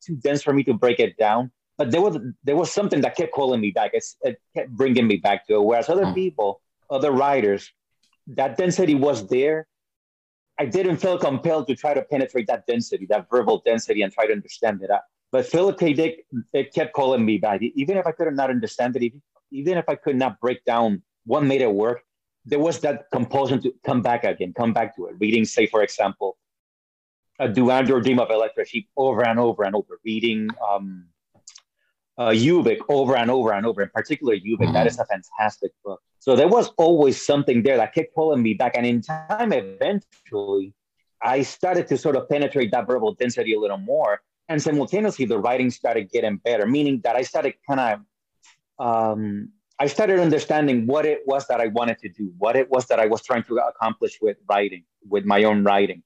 too 0.00 0.16
dense 0.16 0.42
for 0.42 0.52
me 0.52 0.62
to 0.64 0.74
break 0.74 1.00
it 1.00 1.16
down. 1.16 1.50
But 1.76 1.90
there 1.90 2.00
was 2.00 2.18
there 2.44 2.56
was 2.56 2.70
something 2.70 3.00
that 3.00 3.16
kept 3.16 3.32
calling 3.32 3.60
me 3.60 3.72
back. 3.72 3.90
It's, 3.94 4.16
it 4.22 4.40
kept 4.54 4.70
bringing 4.70 5.06
me 5.08 5.16
back 5.16 5.46
to 5.48 5.54
it. 5.54 5.62
Whereas 5.62 5.88
other 5.88 6.06
hmm. 6.06 6.14
people, 6.14 6.60
other 6.88 7.10
writers, 7.10 7.68
that 8.28 8.56
density 8.56 8.94
was 8.94 9.26
there, 9.26 9.66
I 10.58 10.66
didn't 10.66 10.98
feel 10.98 11.18
compelled 11.18 11.66
to 11.68 11.74
try 11.74 11.94
to 11.94 12.02
penetrate 12.02 12.46
that 12.46 12.66
density, 12.66 13.06
that 13.06 13.28
verbal 13.30 13.62
density, 13.64 14.02
and 14.02 14.12
try 14.12 14.26
to 14.26 14.32
understand 14.32 14.82
it. 14.82 14.90
But 15.30 15.46
Philip 15.46 15.78
K. 15.78 15.94
Dick, 15.94 16.26
it 16.52 16.74
kept 16.74 16.92
calling 16.92 17.24
me 17.24 17.38
back. 17.38 17.62
Even 17.62 17.96
if 17.96 18.06
I 18.06 18.12
could 18.12 18.32
not 18.34 18.50
understand 18.50 18.96
it, 18.96 19.12
even 19.50 19.78
if 19.78 19.88
I 19.88 19.94
could 19.94 20.16
not 20.16 20.38
break 20.40 20.64
down 20.64 21.02
what 21.24 21.42
made 21.42 21.62
it 21.62 21.72
work, 21.72 22.02
there 22.44 22.58
was 22.58 22.80
that 22.80 23.06
compulsion 23.12 23.62
to 23.62 23.72
come 23.84 24.02
back 24.02 24.24
again, 24.24 24.52
come 24.52 24.72
back 24.72 24.94
to 24.96 25.06
it. 25.06 25.14
Reading, 25.18 25.44
say, 25.44 25.66
for 25.66 25.82
example, 25.82 26.36
Do 27.54 27.70
Androids 27.70 28.04
Dream 28.04 28.18
of 28.20 28.30
Electric 28.30 28.68
Sheep 28.68 28.88
over 28.96 29.24
and 29.24 29.38
over 29.38 29.64
and 29.64 29.74
over. 29.74 29.98
Reading 30.04 30.48
um, 30.70 31.06
uh, 32.18 32.28
Ubik 32.28 32.80
over 32.88 33.16
and 33.16 33.30
over 33.30 33.52
and 33.52 33.66
over, 33.66 33.82
in 33.82 33.88
particular 33.88 34.34
Ubik. 34.36 34.58
Mm-hmm. 34.58 34.72
That 34.72 34.86
is 34.86 34.98
a 34.98 35.06
fantastic 35.06 35.72
book. 35.84 36.00
So 36.18 36.36
there 36.36 36.48
was 36.48 36.68
always 36.76 37.20
something 37.20 37.62
there 37.62 37.76
that 37.76 37.94
kept 37.94 38.14
pulling 38.14 38.42
me 38.42 38.54
back. 38.54 38.72
And 38.76 38.86
in 38.86 39.02
time, 39.02 39.52
eventually, 39.52 40.74
I 41.22 41.42
started 41.42 41.86
to 41.88 41.96
sort 41.96 42.16
of 42.16 42.28
penetrate 42.28 42.70
that 42.72 42.86
verbal 42.86 43.14
density 43.14 43.54
a 43.54 43.60
little 43.60 43.78
more. 43.78 44.20
And 44.48 44.60
simultaneously, 44.60 45.24
the 45.24 45.38
writing 45.38 45.70
started 45.70 46.10
getting 46.10 46.36
better, 46.36 46.66
meaning 46.66 47.00
that 47.04 47.16
I 47.16 47.22
started 47.22 47.54
kind 47.68 47.80
of, 47.80 48.86
um, 48.86 49.48
I 49.78 49.86
started 49.86 50.20
understanding 50.20 50.86
what 50.86 51.06
it 51.06 51.22
was 51.26 51.46
that 51.48 51.60
I 51.60 51.68
wanted 51.68 51.98
to 52.00 52.08
do, 52.08 52.32
what 52.38 52.54
it 52.56 52.70
was 52.70 52.86
that 52.86 53.00
I 53.00 53.06
was 53.06 53.22
trying 53.24 53.44
to 53.44 53.56
accomplish 53.56 54.18
with 54.20 54.36
writing, 54.48 54.84
with 55.08 55.24
my 55.24 55.44
own 55.44 55.64
writing. 55.64 56.02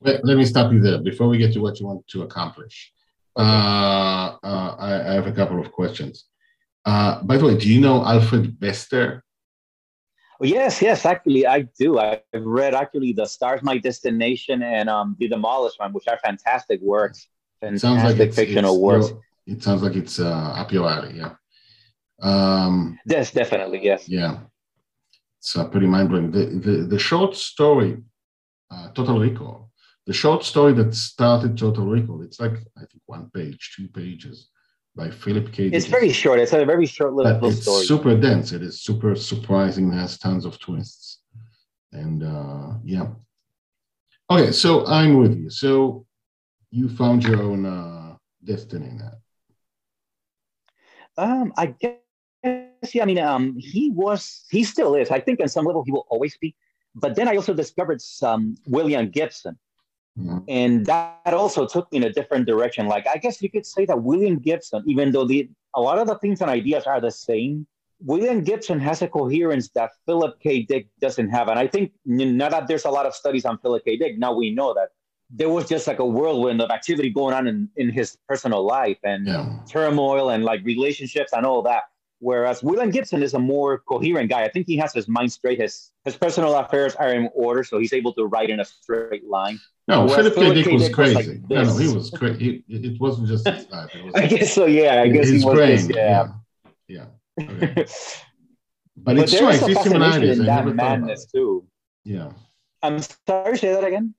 Let, 0.00 0.24
let 0.24 0.36
me 0.36 0.44
stop 0.44 0.72
you 0.72 0.80
there 0.80 0.98
before 0.98 1.28
we 1.28 1.38
get 1.38 1.52
to 1.52 1.60
what 1.60 1.78
you 1.78 1.86
want 1.86 2.06
to 2.08 2.22
accomplish. 2.22 2.92
Uh, 3.36 4.36
uh, 4.42 4.76
I, 4.78 5.10
I, 5.10 5.12
have 5.14 5.26
a 5.26 5.32
couple 5.32 5.58
of 5.58 5.72
questions. 5.72 6.26
Uh, 6.84 7.22
by 7.22 7.38
the 7.38 7.46
way, 7.46 7.56
do 7.56 7.66
you 7.66 7.80
know 7.80 8.04
Alfred 8.04 8.60
Bester? 8.60 9.24
Oh, 10.38 10.44
yes, 10.44 10.82
yes, 10.82 11.06
actually, 11.06 11.46
I 11.46 11.62
do. 11.78 11.98
I've 11.98 12.20
read 12.34 12.74
actually 12.74 13.12
The 13.12 13.24
Stars 13.24 13.62
My 13.62 13.78
Destination 13.78 14.62
and 14.62 14.90
um, 14.90 15.16
The 15.18 15.28
Demolished 15.28 15.80
One, 15.80 15.92
which 15.92 16.08
are 16.08 16.18
fantastic 16.18 16.80
works, 16.82 17.28
fantastic 17.60 18.18
like 18.18 18.34
fictional 18.34 18.74
it's, 18.74 18.82
works. 18.82 19.22
it 19.46 19.62
sounds 19.62 19.82
like 19.82 19.96
it's 19.96 20.18
uh, 20.20 20.52
up 20.56 20.70
your 20.72 20.90
alley, 20.90 21.16
yeah. 21.16 21.34
Um, 22.20 22.98
yes, 23.06 23.30
definitely, 23.30 23.82
yes. 23.82 24.08
Yeah, 24.08 24.40
it's 25.38 25.56
uh, 25.56 25.68
pretty 25.68 25.86
mind 25.86 26.10
blowing. 26.10 26.30
The, 26.30 26.46
the, 26.46 26.72
the 26.86 26.98
short 26.98 27.34
story, 27.34 28.02
uh, 28.70 28.90
Total 28.90 29.18
Recall, 29.18 29.70
the 30.06 30.12
short 30.12 30.44
story 30.44 30.72
that 30.74 30.94
started 30.94 31.56
Total 31.56 31.84
Recall, 31.84 32.22
it's 32.22 32.40
like, 32.40 32.54
I 32.76 32.80
think, 32.80 33.02
one 33.06 33.30
page, 33.32 33.74
two 33.76 33.88
pages 33.88 34.48
by 34.96 35.10
Philip 35.10 35.52
K. 35.52 35.66
It's 35.68 35.86
very 35.86 36.10
short. 36.10 36.40
It's 36.40 36.52
a 36.52 36.64
very 36.64 36.86
short 36.86 37.14
little 37.14 37.36
story. 37.36 37.52
it's 37.52 37.62
story. 37.62 37.84
super 37.84 38.16
dense. 38.16 38.52
It 38.52 38.62
is 38.62 38.82
super 38.82 39.14
surprising. 39.14 39.92
It 39.92 39.96
has 39.96 40.18
tons 40.18 40.44
of 40.44 40.58
twists. 40.58 41.20
And 41.92 42.22
uh, 42.22 42.74
yeah. 42.84 43.06
Okay, 44.30 44.50
so 44.50 44.86
I'm 44.86 45.18
with 45.18 45.36
you. 45.38 45.50
So 45.50 46.06
you 46.70 46.88
found 46.88 47.22
your 47.22 47.42
own 47.42 47.64
uh, 47.64 48.16
destiny 48.42 48.88
in 48.88 48.98
that. 48.98 49.18
Um, 51.16 51.52
I 51.56 51.66
guess, 51.66 51.98
yeah, 52.94 53.02
I 53.02 53.04
mean, 53.06 53.18
um, 53.18 53.56
he 53.58 53.90
was, 53.90 54.44
he 54.50 54.64
still 54.64 54.94
is. 54.94 55.10
I 55.10 55.20
think 55.20 55.40
on 55.40 55.48
some 55.48 55.66
level 55.66 55.84
he 55.84 55.92
will 55.92 56.06
always 56.08 56.36
be. 56.38 56.56
But 56.94 57.14
then 57.14 57.28
I 57.28 57.36
also 57.36 57.54
discovered 57.54 58.00
some 58.02 58.56
William 58.66 59.10
Gibson 59.10 59.58
Mm-hmm. 60.18 60.38
And 60.48 60.86
that 60.86 61.32
also 61.32 61.66
took 61.66 61.90
me 61.90 61.98
in 61.98 62.04
a 62.04 62.12
different 62.12 62.46
direction. 62.46 62.86
Like 62.86 63.06
I 63.06 63.16
guess 63.16 63.40
you 63.42 63.50
could 63.50 63.64
say 63.66 63.86
that 63.86 64.02
William 64.02 64.38
Gibson, 64.38 64.82
even 64.86 65.10
though 65.12 65.24
the 65.26 65.48
a 65.74 65.80
lot 65.80 65.98
of 65.98 66.06
the 66.06 66.18
things 66.18 66.40
and 66.42 66.50
ideas 66.50 66.84
are 66.86 67.00
the 67.00 67.10
same, 67.10 67.66
William 68.04 68.42
Gibson 68.44 68.78
has 68.80 69.00
a 69.00 69.08
coherence 69.08 69.70
that 69.70 69.90
Philip 70.06 70.38
K. 70.40 70.62
Dick 70.62 70.88
doesn't 71.00 71.30
have. 71.30 71.48
And 71.48 71.58
I 71.58 71.66
think 71.66 71.92
now 72.04 72.50
that 72.50 72.68
there's 72.68 72.84
a 72.84 72.90
lot 72.90 73.06
of 73.06 73.14
studies 73.14 73.44
on 73.46 73.56
Philip 73.58 73.84
K. 73.86 73.96
Dick, 73.96 74.18
now 74.18 74.32
we 74.34 74.50
know 74.54 74.74
that. 74.74 74.90
there 75.34 75.48
was 75.48 75.66
just 75.66 75.86
like 75.90 75.98
a 75.98 76.04
whirlwind 76.16 76.60
of 76.60 76.68
activity 76.70 77.08
going 77.08 77.32
on 77.38 77.46
in, 77.46 77.66
in 77.76 77.88
his 77.88 78.18
personal 78.28 78.62
life 78.78 78.98
and 79.12 79.26
Yeah. 79.26 79.46
turmoil 79.66 80.28
and 80.28 80.44
like 80.44 80.60
relationships 80.74 81.32
and 81.32 81.46
all 81.46 81.62
that. 81.62 81.84
Whereas 82.18 82.62
William 82.62 82.90
Gibson 82.96 83.22
is 83.22 83.32
a 83.32 83.38
more 83.38 83.78
coherent 83.92 84.28
guy. 84.28 84.42
I 84.44 84.50
think 84.52 84.66
he 84.66 84.76
has 84.76 84.92
his 84.92 85.08
mind 85.08 85.32
straight. 85.32 85.58
His 85.58 85.74
his 86.04 86.16
personal 86.24 86.52
affairs 86.62 86.92
are 87.02 87.12
in 87.18 87.30
order, 87.34 87.62
so 87.64 87.78
he's 87.82 87.94
able 88.00 88.12
to 88.20 88.24
write 88.32 88.50
in 88.54 88.60
a 88.60 88.64
straight 88.76 89.24
line. 89.26 89.58
No, 89.88 90.04
Whereas 90.04 90.32
Philip 90.32 90.34
K. 90.34 90.54
Dick 90.54 90.72
was 90.72 90.82
Dick 90.88 90.96
was 90.96 91.14
crazy. 91.14 91.32
like 91.40 91.50
no, 91.50 91.62
no, 91.64 91.76
he 91.76 91.88
was 91.88 92.10
crazy. 92.10 92.64
It, 92.68 93.00
wasn't 93.00 93.28
just 93.28 93.48
his 93.48 93.68
life. 93.70 93.94
It 93.94 94.04
was 94.04 94.14
I 94.14 94.26
guess 94.26 94.52
so. 94.52 94.66
Yeah, 94.66 95.02
I 95.02 95.08
guess 95.08 95.28
his 95.28 95.42
he 95.42 95.46
was. 95.48 95.54
brain. 95.54 95.76
This, 95.76 95.96
yeah. 95.96 96.28
yeah. 96.88 97.06
yeah. 97.36 97.44
Okay. 97.44 97.86
But, 98.94 99.16
but 99.16 99.24
it's 99.24 99.36
true. 99.36 99.46
I 99.46 99.52
a 99.52 99.58
see 99.58 99.74
fascination 99.74 99.92
similarities. 99.92 100.38
In 100.38 100.46
that 100.46 100.66
madness 100.66 101.26
too. 101.26 101.66
Yeah. 102.04 102.30
I'm 102.82 103.00
sorry, 103.26 103.56
say 103.56 103.72
that 103.72 103.84
again. 103.84 104.14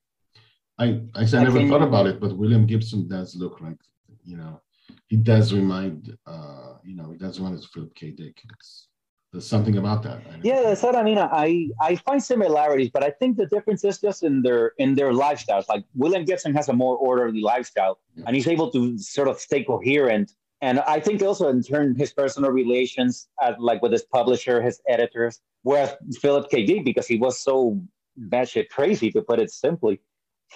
I, 0.80 1.02
I 1.13 1.26
said 1.26 1.41
I 1.41 1.43
never 1.43 1.67
thought 1.67 1.84
about 1.84 2.08
it, 2.08 2.19
but 2.19 2.36
William 2.36 2.65
Gibson 2.65 3.08
does 3.08 3.36
look 3.36 3.62
like, 3.62 3.78
you 4.23 4.38
know, 4.38 4.62
he 5.08 5.17
does 5.17 5.54
remind, 5.54 6.17
uh, 6.26 6.78
you 6.84 6.95
know, 6.95 7.12
he 7.12 7.17
does 7.17 7.39
remind 7.39 7.58
us 7.58 7.65
of 7.65 7.71
Philip 7.71 7.93
K. 7.93 8.12
Dick. 8.12 8.41
It's, 8.52 8.88
there's 9.34 9.48
something 9.48 9.78
about 9.78 10.04
that. 10.04 10.17
I 10.32 10.39
Yeah, 10.43 10.62
that's 10.62 10.84
what 10.84 10.96
I 10.96 11.04
mean. 11.04 11.17
I 11.17 11.69
I 11.82 11.96
find 12.08 12.24
similarities, 12.24 12.91
but 12.93 13.04
I 13.04 13.10
think 13.10 13.36
the 13.36 13.48
difference 13.48 13.84
is 13.84 14.00
just 14.00 14.22
in 14.24 14.43
their 14.43 14.74
in 14.78 14.93
their 14.93 15.12
lifestyles. 15.12 15.65
Like 15.67 15.84
William 15.96 16.24
Gibson 16.24 16.54
has 16.54 16.69
a 16.69 16.74
more 16.74 16.96
orderly 16.96 17.41
lifestyle, 17.41 18.00
Yeah. 18.15 18.26
and 18.28 18.36
he's 18.36 18.48
able 18.48 18.69
to 18.72 18.98
sort 19.00 19.28
of 19.28 19.39
stay 19.39 19.63
coherent. 19.63 20.28
And 20.62 20.80
I 20.96 21.00
think 21.02 21.22
also 21.24 21.50
in 21.50 21.62
turn 21.62 21.96
his 21.96 22.13
personal 22.13 22.52
relations, 22.52 23.28
uh, 23.43 23.54
like 23.60 23.82
with 23.82 23.91
his 23.91 24.04
publisher, 24.04 24.62
his 24.62 24.80
editors, 24.88 25.41
whereas 25.63 25.91
Philip 26.22 26.46
K. 26.52 26.63
Dick, 26.65 26.86
because 26.86 27.08
he 27.13 27.17
was 27.17 27.36
so 27.41 27.82
batshit 28.34 28.69
crazy, 28.69 29.12
to 29.12 29.22
put 29.30 29.39
it 29.39 29.52
simply, 29.52 30.00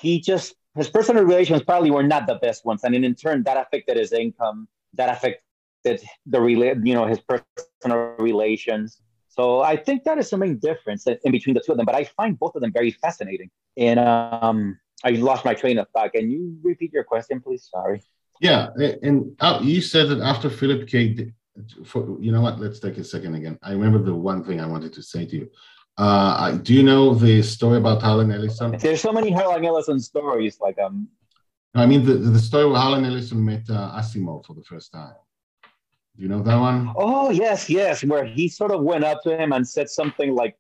he 0.02 0.22
just 0.22 0.56
his 0.76 0.88
personal 0.98 1.24
relations 1.24 1.64
probably 1.64 1.90
were 1.90 2.04
not 2.16 2.28
the 2.28 2.36
best 2.36 2.64
ones, 2.64 2.84
and 2.84 2.94
in 2.94 3.16
turn 3.16 3.42
that 3.48 3.58
affected 3.58 3.98
his 3.98 4.14
income, 4.14 4.68
that 4.94 5.10
affected 5.10 5.42
the 6.34 6.40
rela- 6.48 6.80
you 6.88 6.96
know 6.98 7.06
his 7.06 7.20
personal 7.20 8.16
relations. 8.20 9.02
So 9.28 9.62
I 9.62 9.76
think 9.86 10.04
that 10.06 10.18
is 10.18 10.30
the 10.30 10.38
main 10.38 10.58
difference 10.58 11.02
in 11.08 11.18
in 11.26 11.32
between 11.32 11.56
the 11.58 11.62
two 11.64 11.72
of 11.74 11.78
them. 11.78 11.86
But 11.92 11.96
I 11.96 12.04
find 12.20 12.32
both 12.44 12.54
of 12.56 12.62
them 12.64 12.74
very 12.80 12.92
fascinating. 12.92 13.50
And 13.88 14.00
um, 14.00 14.58
I 15.04 15.12
lost 15.12 15.46
my 15.46 15.54
train 15.62 15.78
of 15.82 15.88
thought. 15.94 16.14
Can 16.14 16.26
you 16.34 16.42
repeat 16.64 16.92
your 16.98 17.06
question, 17.14 17.36
please? 17.46 17.64
Sorry. 17.76 18.00
Yeah, 18.40 18.62
and 19.08 19.18
uh, 19.40 19.60
you 19.64 19.82
said 19.82 20.06
that 20.10 20.22
after 20.22 20.50
Philip 20.50 20.88
K. 20.88 21.32
For, 21.86 22.02
you 22.26 22.32
know 22.32 22.42
what? 22.42 22.60
Let's 22.60 22.80
take 22.80 22.98
a 23.00 23.04
second 23.04 23.34
again. 23.34 23.58
I 23.64 23.72
remember 23.72 23.98
the 23.98 24.14
one 24.14 24.44
thing 24.44 24.62
I 24.62 24.68
wanted 24.68 24.94
to 24.94 25.02
say 25.02 25.26
to 25.26 25.36
you. 25.40 25.50
Uh, 25.98 26.52
do 26.52 26.72
you 26.78 26.84
know 26.84 27.16
the 27.16 27.42
story 27.42 27.78
about 27.78 28.00
Harlan 28.04 28.32
Ellison? 28.32 28.78
There's 28.78 29.02
so 29.02 29.12
many 29.12 29.32
Harlan 29.32 29.66
Ellison 29.66 30.00
stories. 30.00 30.60
Like 30.62 30.78
um, 30.78 31.08
I 31.74 31.86
mean, 31.86 32.06
the, 32.06 32.14
the 32.14 32.40
story 32.40 32.66
where 32.70 32.80
Harlan 32.80 33.06
Ellison 33.06 33.44
met 33.44 33.64
uh, 33.70 34.00
Asimov 34.00 34.46
for 34.46 34.54
the 34.54 34.64
first 34.64 34.92
time. 34.92 35.16
You 36.18 36.28
know 36.28 36.42
that 36.42 36.58
one? 36.60 36.92
oh 36.96 37.30
yes, 37.30 37.70
yes, 37.70 38.04
where 38.04 38.26
he 38.26 38.50
sort 38.50 38.72
of 38.72 38.82
went 38.82 39.04
up 39.04 39.22
to 39.24 39.38
him 39.42 39.54
and 39.54 39.68
said 39.68 39.88
something 39.90 40.34
like, 40.42 40.56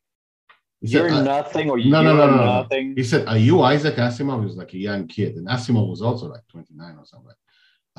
He 0.82 0.90
"You're 0.90 1.10
"I- 1.10 1.24
nothing," 1.24 1.70
or 1.72 1.78
No, 1.78 1.84
"You're 1.84 1.92
no, 1.92 2.02
no, 2.04 2.28
no, 2.32 2.38
no. 2.38 2.46
nothing." 2.62 2.86
He 2.96 3.04
said, 3.04 3.28
Are 3.28 3.38
you 3.50 3.56
Isaac 3.62 3.96
Asimov? 3.96 4.40
He 4.42 4.46
was 4.52 4.56
like 4.56 4.74
a 4.74 4.78
young 4.90 5.08
kid. 5.08 5.32
And 5.38 5.48
Asimov 5.48 5.88
was 5.90 6.02
also 6.08 6.26
like 6.28 6.46
29 6.50 6.96
or 7.02 7.06
something. 7.06 7.34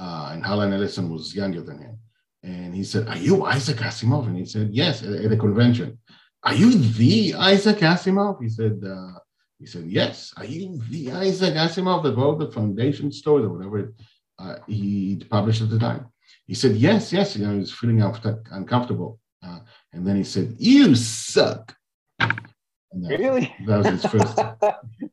Uh, 0.03 0.31
and 0.33 0.45
Harlan 0.47 0.73
Ellison 0.73 1.11
was 1.11 1.35
younger 1.35 1.61
than 1.69 1.79
him. 1.87 1.99
And 2.45 2.71
he 2.75 2.85
said, 2.85 3.09
Are 3.09 3.17
you 3.29 3.45
Isaac 3.45 3.79
Asimov? 3.79 4.27
And 4.29 4.37
he 4.39 4.45
said, 4.55 4.69
Yes, 4.73 5.03
at, 5.03 5.13
at 5.25 5.33
a 5.33 5.37
convention. 5.37 5.99
Are 6.45 6.55
you 6.55 6.71
the 7.01 7.35
Isaac 7.35 7.79
Asimov? 7.79 8.41
He 8.41 8.49
said, 8.49 8.77
uh, 8.95 9.19
he 9.59 9.67
said, 9.67 9.87
Yes. 9.87 10.33
Are 10.37 10.45
you 10.45 10.81
the 10.89 11.11
Isaac 11.11 11.55
Asimov 11.55 12.05
that 12.05 12.17
wrote 12.17 12.39
the 12.39 12.53
foundation 12.53 13.11
stories 13.11 13.47
or 13.47 13.51
whatever 13.55 13.93
uh, 14.39 14.57
he 14.69 15.21
published 15.29 15.63
at 15.63 15.71
the 15.71 15.81
time? 15.81 16.07
He 16.49 16.55
said, 16.55 16.75
Yes, 16.77 17.13
yes. 17.13 17.37
You 17.37 17.47
know, 17.47 17.53
he 17.53 17.61
was 17.61 17.73
feeling 17.73 18.01
uncomfortable. 18.03 19.21
Uh, 19.45 19.61
and 19.93 20.05
then 20.05 20.17
he 20.17 20.25
said, 20.25 20.57
You 20.59 20.97
suck. 20.97 21.77
And 22.19 23.05
that- 23.05 23.19
Really? 23.21 23.55
That 23.67 23.77
was 23.79 23.87
his 23.87 24.05
first. 24.07 24.39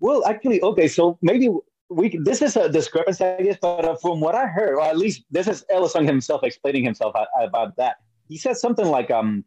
well, 0.00 0.24
actually, 0.26 0.62
okay. 0.62 0.88
So 0.88 1.18
maybe 1.22 1.48
we 1.90 2.08
can- 2.08 2.24
this 2.24 2.40
is 2.42 2.56
a 2.56 2.68
discrepancy, 2.68 3.24
I 3.24 3.42
guess. 3.42 3.58
But 3.60 3.84
uh, 3.84 3.96
from 3.96 4.20
what 4.20 4.34
I 4.34 4.46
heard, 4.46 4.74
or 4.76 4.82
at 4.82 4.96
least 4.96 5.24
this 5.30 5.46
is 5.46 5.64
Ellison 5.70 6.06
himself 6.06 6.42
explaining 6.42 6.84
himself 6.84 7.14
about 7.40 7.76
that. 7.76 7.96
He 8.28 8.38
said 8.38 8.56
something 8.56 8.86
like, 8.86 9.10
"Um, 9.10 9.44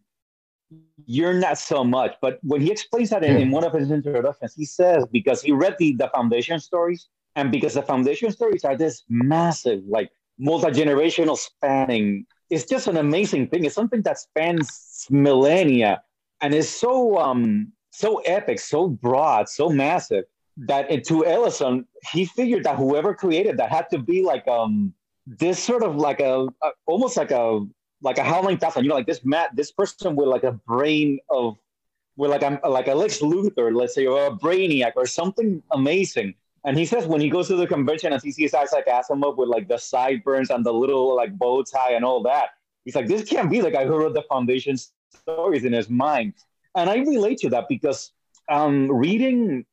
you're 1.05 1.33
not 1.33 1.57
so 1.57 1.83
much." 1.83 2.15
But 2.21 2.37
when 2.43 2.61
he 2.61 2.69
explains 2.69 3.09
that 3.11 3.23
in, 3.23 3.37
in 3.37 3.49
one 3.49 3.63
of 3.63 3.73
his 3.73 3.89
introductions, 3.91 4.53
he 4.53 4.65
says 4.65 5.05
because 5.11 5.41
he 5.41 5.51
read 5.53 5.75
the 5.79 5.93
the 5.95 6.09
foundation 6.13 6.59
stories, 6.59 7.07
and 7.35 7.51
because 7.51 7.73
the 7.73 7.81
foundation 7.81 8.31
stories 8.31 8.63
are 8.63 8.77
this 8.77 9.03
massive, 9.09 9.81
like 9.87 10.11
multi 10.37 10.67
generational 10.67 11.37
spanning. 11.37 12.25
It's 12.49 12.65
just 12.65 12.87
an 12.87 12.97
amazing 12.97 13.47
thing. 13.47 13.65
It's 13.65 13.75
something 13.75 14.01
that 14.03 14.19
spans 14.19 15.07
millennia 15.09 16.03
and 16.41 16.53
is 16.53 16.69
so 16.69 17.17
um 17.17 17.71
so 17.91 18.17
epic, 18.19 18.59
so 18.59 18.87
broad, 18.87 19.49
so 19.49 19.69
massive 19.69 20.25
that 20.57 20.89
it, 20.91 21.03
to 21.05 21.25
Ellison, 21.25 21.85
he 22.11 22.25
figured 22.25 22.63
that 22.63 22.75
whoever 22.75 23.13
created 23.13 23.57
that 23.57 23.69
had 23.69 23.89
to 23.89 23.99
be 23.99 24.23
like 24.23 24.47
um 24.47 24.93
this 25.25 25.61
sort 25.63 25.83
of 25.83 25.95
like 25.95 26.19
a, 26.19 26.47
a 26.63 26.69
almost 26.85 27.17
like 27.17 27.31
a 27.31 27.65
like 28.01 28.17
a 28.17 28.23
howling 28.23 28.57
thousand, 28.57 28.83
you 28.83 28.89
know, 28.89 28.95
like 28.95 29.07
this 29.07 29.23
Matt, 29.23 29.55
this 29.55 29.71
person 29.71 30.15
with 30.15 30.27
like 30.27 30.43
a 30.43 30.51
brain 30.51 31.19
of 31.29 31.57
with 32.17 32.29
like 32.29 32.43
a 32.43 32.59
like 32.67 32.87
a 32.87 32.93
Lex 32.93 33.19
Luthor, 33.19 33.73
let's 33.73 33.95
say, 33.95 34.05
or 34.05 34.27
a 34.27 34.31
Brainiac 34.31 34.93
or 34.95 35.05
something 35.05 35.63
amazing. 35.71 36.35
And 36.65 36.77
he 36.77 36.85
says 36.85 37.07
when 37.07 37.19
he 37.19 37.29
goes 37.29 37.47
to 37.49 37.55
the 37.55 37.67
convention 37.67 38.13
and 38.13 38.21
he 38.21 38.31
sees 38.31 38.53
Isaac 38.53 38.87
Asimov 38.87 39.37
with 39.37 39.49
like 39.49 39.67
the 39.67 39.77
sideburns 39.77 40.49
and 40.49 40.65
the 40.65 40.73
little 40.73 41.15
like 41.15 41.37
bow 41.37 41.63
tie 41.63 41.91
and 41.91 42.05
all 42.05 42.23
that, 42.23 42.49
he's 42.85 42.95
like, 42.95 43.07
this 43.07 43.27
can't 43.27 43.49
be 43.49 43.59
the 43.59 43.71
guy 43.71 43.85
who 43.85 43.97
wrote 43.97 44.13
the 44.13 44.23
foundation 44.23 44.77
stories 45.13 45.65
in 45.65 45.73
his 45.73 45.89
mind. 45.89 46.33
And 46.75 46.89
I 46.89 46.97
relate 46.97 47.39
to 47.39 47.49
that 47.49 47.67
because 47.67 48.11
um, 48.49 48.89
reading 48.89 49.65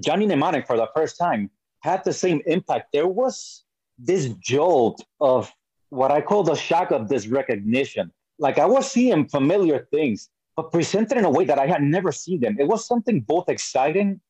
Johnny 0.00 0.26
Mnemonic 0.26 0.66
for 0.66 0.76
the 0.76 0.88
first 0.94 1.18
time 1.18 1.50
had 1.80 2.02
the 2.04 2.12
same 2.12 2.40
impact. 2.46 2.92
There 2.92 3.06
was 3.06 3.64
this 3.98 4.28
jolt 4.40 5.04
of 5.20 5.52
what 5.90 6.10
I 6.10 6.20
call 6.20 6.42
the 6.42 6.54
shock 6.54 6.90
of 6.90 7.08
this 7.08 7.26
recognition. 7.26 8.10
Like 8.38 8.58
I 8.58 8.66
was 8.66 8.90
seeing 8.90 9.28
familiar 9.28 9.86
things, 9.90 10.30
but 10.56 10.72
presented 10.72 11.18
in 11.18 11.24
a 11.24 11.30
way 11.30 11.44
that 11.44 11.58
I 11.58 11.66
had 11.66 11.82
never 11.82 12.12
seen 12.12 12.40
them. 12.40 12.56
It 12.58 12.68
was 12.68 12.86
something 12.86 13.20
both 13.20 13.48
exciting 13.48 14.20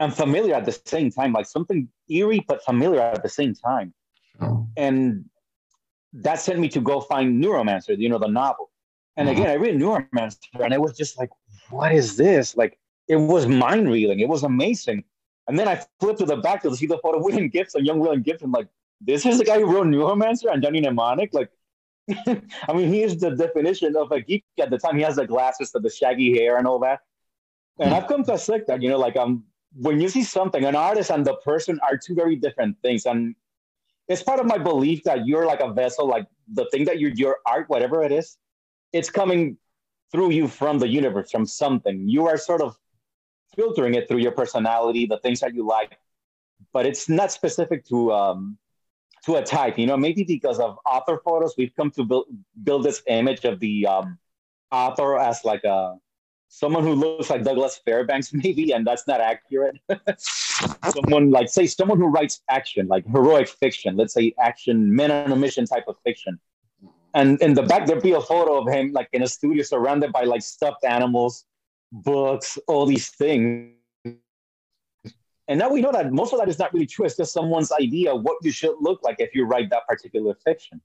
and 0.00 0.14
familiar 0.14 0.54
at 0.54 0.64
the 0.64 0.72
same 0.72 1.10
time, 1.10 1.32
like 1.32 1.46
something 1.46 1.88
eerie 2.08 2.44
but 2.46 2.62
familiar 2.64 3.00
at 3.00 3.22
the 3.22 3.28
same 3.28 3.54
time. 3.54 3.94
Oh, 4.40 4.66
And 4.76 5.24
that 6.12 6.40
sent 6.40 6.58
me 6.58 6.68
to 6.70 6.80
go 6.80 7.00
find 7.00 7.42
Neuromancer, 7.42 7.96
you 7.98 8.08
know, 8.08 8.18
the 8.18 8.28
novel. 8.28 8.70
And 9.16 9.28
Mhm. 9.28 9.32
again, 9.32 9.48
I 9.48 9.54
read 9.54 9.76
Neuromancer 9.76 10.38
and 10.64 10.74
I 10.74 10.78
was 10.78 10.96
just 10.96 11.18
like, 11.18 11.30
what 11.70 11.92
is 11.92 12.16
this? 12.16 12.56
Like, 12.56 12.78
it 13.08 13.16
was 13.16 13.46
mind 13.46 13.88
reeling. 13.88 14.20
It 14.20 14.28
was 14.28 14.42
amazing. 14.42 15.04
And 15.48 15.58
then 15.58 15.68
I 15.68 15.80
flipped 16.00 16.18
to 16.18 16.26
the 16.26 16.36
back 16.36 16.62
to 16.62 16.74
see 16.74 16.86
the 16.86 16.98
photo 16.98 17.18
of 17.18 17.24
William 17.24 17.48
Gibson, 17.48 17.84
young 17.84 17.98
William 18.00 18.22
Gibson. 18.22 18.50
Like, 18.50 18.68
this 19.00 19.24
is 19.24 19.38
the 19.38 19.44
guy 19.44 19.60
who 19.60 19.66
wrote 19.72 19.86
Neuromancer 19.86 20.52
and 20.52 20.62
Johnny 20.62 20.80
Mnemonic. 20.80 21.32
Like, 21.32 21.50
I 22.08 22.72
mean, 22.72 22.88
he 22.92 23.02
is 23.02 23.18
the 23.18 23.30
definition 23.30 23.96
of 23.96 24.10
a 24.12 24.20
geek 24.20 24.44
at 24.60 24.70
the 24.70 24.78
time. 24.78 24.96
He 24.96 25.02
has 25.02 25.16
the 25.16 25.26
glasses, 25.26 25.70
the 25.72 25.90
shaggy 25.90 26.36
hair, 26.38 26.58
and 26.58 26.66
all 26.66 26.78
that. 26.80 27.00
And 27.78 27.94
I've 27.94 28.06
come 28.06 28.24
to 28.24 28.32
accept 28.34 28.68
that, 28.68 28.82
you 28.82 28.88
know, 28.88 28.98
like 28.98 29.16
um, 29.16 29.44
when 29.78 30.00
you 30.00 30.08
see 30.08 30.22
something, 30.22 30.64
an 30.64 30.74
artist 30.74 31.10
and 31.10 31.24
the 31.24 31.34
person 31.36 31.78
are 31.82 31.96
two 31.96 32.14
very 32.14 32.36
different 32.36 32.76
things. 32.82 33.06
And 33.06 33.34
it's 34.08 34.22
part 34.22 34.40
of 34.40 34.46
my 34.46 34.58
belief 34.58 35.02
that 35.04 35.26
you're 35.26 35.46
like 35.46 35.60
a 35.60 35.72
vessel, 35.72 36.08
like 36.08 36.26
the 36.52 36.66
thing 36.70 36.84
that 36.86 36.98
you're 36.98 37.10
your 37.10 37.38
art, 37.46 37.68
whatever 37.68 38.02
it 38.02 38.12
is, 38.12 38.38
it's 38.92 39.10
coming 39.10 39.58
through 40.12 40.30
you 40.30 40.48
from 40.48 40.78
the 40.78 40.88
universe, 40.88 41.30
from 41.30 41.44
something. 41.44 42.08
You 42.08 42.26
are 42.26 42.38
sort 42.38 42.62
of 42.62 42.76
filtering 43.54 43.94
it 43.94 44.08
through 44.08 44.18
your 44.18 44.32
personality, 44.32 45.06
the 45.06 45.18
things 45.18 45.40
that 45.40 45.54
you 45.54 45.66
like, 45.66 45.98
but 46.72 46.86
it's 46.86 47.08
not 47.08 47.32
specific 47.32 47.84
to 47.86 48.12
um, 48.12 48.58
to 49.24 49.36
a 49.36 49.42
type. 49.42 49.78
You 49.78 49.86
know, 49.86 49.96
maybe 49.96 50.24
because 50.24 50.58
of 50.58 50.78
author 50.86 51.20
photos, 51.24 51.54
we've 51.58 51.74
come 51.74 51.90
to 51.92 52.04
build 52.04 52.26
build 52.62 52.84
this 52.84 53.02
image 53.08 53.44
of 53.44 53.60
the 53.60 53.86
um, 53.86 54.18
author 54.70 55.18
as 55.18 55.44
like 55.44 55.64
a 55.64 55.96
someone 56.48 56.84
who 56.84 56.94
looks 56.94 57.30
like 57.30 57.44
Douglas 57.44 57.80
Fairbanks, 57.84 58.32
maybe, 58.32 58.72
and 58.72 58.86
that's 58.86 59.06
not 59.06 59.20
accurate. 59.20 59.78
someone 60.92 61.30
like 61.30 61.48
say 61.48 61.66
someone 61.66 61.98
who 61.98 62.06
writes 62.06 62.42
action, 62.50 62.86
like 62.88 63.06
heroic 63.06 63.48
fiction, 63.48 63.96
let's 63.96 64.14
say 64.14 64.34
action, 64.40 64.94
men 64.94 65.10
on 65.10 65.32
a 65.32 65.36
mission 65.36 65.66
type 65.66 65.84
of 65.88 65.96
fiction. 66.04 66.38
And 67.14 67.40
in 67.40 67.54
the 67.54 67.62
back 67.62 67.86
there'd 67.86 68.02
be 68.02 68.12
a 68.12 68.20
photo 68.20 68.60
of 68.60 68.68
him 68.72 68.92
like 68.92 69.08
in 69.12 69.22
a 69.22 69.26
studio 69.26 69.62
surrounded 69.62 70.12
by 70.12 70.24
like 70.24 70.42
stuffed 70.42 70.84
animals, 70.84 71.46
books, 71.92 72.58
all 72.66 72.86
these 72.86 73.08
things. 73.08 73.72
And 75.48 75.60
now 75.60 75.70
we 75.70 75.80
know 75.80 75.92
that 75.92 76.12
most 76.12 76.32
of 76.32 76.40
that 76.40 76.48
is 76.48 76.58
not 76.58 76.74
really 76.74 76.86
true. 76.86 77.06
It's 77.06 77.16
just 77.16 77.32
someone's 77.32 77.70
idea 77.72 78.12
of 78.12 78.22
what 78.22 78.36
you 78.42 78.50
should 78.50 78.74
look 78.80 79.00
like 79.04 79.16
if 79.20 79.34
you 79.34 79.44
write 79.44 79.70
that 79.70 79.86
particular 79.86 80.34
fiction. 80.44 80.80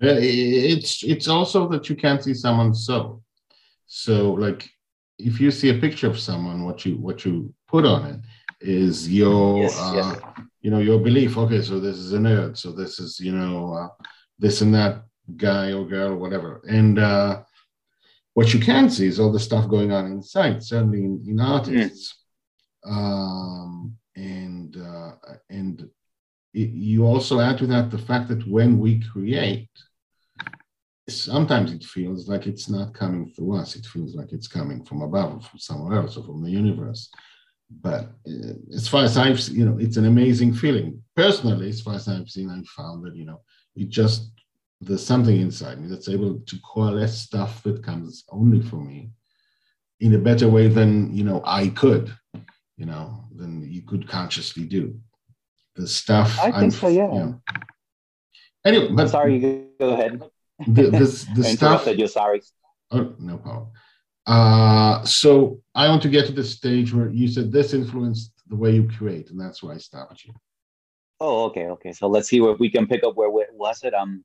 It's 0.00 1.02
it's 1.02 1.28
also 1.28 1.68
that 1.68 1.88
you 1.88 1.96
can't 1.96 2.22
see 2.22 2.34
someone's 2.34 2.86
soul. 2.86 3.22
So 3.96 4.32
like 4.32 4.68
if 5.20 5.40
you 5.40 5.52
see 5.52 5.70
a 5.70 5.78
picture 5.78 6.08
of 6.08 6.18
someone, 6.18 6.64
what 6.64 6.84
you 6.84 6.96
what 6.96 7.24
you 7.24 7.54
put 7.68 7.84
on 7.86 8.06
it 8.06 8.20
is 8.60 9.08
your 9.08 9.62
Yes, 9.62 9.78
uh, 9.80 9.92
yes. 9.94 10.46
you 10.62 10.70
know 10.72 10.80
your 10.80 10.98
belief. 10.98 11.38
Okay, 11.38 11.62
so 11.62 11.78
this 11.78 11.96
is 11.96 12.12
a 12.12 12.18
nerd. 12.18 12.56
So 12.56 12.72
this 12.72 12.98
is 12.98 13.20
you 13.20 13.30
know 13.30 13.72
uh, 13.72 13.88
this 14.36 14.62
and 14.62 14.74
that 14.74 15.04
guy 15.36 15.72
or 15.72 15.84
girl, 15.86 16.16
whatever. 16.16 16.60
And 16.68 16.98
uh, 16.98 17.42
what 18.32 18.52
you 18.52 18.58
can 18.58 18.90
see 18.90 19.06
is 19.06 19.20
all 19.20 19.30
the 19.30 19.38
stuff 19.38 19.68
going 19.68 19.92
on 19.92 20.06
inside, 20.06 20.64
certainly 20.64 21.04
in, 21.04 21.24
in 21.28 21.38
artists. 21.38 22.16
Um, 22.84 23.96
and 24.16 24.76
uh, 24.76 25.12
and 25.48 25.88
it, 26.52 26.70
you 26.70 27.06
also 27.06 27.38
add 27.38 27.58
to 27.58 27.66
that 27.68 27.92
the 27.92 28.04
fact 28.08 28.26
that 28.30 28.44
when 28.48 28.80
we 28.80 28.98
create, 29.12 29.70
sometimes 31.08 31.72
it 31.72 31.84
feels 31.84 32.28
like 32.28 32.46
it's 32.46 32.68
not 32.68 32.94
coming 32.94 33.28
through 33.28 33.56
us. 33.56 33.76
It 33.76 33.86
feels 33.86 34.14
like 34.14 34.32
it's 34.32 34.48
coming 34.48 34.84
from 34.84 35.02
above, 35.02 35.34
or 35.34 35.40
from 35.40 35.58
somewhere 35.58 35.98
else, 35.98 36.16
or 36.16 36.24
from 36.24 36.42
the 36.42 36.50
universe. 36.50 37.10
But 37.70 38.10
uh, 38.26 38.54
as 38.74 38.88
far 38.88 39.04
as 39.04 39.16
I've, 39.16 39.38
you 39.48 39.64
know, 39.64 39.78
it's 39.78 39.96
an 39.96 40.06
amazing 40.06 40.54
feeling. 40.54 41.02
Personally, 41.16 41.68
as 41.68 41.80
far 41.80 41.94
as 41.94 42.08
I've 42.08 42.30
seen, 42.30 42.50
I've 42.50 42.66
found 42.68 43.04
that 43.04 43.16
you 43.16 43.24
know, 43.24 43.40
it 43.76 43.88
just 43.88 44.30
there's 44.80 45.04
something 45.04 45.40
inside 45.40 45.80
me 45.80 45.88
that's 45.88 46.08
able 46.08 46.40
to 46.40 46.56
coalesce 46.64 47.18
stuff 47.18 47.62
that 47.62 47.82
comes 47.82 48.24
only 48.30 48.60
from 48.60 48.86
me 48.86 49.10
in 50.00 50.14
a 50.14 50.18
better 50.18 50.48
way 50.48 50.68
than 50.68 51.14
you 51.14 51.24
know 51.24 51.42
I 51.44 51.68
could, 51.68 52.14
you 52.76 52.86
know, 52.86 53.24
than 53.34 53.70
you 53.70 53.82
could 53.82 54.08
consciously 54.08 54.64
do. 54.64 54.98
The 55.76 55.86
stuff 55.86 56.38
I 56.38 56.44
think 56.44 56.54
I'm- 56.54 56.70
so, 56.70 56.88
yeah. 56.88 57.12
you 57.12 57.18
know. 57.18 57.40
Anyway, 58.64 58.88
but 58.92 59.02
I'm 59.02 59.08
sorry, 59.08 59.36
you 59.38 59.68
go 59.78 59.90
ahead. 59.90 60.22
The, 60.66 60.90
this, 60.90 61.24
the 61.34 61.44
stuff. 61.44 61.86
you're 61.86 62.08
Sorry. 62.08 62.42
Oh, 62.90 63.14
no 63.18 63.38
problem. 63.38 63.68
Uh, 64.26 65.04
so 65.04 65.60
I 65.74 65.88
want 65.88 66.02
to 66.02 66.08
get 66.08 66.26
to 66.26 66.32
the 66.32 66.44
stage 66.44 66.94
where 66.94 67.10
you 67.10 67.28
said 67.28 67.52
this 67.52 67.74
influenced 67.74 68.32
the 68.48 68.56
way 68.56 68.70
you 68.72 68.88
create, 68.98 69.30
and 69.30 69.40
that's 69.40 69.62
why 69.62 69.74
I 69.74 69.78
stopped 69.78 70.24
you. 70.24 70.32
Oh, 71.20 71.44
okay, 71.44 71.66
okay. 71.66 71.92
So 71.92 72.08
let's 72.08 72.28
see 72.28 72.40
where 72.40 72.54
we 72.54 72.70
can 72.70 72.86
pick 72.86 73.04
up 73.04 73.16
where 73.16 73.30
where 73.30 73.46
was 73.52 73.82
it. 73.84 73.94
Um, 73.94 74.24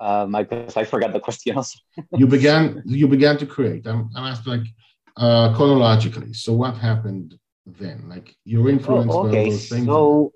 um, 0.00 0.34
I 0.34 0.42
guess 0.42 0.76
I 0.82 0.84
forgot 0.84 1.12
the 1.12 1.20
question. 1.20 1.56
Also. 1.56 1.78
You 2.16 2.26
began 2.26 2.82
you 2.86 3.08
began 3.08 3.38
to 3.38 3.46
create. 3.46 3.86
I'm, 3.86 4.10
I'm 4.14 4.24
asking 4.32 4.52
like 4.52 4.66
uh, 5.16 5.54
chronologically. 5.56 6.32
So 6.34 6.52
what 6.52 6.76
happened 6.76 7.38
then? 7.66 8.08
Like 8.08 8.34
your 8.44 8.68
influence 8.68 9.10
Oh, 9.14 9.24
by 9.24 9.30
okay, 9.30 9.50
those 9.50 9.68
things. 9.68 9.86
so 9.86 10.32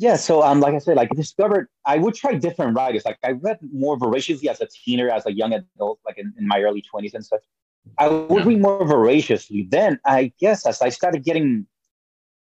yeah, 0.00 0.16
so 0.16 0.42
um, 0.42 0.60
like 0.60 0.74
I 0.74 0.78
said, 0.78 0.96
like 0.96 1.10
I 1.12 1.14
discovered 1.14 1.68
I 1.84 1.98
would 1.98 2.14
try 2.14 2.32
different 2.32 2.74
writers. 2.74 3.04
Like 3.04 3.18
I 3.22 3.32
read 3.32 3.58
more 3.70 3.98
voraciously 3.98 4.48
as 4.48 4.58
a 4.62 4.66
teenager, 4.66 5.10
as 5.10 5.26
a 5.26 5.32
young 5.32 5.52
adult, 5.52 6.00
like 6.06 6.16
in, 6.16 6.32
in 6.38 6.48
my 6.48 6.62
early 6.62 6.80
twenties 6.80 7.12
and 7.12 7.24
such. 7.24 7.44
I 7.98 8.08
would 8.08 8.44
Yeah. 8.44 8.48
read 8.48 8.60
more 8.60 8.86
voraciously. 8.86 9.68
Then 9.70 10.00
I 10.06 10.32
guess 10.40 10.64
as 10.66 10.80
I 10.80 10.88
started 10.88 11.22
getting 11.22 11.66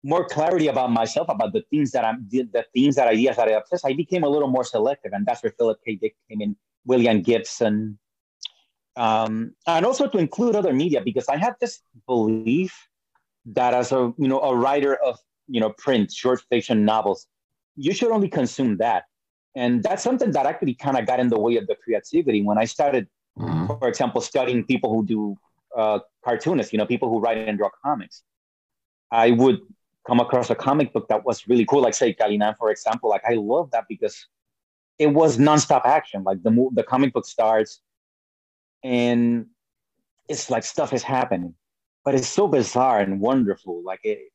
more 0.03 0.23
clarity 0.25 0.67
about 0.67 0.89
myself, 0.93 1.27
about 1.27 1.51
the 1.51 1.63
things 1.69 1.91
that 1.91 2.05
I'm, 2.05 2.25
the, 2.29 2.43
the 2.43 2.63
themes, 2.73 2.95
that 2.95 3.09
ideas 3.09 3.35
that 3.35 3.49
I 3.49 3.51
obsess, 3.51 3.83
I 3.83 3.91
became 3.91 4.23
a 4.23 4.29
little 4.29 4.47
more 4.47 4.63
selective, 4.63 5.11
and 5.11 5.25
that's 5.25 5.43
where 5.43 5.53
Philip 5.59 5.79
K. 5.85 5.95
Dick 5.95 6.15
came 6.29 6.39
in, 6.39 6.55
William 6.85 7.21
Gibson, 7.21 7.99
um, 8.95 9.53
and 9.67 9.85
also 9.85 10.07
to 10.07 10.17
include 10.17 10.55
other 10.55 10.71
media 10.71 11.01
because 11.01 11.27
I 11.27 11.35
had 11.35 11.55
this 11.59 11.81
belief 12.07 12.73
that 13.47 13.73
as 13.73 13.91
a 13.91 14.13
you 14.17 14.29
know 14.29 14.39
a 14.39 14.55
writer 14.55 14.95
of 14.95 15.19
you 15.49 15.59
know 15.59 15.71
print, 15.71 16.09
short 16.13 16.39
fiction, 16.49 16.85
novels, 16.85 17.27
you 17.79 17.93
should 17.93 18.11
only 18.11 18.29
consume 18.29 18.77
that, 18.77 19.03
and 19.55 19.83
that's 19.83 20.03
something 20.03 20.31
that 20.33 20.45
actually 20.45 20.75
kind 20.75 20.97
of 20.97 21.05
got 21.07 21.19
in 21.19 21.29
the 21.29 21.39
way 21.39 21.57
of 21.57 21.67
the 21.67 21.75
creativity 21.83 22.41
when 22.43 22.57
I 22.57 22.65
started 22.65 23.07
Mhm. 23.39 23.67
for 23.79 23.87
example, 23.87 24.21
studying 24.21 24.65
people 24.65 24.89
who 24.93 25.05
do 25.05 25.37
uh, 25.77 25.99
cartoonists, 26.25 26.73
you 26.73 26.79
know, 26.79 26.85
people 26.85 27.09
who 27.09 27.19
write 27.19 27.37
and 27.37 27.57
draw 27.57 27.69
comics, 27.85 28.23
I 29.11 29.31
would 29.31 29.59
come 30.07 30.19
across 30.19 30.49
a 30.49 30.55
comic 30.55 30.93
book 30.93 31.07
that 31.09 31.25
was 31.25 31.47
really 31.47 31.65
cool, 31.65 31.81
like 31.81 31.93
say 31.93 32.13
Kaliman, 32.13 32.57
for 32.57 32.71
example. 32.71 33.09
Like 33.09 33.23
I 33.29 33.35
love 33.35 33.71
that 33.71 33.85
because 33.87 34.27
it 34.99 35.07
was 35.07 35.37
nonstop 35.37 35.85
action. 35.85 36.23
Like 36.23 36.43
the 36.43 36.51
mo- 36.51 36.71
the 36.73 36.83
comic 36.83 37.13
book 37.13 37.25
starts, 37.27 37.81
and 38.83 39.47
it's 40.27 40.49
like 40.49 40.63
stuff 40.63 40.93
is 40.93 41.03
happening, 41.03 41.55
but 42.05 42.15
it's 42.15 42.27
so 42.27 42.47
bizarre 42.47 42.99
and 42.99 43.19
wonderful. 43.21 43.83
Like 43.83 44.01
it, 44.03 44.28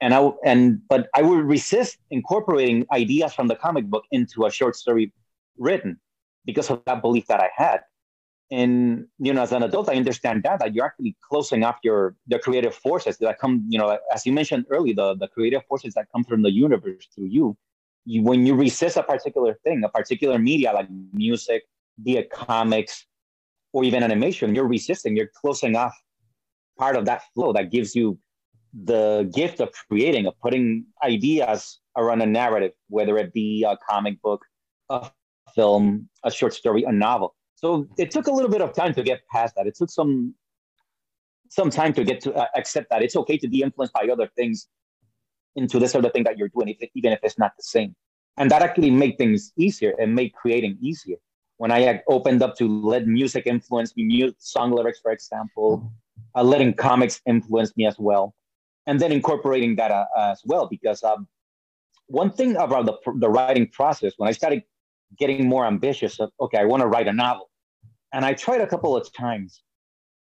and 0.00 0.14
I 0.14 0.30
and 0.44 0.80
but 0.88 1.08
I 1.14 1.22
would 1.22 1.44
resist 1.44 1.98
incorporating 2.10 2.86
ideas 2.92 3.34
from 3.34 3.48
the 3.48 3.56
comic 3.56 3.86
book 3.86 4.04
into 4.10 4.46
a 4.46 4.50
short 4.50 4.76
story 4.76 5.12
written 5.58 6.00
because 6.44 6.70
of 6.70 6.82
that 6.86 7.02
belief 7.02 7.26
that 7.26 7.40
I 7.40 7.50
had. 7.54 7.80
And 8.50 9.06
you 9.18 9.32
know, 9.32 9.42
as 9.42 9.52
an 9.52 9.62
adult, 9.62 9.88
I 9.88 9.94
understand 9.94 10.42
that 10.42 10.58
that 10.60 10.74
you're 10.74 10.84
actually 10.84 11.16
closing 11.28 11.62
off 11.62 11.76
your 11.84 12.16
the 12.26 12.38
creative 12.38 12.74
forces 12.74 13.18
that 13.18 13.38
come, 13.38 13.64
you 13.68 13.78
know, 13.78 13.98
as 14.12 14.26
you 14.26 14.32
mentioned 14.32 14.66
earlier, 14.70 14.94
the, 14.94 15.14
the 15.16 15.28
creative 15.28 15.64
forces 15.66 15.94
that 15.94 16.06
come 16.12 16.24
from 16.24 16.42
the 16.42 16.50
universe 16.50 17.06
through 17.14 17.26
you. 17.26 17.56
You 18.06 18.22
when 18.22 18.46
you 18.46 18.54
resist 18.54 18.96
a 18.96 19.02
particular 19.02 19.54
thing, 19.62 19.84
a 19.84 19.88
particular 19.88 20.38
media 20.38 20.72
like 20.72 20.88
music, 21.12 21.62
be 22.02 22.16
it 22.16 22.30
comics, 22.30 23.06
or 23.72 23.84
even 23.84 24.02
animation, 24.02 24.54
you're 24.54 24.66
resisting, 24.66 25.16
you're 25.16 25.30
closing 25.40 25.76
off 25.76 25.94
part 26.78 26.96
of 26.96 27.04
that 27.04 27.22
flow 27.34 27.52
that 27.52 27.70
gives 27.70 27.94
you 27.94 28.18
the 28.72 29.30
gift 29.34 29.60
of 29.60 29.70
creating, 29.88 30.26
of 30.26 30.38
putting 30.40 30.86
ideas 31.02 31.80
around 31.96 32.22
a 32.22 32.26
narrative, 32.26 32.72
whether 32.88 33.18
it 33.18 33.32
be 33.32 33.64
a 33.64 33.76
comic 33.88 34.20
book, 34.22 34.44
a 34.88 35.10
film, 35.54 36.08
a 36.24 36.30
short 36.30 36.54
story, 36.54 36.84
a 36.84 36.92
novel. 36.92 37.34
So 37.56 37.86
it 37.98 38.10
took 38.10 38.26
a 38.26 38.32
little 38.32 38.50
bit 38.50 38.62
of 38.62 38.72
time 38.72 38.94
to 38.94 39.02
get 39.02 39.20
past 39.30 39.54
that. 39.56 39.66
It 39.66 39.74
took 39.76 39.90
some 39.90 40.34
some 41.50 41.68
time 41.68 41.92
to 41.92 42.04
get 42.04 42.20
to 42.20 42.32
uh, 42.32 42.46
accept 42.56 42.88
that 42.90 43.02
it's 43.02 43.16
okay 43.16 43.36
to 43.36 43.48
be 43.48 43.62
influenced 43.62 43.92
by 43.92 44.08
other 44.10 44.28
things 44.36 44.68
into 45.56 45.80
this 45.80 45.96
other 45.96 46.08
thing 46.08 46.22
that 46.22 46.38
you're 46.38 46.48
doing, 46.48 46.74
even 46.94 47.12
if 47.12 47.18
it's 47.24 47.38
not 47.38 47.52
the 47.56 47.62
same. 47.62 47.94
And 48.36 48.50
that 48.52 48.62
actually 48.62 48.90
made 48.90 49.18
things 49.18 49.52
easier 49.56 49.94
and 49.98 50.14
made 50.14 50.32
creating 50.32 50.78
easier. 50.80 51.16
When 51.56 51.72
I 51.72 51.86
uh, 51.86 51.98
opened 52.08 52.42
up 52.42 52.56
to 52.56 52.68
let 52.68 53.06
music 53.06 53.46
influence 53.46 53.96
me, 53.96 54.32
song 54.38 54.70
lyrics, 54.70 55.00
for 55.00 55.10
example, 55.10 55.92
uh, 56.36 56.42
letting 56.44 56.72
comics 56.72 57.20
influence 57.26 57.76
me 57.76 57.84
as 57.84 57.96
well, 57.98 58.34
and 58.86 58.98
then 59.00 59.12
incorporating 59.12 59.76
that 59.76 59.90
uh, 59.90 60.06
as 60.16 60.42
well. 60.44 60.66
Because 60.66 61.02
um, 61.02 61.26
one 62.06 62.30
thing 62.30 62.56
about 62.56 62.86
the, 62.86 62.96
the 63.16 63.28
writing 63.28 63.66
process, 63.68 64.14
when 64.16 64.28
I 64.28 64.32
started 64.32 64.62
getting 65.18 65.48
more 65.48 65.66
ambitious, 65.66 66.20
of, 66.20 66.30
okay, 66.40 66.58
I 66.58 66.64
want 66.64 66.82
to 66.82 66.86
write 66.86 67.08
a 67.08 67.12
novel, 67.12 67.50
and 68.12 68.24
I 68.24 68.34
tried 68.34 68.60
a 68.60 68.66
couple 68.66 68.96
of 68.96 69.12
times, 69.12 69.62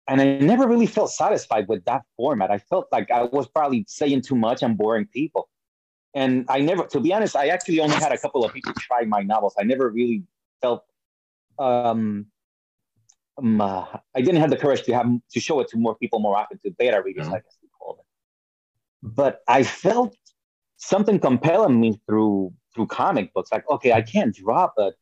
and 0.09 0.21
I 0.21 0.39
never 0.39 0.67
really 0.67 0.87
felt 0.87 1.11
satisfied 1.11 1.69
with 1.69 1.85
that 1.85 2.03
format. 2.17 2.51
I 2.51 2.59
felt 2.59 2.89
like 2.91 3.11
I 3.11 3.25
was 3.25 3.47
probably 3.49 3.85
saying 3.89 4.23
too 4.23 4.37
much 4.37 4.63
and 4.63 4.77
boring 4.77 5.07
people. 5.07 5.49
And 6.15 6.47
I 6.49 6.61
never, 6.61 6.85
to 6.87 7.01
be 7.01 7.13
honest, 7.13 7.37
I 7.37 7.49
actually 7.49 7.81
only 7.81 7.97
had 7.97 8.13
a 8.13 8.19
couple 8.19 8.45
of 8.45 8.53
people 8.53 8.73
try 8.79 9.05
my 9.05 9.23
novels. 9.23 9.55
I 9.59 9.65
never 9.65 9.91
really 9.91 10.25
felt 10.63 10.85
um, 11.59 12.27
um, 13.39 13.61
uh, 13.61 13.85
I 14.15 14.21
didn't 14.21 14.41
have 14.41 14.51
the 14.51 14.57
courage 14.57 14.83
to 14.85 14.95
have 14.95 15.07
to 15.33 15.41
show 15.41 15.61
it 15.61 15.69
to 15.69 15.77
more 15.77 15.95
people 15.95 16.19
more 16.19 16.37
often 16.37 16.59
to 16.65 16.71
beta 16.79 17.01
readers, 17.03 17.27
Yeah. 17.27 17.35
I 17.35 17.37
guess 17.37 17.57
we 17.58 17.58
call 17.58 17.58
them. 17.58 17.58
But 19.03 19.41
I 19.49 19.63
felt 19.63 20.17
something 20.77 21.19
compelling 21.19 21.81
me 21.81 22.01
through 22.07 22.53
through 22.75 22.87
comic 22.87 23.33
books. 23.35 23.51
Like, 23.53 23.69
okay, 23.69 23.93
I 23.93 24.03
can't 24.03 24.35
draw, 24.35 24.71
but 24.77 24.95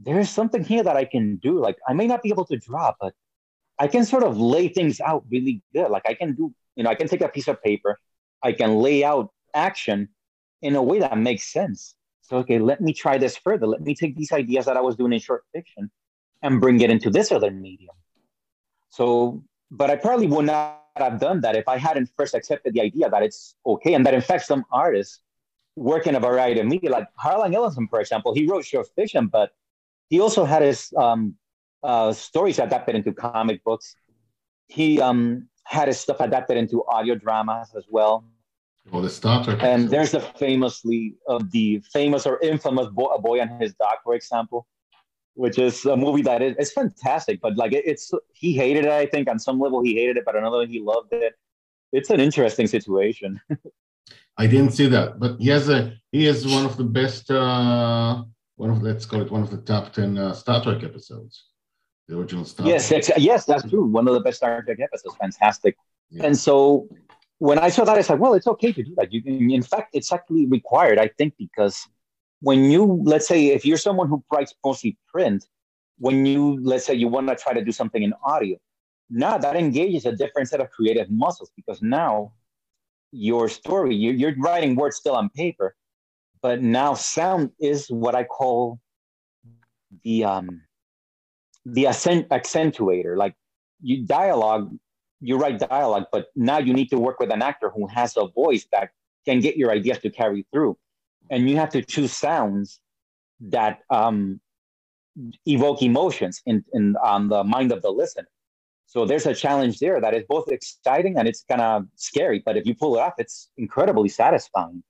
there's 0.00 0.28
something 0.30 0.64
here 0.64 0.82
that 0.82 0.96
I 0.96 1.04
can 1.04 1.36
do. 1.36 1.60
Like, 1.60 1.78
I 1.88 1.92
may 1.92 2.06
not 2.06 2.22
be 2.22 2.30
able 2.30 2.44
to 2.46 2.56
draw, 2.56 2.92
but 3.00 3.14
I 3.78 3.86
can 3.86 4.04
sort 4.04 4.24
of 4.24 4.36
lay 4.36 4.68
things 4.68 5.00
out 5.00 5.24
really 5.30 5.62
good. 5.72 5.90
Like, 5.90 6.02
I 6.06 6.14
can 6.14 6.34
do, 6.34 6.52
you 6.76 6.82
know, 6.84 6.90
I 6.90 6.94
can 6.94 7.08
take 7.08 7.20
a 7.20 7.28
piece 7.28 7.48
of 7.48 7.62
paper, 7.62 7.98
I 8.42 8.52
can 8.52 8.76
lay 8.76 9.04
out 9.04 9.30
action 9.54 10.08
in 10.62 10.74
a 10.74 10.82
way 10.82 10.98
that 10.98 11.16
makes 11.18 11.52
sense. 11.52 11.94
So, 12.22 12.38
okay, 12.38 12.58
let 12.58 12.80
me 12.80 12.92
try 12.92 13.18
this 13.18 13.36
further. 13.36 13.66
Let 13.66 13.82
me 13.82 13.94
take 13.94 14.16
these 14.16 14.32
ideas 14.32 14.64
that 14.64 14.76
I 14.76 14.80
was 14.80 14.96
doing 14.96 15.12
in 15.12 15.20
short 15.20 15.44
fiction 15.52 15.90
and 16.42 16.60
bring 16.60 16.80
it 16.80 16.90
into 16.90 17.10
this 17.10 17.30
other 17.30 17.50
medium. 17.50 17.94
So, 18.90 19.42
but 19.70 19.90
I 19.90 19.96
probably 19.96 20.26
would 20.26 20.46
not 20.46 20.83
have 20.96 21.18
done 21.18 21.40
that 21.40 21.56
if 21.56 21.68
I 21.68 21.76
hadn't 21.76 22.10
first 22.16 22.34
accepted 22.34 22.74
the 22.74 22.80
idea 22.80 23.08
that 23.10 23.22
it's 23.22 23.56
okay 23.66 23.94
and 23.94 24.06
that 24.06 24.14
in 24.14 24.20
fact 24.20 24.46
some 24.46 24.64
artists 24.70 25.20
work 25.76 26.06
in 26.06 26.14
a 26.14 26.20
variety 26.20 26.60
of 26.60 26.66
media, 26.66 26.90
like 26.90 27.08
Harlan 27.16 27.54
Ellison, 27.54 27.88
for 27.88 28.00
example, 28.00 28.32
he 28.34 28.46
wrote 28.46 28.64
short 28.64 28.86
fiction, 28.94 29.26
but 29.26 29.50
he 30.08 30.20
also 30.20 30.44
had 30.44 30.62
his 30.62 30.92
um, 30.96 31.34
uh, 31.82 32.12
stories 32.12 32.58
adapted 32.58 32.94
into 32.94 33.12
comic 33.12 33.62
books. 33.64 33.96
He 34.68 35.00
um, 35.00 35.48
had 35.64 35.88
his 35.88 35.98
stuff 35.98 36.20
adapted 36.20 36.56
into 36.56 36.84
audio 36.86 37.14
dramas 37.16 37.74
as 37.76 37.84
well. 37.88 38.24
Or 38.92 39.02
the 39.02 39.10
Star 39.10 39.42
Trek. 39.42 39.58
And 39.62 39.88
there's 39.88 40.12
the 40.12 40.20
famously 40.20 41.14
of 41.26 41.50
the 41.50 41.82
famous 41.92 42.26
or 42.26 42.38
infamous 42.40 42.88
Bo- 42.92 43.08
A 43.08 43.20
Boy 43.20 43.40
and 43.40 43.50
His 43.60 43.74
Dog, 43.74 43.96
for 44.04 44.14
example, 44.14 44.66
which 45.34 45.58
is 45.58 45.84
a 45.84 45.96
movie 45.96 46.22
that 46.22 46.42
is 46.42 46.54
it's 46.58 46.72
fantastic, 46.72 47.40
but 47.40 47.56
like 47.56 47.72
it, 47.72 47.84
it's 47.86 48.10
he 48.32 48.52
hated 48.54 48.84
it. 48.84 48.90
I 48.92 49.06
think 49.06 49.28
on 49.28 49.38
some 49.38 49.60
level 49.60 49.82
he 49.82 49.94
hated 49.94 50.16
it, 50.18 50.24
but 50.24 50.36
another 50.36 50.66
he 50.66 50.80
loved 50.80 51.12
it. 51.12 51.34
It's 51.92 52.10
an 52.10 52.20
interesting 52.20 52.66
situation. 52.66 53.40
I 54.36 54.46
didn't 54.46 54.72
see 54.72 54.86
that, 54.88 55.20
but 55.20 55.40
he 55.40 55.48
has 55.50 55.68
a 55.68 55.94
he 56.12 56.26
is 56.26 56.46
one 56.46 56.64
of 56.64 56.76
the 56.76 56.84
best 56.84 57.30
uh 57.30 58.22
one 58.56 58.70
of 58.70 58.82
let's 58.82 59.06
call 59.06 59.20
it 59.22 59.30
one 59.30 59.42
of 59.42 59.50
the 59.50 59.58
top 59.58 59.92
ten 59.92 60.18
uh, 60.18 60.32
Star 60.32 60.62
Trek 60.62 60.82
episodes. 60.82 61.46
the 62.08 62.18
original 62.18 62.44
Star 62.44 62.66
Yes, 62.66 62.88
Trek. 62.88 63.04
yes, 63.16 63.44
that's 63.46 63.68
true. 63.70 63.84
One 63.86 64.06
of 64.08 64.14
the 64.14 64.20
best 64.20 64.38
Star 64.38 64.62
Trek 64.62 64.80
episodes, 64.80 65.16
fantastic. 65.20 65.76
Yeah. 66.10 66.26
And 66.26 66.36
so 66.36 66.88
when 67.38 67.58
I 67.58 67.68
saw 67.68 67.84
that, 67.84 67.96
I 67.96 68.02
said, 68.02 68.18
well, 68.20 68.34
it's 68.34 68.46
okay 68.46 68.72
to 68.72 68.82
do 68.82 68.94
that. 68.98 69.12
You 69.12 69.22
can, 69.22 69.50
in 69.50 69.62
fact, 69.62 69.88
it's 69.92 70.12
actually 70.12 70.46
required, 70.46 70.98
I 70.98 71.08
think, 71.18 71.34
because 71.38 71.88
when 72.44 72.70
you, 72.70 73.00
let's 73.04 73.26
say, 73.26 73.46
if 73.46 73.64
you're 73.64 73.78
someone 73.78 74.06
who 74.06 74.22
writes 74.30 74.54
mostly 74.62 74.98
print, 75.08 75.46
when 75.96 76.26
you, 76.26 76.58
let's 76.62 76.84
say, 76.84 76.92
you 76.92 77.08
want 77.08 77.26
to 77.28 77.34
try 77.34 77.54
to 77.54 77.64
do 77.64 77.72
something 77.72 78.02
in 78.02 78.12
audio, 78.22 78.58
now 79.08 79.38
that 79.38 79.56
engages 79.56 80.04
a 80.04 80.12
different 80.12 80.50
set 80.50 80.60
of 80.60 80.68
creative 80.68 81.10
muscles 81.10 81.50
because 81.56 81.80
now 81.80 82.34
your 83.12 83.48
story, 83.48 83.96
you're, 83.96 84.12
you're 84.12 84.34
writing 84.36 84.76
words 84.76 84.96
still 84.96 85.14
on 85.14 85.30
paper, 85.30 85.74
but 86.42 86.60
now 86.60 86.92
sound 86.92 87.50
is 87.58 87.90
what 87.90 88.14
I 88.14 88.24
call 88.24 88.78
the 90.02 90.24
um 90.24 90.60
the 91.64 91.86
accent, 91.86 92.28
accentuator. 92.28 93.16
Like 93.16 93.34
you 93.80 94.04
dialogue, 94.04 94.76
you 95.20 95.38
write 95.38 95.60
dialogue, 95.60 96.06
but 96.12 96.26
now 96.36 96.58
you 96.58 96.74
need 96.74 96.90
to 96.90 96.98
work 96.98 97.20
with 97.20 97.32
an 97.32 97.40
actor 97.40 97.70
who 97.70 97.86
has 97.86 98.18
a 98.18 98.26
voice 98.26 98.66
that 98.72 98.90
can 99.24 99.40
get 99.40 99.56
your 99.56 99.70
ideas 99.70 99.98
to 100.00 100.10
carry 100.10 100.44
through, 100.52 100.76
and 101.30 101.48
you 101.48 101.56
have 101.56 101.70
to 101.70 101.82
choose 101.82 102.12
sounds 102.12 102.80
that 103.40 103.80
um, 103.90 104.40
evoke 105.46 105.82
emotions 105.82 106.42
in, 106.46 106.64
in 106.72 106.96
on 107.02 107.28
the 107.28 107.44
mind 107.44 107.72
of 107.72 107.82
the 107.82 107.90
listener. 107.90 108.28
So 108.86 109.04
there's 109.06 109.26
a 109.26 109.34
challenge 109.34 109.78
there 109.78 110.00
that 110.00 110.14
is 110.14 110.24
both 110.28 110.48
exciting 110.48 111.16
and 111.18 111.26
it's 111.26 111.44
kind 111.48 111.60
of 111.60 111.86
scary. 111.96 112.42
But 112.44 112.56
if 112.56 112.66
you 112.66 112.74
pull 112.74 112.96
it 112.96 113.00
off, 113.00 113.14
it's 113.18 113.50
incredibly 113.56 114.08
satisfying. 114.08 114.82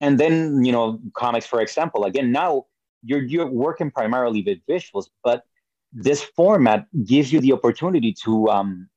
And 0.00 0.18
then 0.18 0.64
you 0.64 0.72
know, 0.72 1.00
comics, 1.14 1.46
for 1.46 1.60
example, 1.60 2.04
again 2.04 2.32
now 2.32 2.66
you're 3.02 3.22
you're 3.22 3.46
working 3.46 3.90
primarily 3.90 4.42
with 4.42 4.58
visuals, 4.68 5.06
but 5.24 5.44
this 5.92 6.22
format 6.22 6.86
gives 7.04 7.32
you 7.32 7.40
the 7.40 7.52
opportunity 7.52 8.14
to 8.24 8.48
um, 8.48 8.88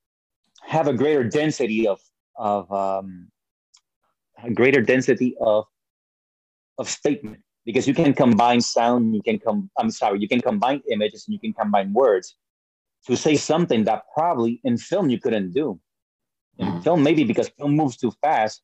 have 0.61 0.87
a 0.87 0.93
greater 0.93 1.23
density 1.23 1.87
of 1.87 1.99
of 2.35 2.71
um, 2.71 3.29
a 4.43 4.51
greater 4.51 4.81
density 4.81 5.35
of 5.39 5.65
of 6.77 6.89
statement 6.89 7.41
because 7.65 7.87
you 7.87 7.93
can 7.93 8.13
combine 8.13 8.61
sound, 8.61 9.15
you 9.15 9.21
can 9.21 9.39
come. 9.39 9.69
I'm 9.77 9.91
sorry, 9.91 10.19
you 10.19 10.27
can 10.27 10.41
combine 10.41 10.81
images 10.91 11.25
and 11.27 11.33
you 11.33 11.39
can 11.39 11.53
combine 11.53 11.93
words 11.93 12.35
to 13.07 13.15
say 13.15 13.35
something 13.35 13.83
that 13.85 14.03
probably 14.13 14.61
in 14.63 14.77
film 14.77 15.09
you 15.09 15.19
couldn't 15.19 15.51
do. 15.51 15.79
In 16.57 16.67
Mhm. 16.67 16.83
film, 16.83 17.03
maybe 17.03 17.23
because 17.23 17.49
film 17.49 17.75
moves 17.75 17.97
too 17.97 18.11
fast, 18.21 18.63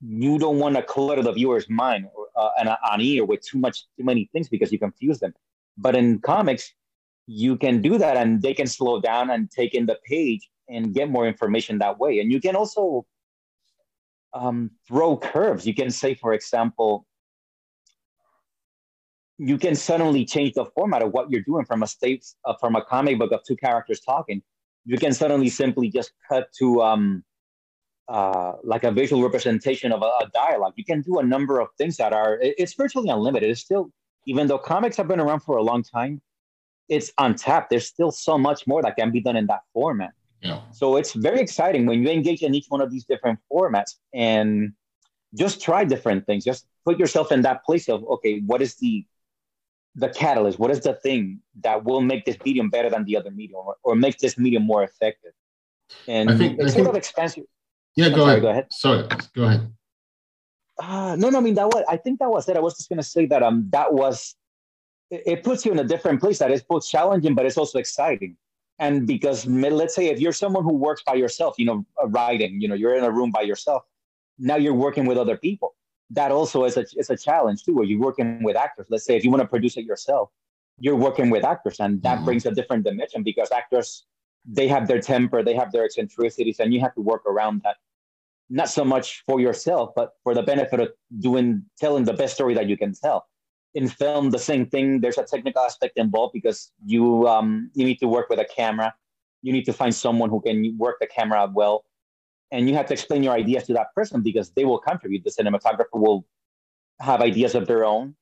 you 0.00 0.38
don't 0.38 0.58
want 0.58 0.76
to 0.76 0.82
clutter 0.82 1.22
the 1.22 1.32
viewer's 1.32 1.68
mind 1.68 2.06
or 2.14 2.28
uh, 2.36 2.50
and 2.58 2.68
on 2.68 3.00
ear 3.00 3.24
with 3.24 3.40
too 3.42 3.58
much 3.58 3.84
too 3.96 4.04
many 4.04 4.28
things 4.32 4.48
because 4.48 4.70
you 4.72 4.78
confuse 4.78 5.18
them. 5.18 5.32
But 5.76 5.96
in 5.96 6.20
comics, 6.20 6.72
you 7.26 7.56
can 7.56 7.80
do 7.80 7.98
that 7.98 8.16
and 8.16 8.42
they 8.42 8.54
can 8.54 8.66
slow 8.66 9.00
down 9.00 9.30
and 9.30 9.50
take 9.50 9.74
in 9.74 9.86
the 9.86 9.98
page 10.04 10.50
and 10.68 10.92
get 10.94 11.10
more 11.10 11.26
information 11.26 11.78
that 11.78 11.98
way. 11.98 12.20
And 12.20 12.30
you 12.30 12.40
can 12.40 12.54
also 12.56 13.06
um, 14.34 14.70
throw 14.86 15.16
curves. 15.16 15.66
You 15.66 15.74
can 15.74 15.90
say, 15.90 16.14
for 16.14 16.32
example, 16.32 17.06
you 19.38 19.58
can 19.58 19.74
suddenly 19.74 20.24
change 20.24 20.54
the 20.54 20.64
format 20.64 21.02
of 21.02 21.12
what 21.12 21.30
you're 21.30 21.42
doing 21.42 21.64
from 21.64 21.82
a 21.82 21.86
state 21.86 22.24
uh, 22.44 22.54
from 22.60 22.76
a 22.76 22.82
comic 22.84 23.18
book 23.18 23.32
of 23.32 23.42
two 23.44 23.56
characters 23.56 24.00
talking. 24.00 24.42
You 24.84 24.98
can 24.98 25.12
suddenly 25.12 25.48
simply 25.48 25.88
just 25.90 26.12
cut 26.28 26.48
to 26.58 26.82
um, 26.82 27.24
uh, 28.08 28.52
like 28.62 28.84
a 28.84 28.92
visual 28.92 29.22
representation 29.22 29.90
of 29.92 30.02
a, 30.02 30.12
a 30.24 30.30
dialogue. 30.32 30.74
You 30.76 30.84
can 30.84 31.00
do 31.00 31.18
a 31.18 31.22
number 31.22 31.58
of 31.58 31.68
things 31.78 31.96
that 31.96 32.12
are 32.12 32.38
it- 32.38 32.54
it's 32.58 32.74
virtually 32.74 33.08
unlimited. 33.08 33.50
It's 33.50 33.60
still 33.60 33.90
even 34.26 34.46
though 34.46 34.58
comics 34.58 34.96
have 34.96 35.08
been 35.08 35.20
around 35.20 35.40
for 35.40 35.56
a 35.56 35.62
long 35.62 35.82
time, 35.82 36.20
it's 36.88 37.12
untapped. 37.18 37.70
There's 37.70 37.86
still 37.86 38.10
so 38.10 38.38
much 38.38 38.66
more 38.66 38.82
that 38.82 38.96
can 38.96 39.10
be 39.10 39.20
done 39.20 39.36
in 39.36 39.46
that 39.46 39.62
format. 39.72 40.12
Yeah. 40.40 40.60
So 40.72 40.96
it's 40.96 41.12
very 41.14 41.40
exciting 41.40 41.86
when 41.86 42.02
you 42.02 42.08
engage 42.10 42.42
in 42.42 42.54
each 42.54 42.66
one 42.68 42.80
of 42.80 42.90
these 42.90 43.04
different 43.04 43.38
formats 43.50 43.94
and 44.12 44.72
just 45.34 45.62
try 45.62 45.84
different 45.84 46.26
things. 46.26 46.44
Just 46.44 46.66
put 46.84 46.98
yourself 46.98 47.32
in 47.32 47.42
that 47.42 47.64
place 47.64 47.88
of 47.88 48.04
okay, 48.04 48.40
what 48.46 48.60
is 48.62 48.76
the 48.76 49.04
the 49.94 50.08
catalyst? 50.08 50.58
What 50.58 50.70
is 50.70 50.80
the 50.80 50.94
thing 50.94 51.40
that 51.60 51.84
will 51.84 52.00
make 52.00 52.24
this 52.24 52.36
medium 52.44 52.68
better 52.70 52.90
than 52.90 53.04
the 53.04 53.16
other 53.16 53.30
medium, 53.30 53.60
or, 53.64 53.76
or 53.82 53.94
make 53.94 54.18
this 54.18 54.36
medium 54.38 54.64
more 54.64 54.82
effective? 54.82 55.32
And 56.08 56.30
I 56.30 56.36
think- 56.36 56.54
it's 56.58 56.64
I 56.64 56.68
sort 56.68 56.74
think- 56.76 56.88
of 56.88 56.96
expansive. 56.96 57.44
Yeah, 57.96 58.08
go 58.08 58.16
sorry, 58.16 58.30
ahead. 58.30 58.42
go 58.42 58.48
ahead. 58.48 58.66
Sorry, 58.72 59.06
go 59.36 59.44
ahead. 59.44 59.72
Uh, 60.82 61.14
no, 61.16 61.30
no, 61.30 61.38
I 61.38 61.40
mean 61.40 61.54
that 61.54 61.68
was. 61.68 61.84
I 61.88 61.96
think 61.96 62.18
that 62.18 62.28
was 62.28 62.48
it. 62.48 62.56
I 62.56 62.60
was 62.60 62.76
just 62.76 62.88
gonna 62.88 63.02
say 63.04 63.26
that 63.26 63.42
um 63.44 63.68
that 63.70 63.92
was. 63.92 64.34
It, 65.10 65.22
it 65.26 65.44
puts 65.44 65.64
you 65.64 65.70
in 65.70 65.78
a 65.78 65.84
different 65.84 66.20
place 66.20 66.38
that 66.40 66.50
is 66.50 66.62
both 66.62 66.88
challenging, 66.88 67.34
but 67.36 67.46
it's 67.46 67.56
also 67.56 67.78
exciting. 67.78 68.36
And 68.80 69.06
because 69.06 69.46
let's 69.46 69.94
say 69.94 70.06
if 70.08 70.18
you're 70.18 70.32
someone 70.32 70.64
who 70.64 70.74
works 70.74 71.02
by 71.06 71.14
yourself, 71.14 71.54
you 71.58 71.66
know, 71.66 71.86
uh, 72.02 72.08
writing, 72.08 72.60
you 72.60 72.66
know, 72.66 72.74
you're 72.74 72.96
in 72.96 73.04
a 73.04 73.10
room 73.12 73.30
by 73.30 73.42
yourself. 73.42 73.84
Now 74.36 74.56
you're 74.56 74.74
working 74.74 75.06
with 75.06 75.16
other 75.16 75.36
people. 75.36 75.76
That 76.14 76.30
also 76.30 76.64
is 76.64 76.76
a 76.76 76.84
it's 77.00 77.10
a 77.10 77.16
challenge 77.16 77.64
too. 77.64 77.74
Where 77.74 77.84
you're 77.84 78.00
working 78.08 78.42
with 78.42 78.56
actors. 78.56 78.86
Let's 78.90 79.04
say 79.04 79.16
if 79.16 79.24
you 79.24 79.30
want 79.30 79.42
to 79.42 79.48
produce 79.48 79.76
it 79.76 79.84
yourself, 79.84 80.30
you're 80.78 80.96
working 81.08 81.28
with 81.30 81.44
actors, 81.44 81.80
and 81.80 82.02
that 82.02 82.18
Mhm. 82.18 82.24
brings 82.26 82.46
a 82.46 82.52
different 82.58 82.84
dimension 82.84 83.22
because 83.22 83.50
actors 83.52 84.06
they 84.58 84.68
have 84.68 84.86
their 84.86 85.00
temper, 85.00 85.42
they 85.42 85.54
have 85.54 85.72
their 85.72 85.84
eccentricities, 85.84 86.60
and 86.60 86.74
you 86.74 86.80
have 86.80 86.94
to 86.94 87.00
work 87.00 87.24
around 87.26 87.62
that 87.64 87.76
not 88.50 88.68
so 88.68 88.84
much 88.84 89.22
for 89.26 89.40
yourself, 89.40 89.92
but 89.96 90.12
for 90.22 90.34
the 90.34 90.42
benefit 90.42 90.78
of 90.80 90.88
doing 91.18 91.62
telling 91.78 92.04
the 92.04 92.12
best 92.12 92.34
story 92.34 92.54
that 92.54 92.68
you 92.68 92.76
can 92.76 92.92
tell. 92.92 93.26
In 93.74 93.88
film, 93.88 94.30
the 94.30 94.38
same 94.38 94.66
thing. 94.66 95.00
There's 95.00 95.18
a 95.18 95.24
technical 95.24 95.62
aspect 95.62 95.98
involved 95.98 96.32
because 96.32 96.70
you 96.84 97.26
um, 97.26 97.70
you 97.74 97.84
need 97.84 97.98
to 98.04 98.08
work 98.16 98.28
with 98.28 98.38
a 98.38 98.44
camera. 98.44 98.94
You 99.42 99.52
need 99.52 99.64
to 99.64 99.72
find 99.72 99.94
someone 99.94 100.30
who 100.30 100.40
can 100.40 100.76
work 100.78 100.96
the 101.00 101.06
camera 101.06 101.50
well, 101.52 101.84
and 102.54 102.68
you 102.68 102.74
have 102.76 102.86
to 102.86 102.94
explain 102.94 103.22
your 103.22 103.34
ideas 103.34 103.64
to 103.64 103.72
that 103.74 103.88
person 103.94 104.22
because 104.22 104.50
they 104.50 104.64
will 104.64 104.78
contribute. 104.78 105.24
The 105.24 105.30
cinematographer 105.38 105.98
will 106.04 106.24
have 107.00 107.20
ideas 107.20 107.54
of 107.54 107.66
their 107.66 107.84
own. 107.84 108.14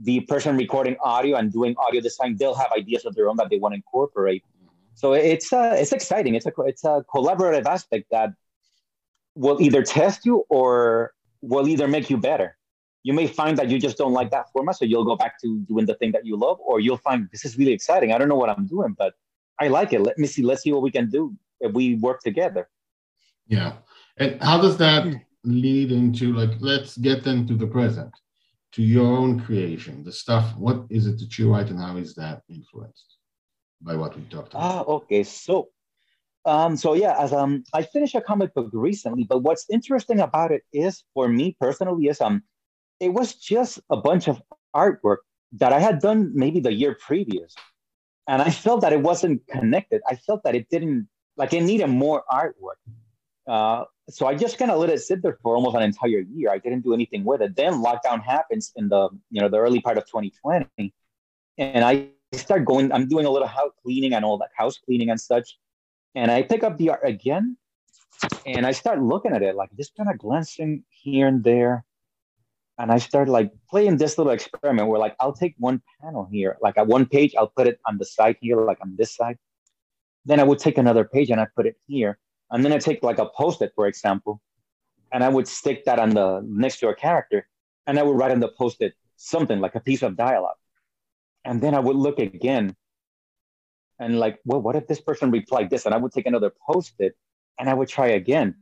The 0.00 0.20
person 0.32 0.56
recording 0.56 0.96
audio 1.00 1.36
and 1.36 1.52
doing 1.52 1.76
audio 1.78 2.00
design, 2.00 2.36
they'll 2.38 2.60
have 2.64 2.72
ideas 2.76 3.04
of 3.04 3.14
their 3.14 3.28
own 3.28 3.36
that 3.36 3.50
they 3.50 3.58
want 3.58 3.72
to 3.72 3.76
incorporate. 3.76 4.44
So 4.94 5.12
it's 5.12 5.52
uh, 5.52 5.76
it's 5.78 5.92
exciting. 5.92 6.34
It's 6.34 6.46
a 6.46 6.52
it's 6.72 6.84
a 6.84 7.04
collaborative 7.14 7.66
aspect 7.66 8.06
that 8.10 8.30
will 9.36 9.62
either 9.62 9.82
test 9.82 10.26
you 10.26 10.44
or 10.48 11.12
will 11.40 11.68
either 11.68 11.86
make 11.86 12.10
you 12.10 12.16
better. 12.16 12.56
You 13.04 13.12
may 13.12 13.28
find 13.28 13.56
that 13.58 13.68
you 13.70 13.78
just 13.78 13.96
don't 13.96 14.12
like 14.12 14.30
that 14.32 14.46
format, 14.52 14.74
so 14.76 14.84
you'll 14.84 15.04
go 15.12 15.16
back 15.16 15.40
to 15.42 15.60
doing 15.70 15.86
the 15.86 15.94
thing 15.94 16.10
that 16.12 16.26
you 16.26 16.36
love, 16.36 16.58
or 16.60 16.80
you'll 16.80 17.04
find 17.08 17.28
this 17.30 17.44
is 17.44 17.56
really 17.56 17.72
exciting. 17.72 18.12
I 18.12 18.18
don't 18.18 18.28
know 18.28 18.40
what 18.42 18.50
I'm 18.50 18.66
doing, 18.66 18.96
but 18.98 19.14
I 19.60 19.68
like 19.68 19.92
it. 19.92 20.00
Let 20.00 20.18
me 20.18 20.26
see. 20.26 20.42
Let's 20.42 20.62
see 20.62 20.72
what 20.72 20.82
we 20.82 20.90
can 20.90 21.08
do 21.08 21.22
if 21.60 21.72
we 21.72 21.94
work 21.94 22.20
together. 22.30 22.68
Yeah. 23.48 23.72
And 24.18 24.42
how 24.42 24.60
does 24.60 24.76
that 24.78 25.06
lead 25.44 25.92
into 25.92 26.32
like 26.32 26.50
let's 26.60 26.96
get 26.96 27.26
into 27.26 27.54
the 27.54 27.66
present, 27.66 28.12
to 28.72 28.82
your 28.82 29.06
own 29.06 29.40
creation, 29.40 30.04
the 30.04 30.12
stuff. 30.12 30.56
What 30.56 30.84
is 30.90 31.06
it 31.06 31.18
that 31.18 31.38
you 31.38 31.52
write 31.52 31.70
and 31.70 31.78
how 31.78 31.96
is 31.96 32.14
that 32.14 32.42
influenced 32.48 33.16
by 33.80 33.94
what 33.96 34.16
we 34.16 34.22
talked 34.24 34.52
about? 34.52 34.62
Ah, 34.62 34.80
about? 34.80 34.88
okay. 34.88 35.22
So, 35.22 35.68
um, 36.44 36.76
so 36.76 36.94
yeah, 36.94 37.16
as 37.18 37.32
um, 37.32 37.64
I 37.72 37.82
finished 37.82 38.14
a 38.14 38.20
comic 38.20 38.54
book 38.54 38.70
recently, 38.72 39.24
but 39.24 39.42
what's 39.42 39.66
interesting 39.70 40.20
about 40.20 40.52
it 40.52 40.62
is, 40.72 41.02
for 41.14 41.28
me 41.28 41.56
personally, 41.60 42.06
is 42.06 42.20
um, 42.20 42.42
it 43.00 43.10
was 43.10 43.34
just 43.34 43.80
a 43.90 43.96
bunch 43.96 44.28
of 44.28 44.42
artwork 44.74 45.18
that 45.52 45.72
I 45.72 45.80
had 45.80 46.00
done 46.00 46.32
maybe 46.34 46.60
the 46.60 46.72
year 46.72 46.96
previous, 47.00 47.54
and 48.28 48.42
I 48.42 48.50
felt 48.50 48.82
that 48.82 48.92
it 48.92 49.00
wasn't 49.00 49.46
connected. 49.46 50.02
I 50.08 50.16
felt 50.16 50.42
that 50.44 50.54
it 50.54 50.68
didn't 50.68 51.08
like 51.36 51.54
it 51.54 51.62
needed 51.62 51.86
more 51.86 52.24
artwork. 52.30 52.80
Uh, 53.48 53.84
so 54.10 54.26
I 54.26 54.34
just 54.34 54.58
kind 54.58 54.70
of 54.70 54.78
let 54.78 54.90
it 54.90 55.00
sit 55.00 55.22
there 55.22 55.38
for 55.42 55.56
almost 55.56 55.74
an 55.74 55.82
entire 55.82 56.20
year. 56.20 56.50
I 56.50 56.58
didn't 56.58 56.82
do 56.82 56.92
anything 56.92 57.24
with 57.24 57.40
it. 57.40 57.56
Then 57.56 57.82
lockdown 57.82 58.22
happens 58.22 58.72
in 58.76 58.88
the 58.88 59.08
you 59.30 59.40
know 59.40 59.48
the 59.48 59.58
early 59.58 59.80
part 59.80 59.96
of 59.96 60.04
2020, 60.04 60.92
and 61.56 61.84
I 61.84 62.08
start 62.34 62.66
going. 62.66 62.92
I'm 62.92 63.08
doing 63.08 63.24
a 63.24 63.30
little 63.30 63.48
house 63.48 63.72
cleaning 63.82 64.12
and 64.12 64.24
all 64.24 64.36
that 64.38 64.50
house 64.54 64.76
cleaning 64.78 65.08
and 65.08 65.18
such, 65.18 65.56
and 66.14 66.30
I 66.30 66.42
pick 66.42 66.62
up 66.62 66.76
the 66.76 66.90
art 66.90 67.00
again, 67.04 67.56
and 68.44 68.66
I 68.66 68.72
start 68.72 69.02
looking 69.02 69.32
at 69.32 69.42
it 69.42 69.56
like 69.56 69.70
just 69.76 69.96
kind 69.96 70.10
of 70.10 70.18
glancing 70.18 70.84
here 70.90 71.26
and 71.26 71.42
there, 71.42 71.86
and 72.78 72.92
I 72.92 72.98
start 72.98 73.30
like 73.30 73.50
playing 73.70 73.96
this 73.96 74.18
little 74.18 74.32
experiment 74.32 74.88
where 74.88 75.00
like 75.00 75.16
I'll 75.20 75.32
take 75.32 75.54
one 75.58 75.80
panel 76.02 76.28
here, 76.30 76.58
like 76.60 76.76
at 76.76 76.86
one 76.86 77.06
page, 77.06 77.34
I'll 77.34 77.52
put 77.56 77.66
it 77.66 77.80
on 77.86 77.96
the 77.96 78.04
side 78.04 78.36
here, 78.42 78.60
like 78.60 78.78
on 78.82 78.94
this 78.98 79.16
side. 79.16 79.38
Then 80.26 80.38
I 80.38 80.44
would 80.44 80.58
take 80.58 80.76
another 80.76 81.04
page 81.04 81.30
and 81.30 81.40
I 81.40 81.46
put 81.56 81.66
it 81.66 81.76
here, 81.86 82.18
and 82.50 82.64
then 82.64 82.72
I 82.72 82.78
take 82.78 83.02
like 83.02 83.18
a 83.18 83.26
post-it, 83.26 83.72
for 83.74 83.86
example, 83.86 84.40
and 85.12 85.24
I 85.24 85.28
would 85.28 85.48
stick 85.48 85.84
that 85.86 85.98
on 85.98 86.10
the 86.10 86.40
next 86.46 86.78
to 86.80 86.88
a 86.88 86.94
character, 86.94 87.48
and 87.86 87.98
I 87.98 88.02
would 88.02 88.16
write 88.16 88.30
on 88.30 88.40
the 88.40 88.48
post-it 88.48 88.94
something 89.16 89.60
like 89.60 89.74
a 89.74 89.80
piece 89.80 90.02
of 90.02 90.16
dialogue, 90.16 90.56
and 91.44 91.60
then 91.60 91.74
I 91.74 91.80
would 91.80 91.96
look 91.96 92.18
again, 92.18 92.76
and 93.98 94.18
like, 94.18 94.38
well, 94.44 94.60
what 94.60 94.76
if 94.76 94.86
this 94.86 95.00
person 95.00 95.30
replied 95.30 95.70
this? 95.70 95.84
And 95.86 95.94
I 95.94 95.98
would 95.98 96.12
take 96.12 96.26
another 96.26 96.52
post-it, 96.70 97.16
and 97.58 97.68
I 97.68 97.74
would 97.74 97.88
try 97.88 98.08
again, 98.08 98.54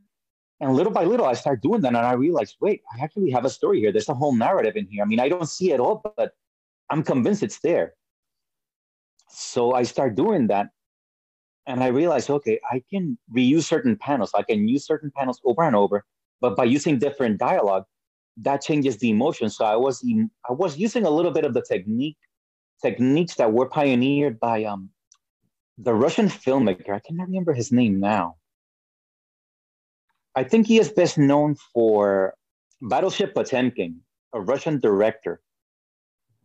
and 0.61 0.73
little 0.75 0.93
by 0.93 1.05
little, 1.05 1.27
I 1.27 1.35
start 1.35 1.61
doing 1.61 1.83
that, 1.83 1.89
and 1.89 1.99
I 1.99 2.15
realized, 2.15 2.57
wait, 2.61 2.83
I 2.91 3.05
actually 3.05 3.31
have 3.31 3.45
a 3.45 3.51
story 3.51 3.81
here. 3.81 3.93
There's 3.93 4.09
a 4.09 4.15
whole 4.15 4.35
narrative 4.35 4.77
in 4.77 4.87
here. 4.87 5.03
I 5.03 5.07
mean, 5.07 5.21
I 5.21 5.29
don't 5.29 5.49
see 5.49 5.73
it 5.73 5.81
all, 5.81 6.03
but 6.17 6.33
I'm 6.89 7.03
convinced 7.03 7.43
it's 7.43 7.59
there. 7.59 7.93
So 9.29 9.73
I 9.75 9.83
start 9.83 10.15
doing 10.15 10.47
that, 10.47 10.71
And 11.67 11.83
I 11.83 11.89
realized, 11.89 12.31
okay, 12.31 12.61
I 12.71 12.83
can 12.91 13.19
reuse 13.35 13.65
certain 13.65 13.97
panels. 13.97 14.31
I 14.35 14.43
can 14.43 14.69
use 14.69 14.87
certain 14.87 15.11
panels 15.17 15.41
over 15.45 15.63
and 15.63 15.75
over, 15.75 16.05
but 16.41 16.57
by 16.57 16.65
using 16.65 16.99
different 16.99 17.39
dialogue, 17.39 17.85
that 18.39 18.63
changes 18.63 18.99
the 18.99 19.11
emotion. 19.11 19.51
So 19.51 19.65
I 19.65 19.77
was 19.77 20.05
I 20.49 20.53
was 20.53 20.79
using 20.79 21.05
a 21.05 21.11
little 21.11 21.33
bit 21.33 21.45
of 21.45 21.55
the 21.55 21.63
technique 21.63 22.17
techniques 22.83 23.35
that 23.37 23.53
were 23.53 23.69
pioneered 23.69 24.39
by 24.39 24.65
um 24.65 24.91
the 25.79 25.95
Russian 25.95 26.29
filmmaker. 26.29 26.91
I 26.91 27.01
cannot 27.01 27.29
remember 27.29 27.53
his 27.53 27.73
name 27.73 28.01
now. 28.01 28.37
I 30.35 30.45
think 30.45 30.67
he 30.67 30.79
is 30.79 30.91
best 30.91 31.17
known 31.17 31.57
for 31.73 32.35
Battleship 32.83 33.35
Potemkin, 33.35 34.01
a 34.35 34.41
Russian 34.41 34.81
director, 34.81 35.41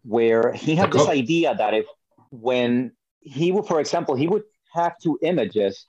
where 0.03 0.53
he 0.53 0.76
had 0.76 0.91
this 0.91 1.07
idea 1.07 1.53
that 1.55 1.74
if 1.74 1.86
when 2.32 2.93
he 3.19 3.51
would, 3.51 3.65
for 3.65 3.80
example, 3.80 4.15
he 4.15 4.28
would 4.28 4.43
have 4.74 4.97
two 4.99 5.19
images 5.22 5.88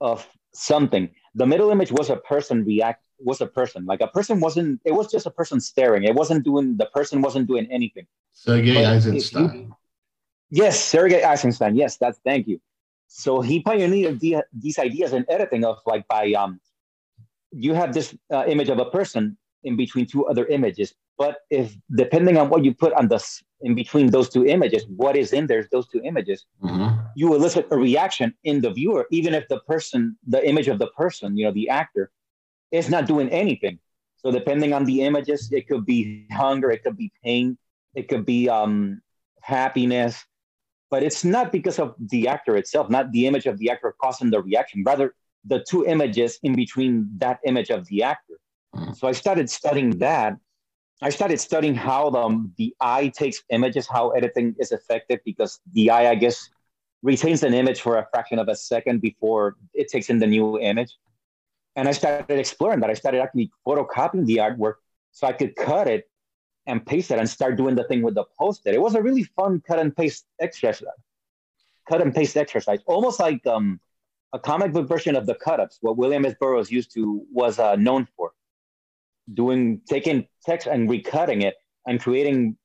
of 0.00 0.26
something. 0.52 1.10
The 1.34 1.46
middle 1.46 1.70
image 1.70 1.92
was 1.92 2.10
a 2.10 2.16
person 2.16 2.64
react 2.64 3.04
was 3.22 3.40
a 3.40 3.46
person. 3.46 3.84
Like 3.84 4.00
a 4.00 4.08
person 4.08 4.40
wasn't. 4.40 4.80
It 4.84 4.92
was 4.92 5.10
just 5.10 5.26
a 5.26 5.30
person 5.30 5.60
staring. 5.60 6.04
It 6.04 6.14
wasn't 6.14 6.44
doing. 6.44 6.76
The 6.76 6.86
person 6.86 7.22
wasn't 7.22 7.48
doing 7.48 7.66
anything. 7.70 8.06
Sergei 8.32 8.84
Eisenstein. 8.84 9.74
yes, 10.50 10.82
Sergei 10.82 11.22
Eisenstein. 11.22 11.76
Yes, 11.76 11.96
that's. 11.96 12.18
Thank 12.24 12.48
you. 12.48 12.60
So 13.08 13.40
he 13.40 13.60
pioneered 13.60 14.20
the, 14.20 14.44
these 14.52 14.78
ideas 14.78 15.12
in 15.12 15.26
editing 15.28 15.64
of 15.64 15.78
like 15.84 16.06
by 16.06 16.32
um, 16.32 16.60
you 17.50 17.74
have 17.74 17.92
this 17.92 18.14
uh, 18.32 18.44
image 18.46 18.68
of 18.68 18.78
a 18.78 18.84
person 18.84 19.36
in 19.64 19.76
between 19.76 20.06
two 20.06 20.26
other 20.26 20.46
images, 20.46 20.94
but 21.18 21.38
if 21.50 21.76
depending 21.94 22.38
on 22.38 22.48
what 22.48 22.64
you 22.64 22.72
put 22.72 22.92
on 22.94 23.08
the 23.08 23.18
in 23.62 23.74
between 23.74 24.10
those 24.10 24.28
two 24.28 24.46
images, 24.46 24.84
what 24.96 25.16
is 25.16 25.32
in 25.32 25.46
there, 25.46 25.68
those 25.70 25.88
two 25.88 26.00
images, 26.02 26.46
mm-hmm. 26.62 26.98
you 27.14 27.34
elicit 27.34 27.66
a 27.70 27.76
reaction 27.76 28.34
in 28.44 28.60
the 28.60 28.70
viewer, 28.70 29.06
even 29.10 29.34
if 29.34 29.46
the 29.48 29.60
person, 29.60 30.16
the 30.26 30.46
image 30.48 30.68
of 30.68 30.78
the 30.78 30.88
person, 30.88 31.36
you 31.36 31.44
know, 31.44 31.52
the 31.52 31.68
actor, 31.68 32.10
is 32.72 32.88
not 32.88 33.06
doing 33.06 33.28
anything. 33.30 33.78
So 34.16 34.30
depending 34.30 34.72
on 34.72 34.84
the 34.84 35.02
images, 35.02 35.50
it 35.52 35.66
could 35.68 35.84
be 35.84 36.26
hunger, 36.30 36.70
it 36.70 36.82
could 36.82 36.96
be 36.96 37.12
pain, 37.24 37.58
it 37.94 38.08
could 38.08 38.24
be 38.24 38.48
um, 38.48 39.00
happiness, 39.40 40.24
but 40.90 41.02
it's 41.02 41.24
not 41.24 41.52
because 41.52 41.78
of 41.78 41.94
the 41.98 42.28
actor 42.28 42.56
itself, 42.56 42.90
not 42.90 43.12
the 43.12 43.26
image 43.26 43.46
of 43.46 43.58
the 43.58 43.70
actor 43.70 43.94
causing 44.00 44.30
the 44.30 44.42
reaction, 44.42 44.82
rather 44.84 45.14
the 45.44 45.64
two 45.68 45.86
images 45.86 46.38
in 46.42 46.54
between 46.54 47.08
that 47.18 47.40
image 47.44 47.70
of 47.70 47.86
the 47.86 48.02
actor. 48.02 48.38
Mm. 48.74 48.96
So 48.96 49.08
I 49.08 49.12
started 49.12 49.48
studying 49.48 49.98
that. 49.98 50.36
I 51.02 51.10
started 51.10 51.40
studying 51.40 51.74
how 51.74 52.10
the, 52.10 52.50
the 52.58 52.74
eye 52.80 53.08
takes 53.08 53.42
images, 53.50 53.86
how 53.86 54.10
editing 54.10 54.54
is 54.58 54.70
effective, 54.70 55.20
because 55.24 55.60
the 55.72 55.90
eye, 55.90 56.10
I 56.10 56.14
guess, 56.14 56.50
retains 57.02 57.42
an 57.42 57.54
image 57.54 57.80
for 57.80 57.96
a 57.96 58.06
fraction 58.10 58.38
of 58.38 58.48
a 58.48 58.54
second 58.54 59.00
before 59.00 59.56
it 59.72 59.88
takes 59.88 60.10
in 60.10 60.18
the 60.18 60.26
new 60.26 60.58
image. 60.58 60.94
And 61.76 61.88
I 61.88 61.92
started 61.92 62.38
exploring 62.38 62.80
that. 62.80 62.90
I 62.90 62.94
started 62.94 63.22
actually 63.22 63.50
photocopying 63.66 64.26
the 64.26 64.36
artwork 64.36 64.74
so 65.12 65.26
I 65.26 65.32
could 65.32 65.56
cut 65.56 65.88
it 65.88 66.10
and 66.66 66.84
paste 66.84 67.10
it 67.10 67.18
and 67.18 67.28
start 67.28 67.56
doing 67.56 67.74
the 67.74 67.84
thing 67.84 68.02
with 68.02 68.14
the 68.14 68.24
post-it. 68.38 68.74
It 68.74 68.80
was 68.82 68.94
a 68.94 69.00
really 69.00 69.24
fun 69.24 69.62
cut 69.66 69.78
and 69.78 69.96
paste 69.96 70.26
exercise. 70.38 70.84
Cut 71.88 72.02
and 72.02 72.14
paste 72.14 72.36
exercise, 72.36 72.80
almost 72.86 73.18
like 73.18 73.44
um, 73.46 73.80
a 74.34 74.38
comic 74.38 74.72
book 74.72 74.86
version 74.86 75.16
of 75.16 75.24
the 75.26 75.34
cut-ups, 75.34 75.78
what 75.80 75.96
William 75.96 76.26
S. 76.26 76.34
Burroughs 76.38 76.70
used 76.70 76.92
to 76.94 77.24
was 77.32 77.58
uh, 77.58 77.76
known 77.76 78.06
for, 78.16 78.32
doing 79.34 79.80
taking 79.88 80.26
text 80.44 80.66
and 80.66 80.88
recutting 80.88 81.42
it 81.42 81.54
and 81.86 82.00
creating 82.00 82.56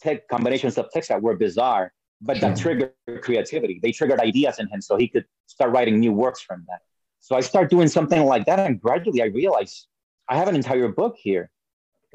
tech 0.00 0.28
combinations 0.28 0.78
of 0.78 0.90
text 0.92 1.08
that 1.08 1.22
were 1.22 1.36
bizarre, 1.36 1.92
but 2.20 2.40
that 2.40 2.56
triggered 2.56 2.92
creativity. 3.22 3.80
They 3.82 3.92
triggered 3.92 4.20
ideas 4.20 4.58
in 4.58 4.68
him, 4.68 4.80
so 4.80 4.96
he 4.96 5.08
could 5.08 5.24
start 5.46 5.70
writing 5.72 6.00
new 6.00 6.12
works 6.12 6.40
from 6.40 6.64
that. 6.68 6.80
So 7.20 7.36
I 7.36 7.40
start 7.40 7.70
doing 7.70 7.88
something 7.88 8.24
like 8.24 8.46
that, 8.46 8.58
and 8.58 8.80
gradually 8.80 9.22
I 9.22 9.26
realized 9.26 9.86
I 10.28 10.36
have 10.36 10.48
an 10.48 10.56
entire 10.56 10.88
book 10.88 11.16
here. 11.16 11.50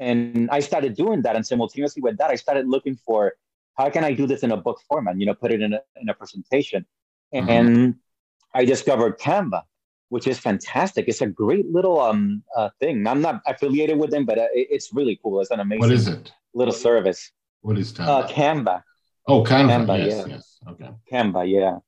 And 0.00 0.48
I 0.50 0.60
started 0.60 0.94
doing 0.94 1.22
that, 1.22 1.34
and 1.34 1.44
simultaneously 1.44 2.02
with 2.02 2.18
that, 2.18 2.30
I 2.30 2.36
started 2.36 2.68
looking 2.68 2.96
for 2.96 3.32
how 3.76 3.90
can 3.90 4.04
I 4.04 4.12
do 4.12 4.26
this 4.26 4.42
in 4.42 4.52
a 4.52 4.56
book 4.56 4.80
format? 4.88 5.18
You 5.18 5.26
know, 5.26 5.34
put 5.34 5.50
it 5.50 5.60
in 5.60 5.72
a, 5.72 5.80
in 5.96 6.08
a 6.08 6.14
presentation. 6.14 6.86
Mm-hmm. 7.34 7.48
And 7.48 7.94
I 8.54 8.64
discovered 8.64 9.18
Canva, 9.18 9.62
which 10.08 10.26
is 10.26 10.38
fantastic. 10.38 11.06
It's 11.08 11.20
a 11.20 11.26
great 11.26 11.66
little 11.70 12.00
um 12.00 12.42
uh, 12.56 12.70
thing. 12.80 13.06
I'm 13.06 13.20
not 13.20 13.42
affiliated 13.46 13.98
with 13.98 14.10
them, 14.10 14.24
but 14.24 14.38
uh, 14.38 14.46
it's 14.52 14.92
really 14.92 15.18
cool. 15.22 15.40
It's 15.40 15.50
an 15.50 15.60
amazing. 15.60 15.80
What 15.80 15.92
is 15.92 16.08
it? 16.08 16.32
Little 16.54 16.74
service. 16.74 17.30
What 17.60 17.78
is 17.78 17.92
Canva? 17.92 18.08
Uh, 18.08 18.28
Canva. 18.28 18.82
Oh, 19.26 19.44
Canva. 19.44 19.86
Canva 19.86 19.98
yes, 19.98 20.26
yeah. 20.26 20.34
yes. 20.34 20.58
Okay. 20.68 20.90
Canva, 21.10 21.50
yeah 21.50 21.78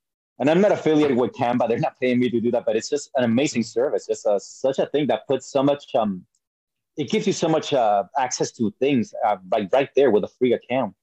and 0.41 0.49
I'm 0.49 0.59
not 0.59 0.71
affiliated 0.71 1.15
with 1.15 1.33
Canva. 1.33 1.67
They're 1.67 1.77
not 1.77 1.99
paying 1.99 2.19
me 2.19 2.27
to 2.31 2.41
do 2.41 2.49
that, 2.49 2.65
but 2.65 2.75
it's 2.75 2.89
just 2.89 3.11
an 3.15 3.23
amazing 3.23 3.61
service. 3.61 4.09
It's 4.09 4.25
a, 4.25 4.39
such 4.39 4.79
a 4.79 4.87
thing 4.87 5.05
that 5.05 5.27
puts 5.27 5.51
so 5.51 5.61
much, 5.61 5.93
um, 5.93 6.25
it 6.97 7.11
gives 7.11 7.27
you 7.27 7.33
so 7.33 7.47
much 7.47 7.73
uh, 7.73 8.05
access 8.17 8.51
to 8.53 8.73
things 8.79 9.13
uh, 9.23 9.37
like 9.51 9.69
right 9.71 9.89
there 9.95 10.09
with 10.09 10.23
a 10.23 10.27
free 10.39 10.53
account. 10.53 10.95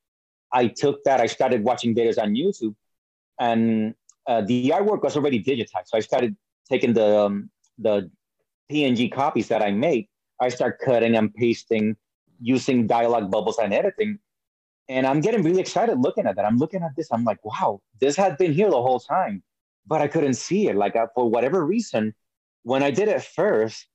I 0.53 0.67
took 0.67 1.05
that, 1.05 1.21
I 1.21 1.27
started 1.27 1.63
watching 1.63 1.95
videos 1.95 2.21
on 2.21 2.35
YouTube, 2.35 2.75
and 3.39 3.95
uh, 4.27 4.41
the 4.41 4.71
artwork 4.71 5.05
was 5.05 5.17
already 5.17 5.41
digitized. 5.41 5.87
So 5.87 5.97
I 5.97 6.01
started 6.01 6.37
taking 6.71 6.93
the, 6.93 7.19
um, 7.19 7.51
the 7.79 8.11
PNG 8.71 9.11
copies 9.11 9.49
that 9.49 9.63
I 9.63 9.71
made. 9.71 10.09
I 10.41 10.49
start 10.49 10.79
cutting 10.85 11.17
and 11.17 11.35
pasting 11.35 11.97
using 12.41 12.87
dialogue 12.87 13.31
bubbles 13.31 13.59
and 13.59 13.75
editing 13.75 14.19
and 14.89 15.07
I'm 15.07 15.21
getting 15.21 15.43
really 15.43 15.61
excited 15.61 15.99
looking 15.99 16.27
at 16.27 16.37
that. 16.37 16.45
I'm 16.45 16.57
looking 16.57 16.83
at 16.83 16.97
this. 16.97 17.09
I'm 17.13 17.25
like, 17.25 17.45
wow, 17.45 17.81
this 18.01 18.17
had 18.17 18.39
been 18.39 18.53
here 18.53 18.71
the 18.71 18.83
whole 18.83 19.01
time, 19.01 19.43
but 19.87 20.01
I 20.01 20.09
couldn't 20.09 20.35
see 20.35 20.69
it. 20.69 20.77
Like 20.77 20.97
uh, 20.97 21.07
for 21.15 21.31
whatever 21.31 21.65
reason, 21.65 22.15
when 22.63 22.83
I 22.83 22.91
did 22.91 23.09
it 23.09 23.23
first, 23.23 23.87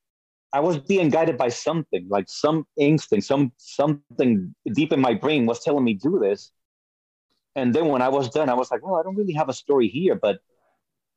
I 0.53 0.59
was 0.59 0.77
being 0.77 1.09
guided 1.09 1.35
by 1.35 1.49
something, 1.49 2.07
like 2.09 2.25
some 2.27 2.67
instinct, 2.77 3.25
some 3.25 3.51
something 3.57 4.53
deep 4.71 4.93
in 4.93 4.99
my 4.99 5.15
brain 5.15 5.47
was 5.47 5.63
telling 5.63 5.83
me 5.83 5.95
do 5.95 6.19
this. 6.19 6.51
And 7.55 7.73
then 7.73 7.87
when 7.87 8.03
I 8.03 8.09
was 8.09 8.29
done, 8.29 8.49
I 8.49 8.53
was 8.53 8.69
like, 8.69 8.85
well, 8.85 8.95
I 8.95 9.03
don't 9.03 9.15
really 9.15 9.33
have 9.33 9.49
a 9.49 9.53
story 9.53 9.87
here. 9.87 10.15
But 10.15 10.39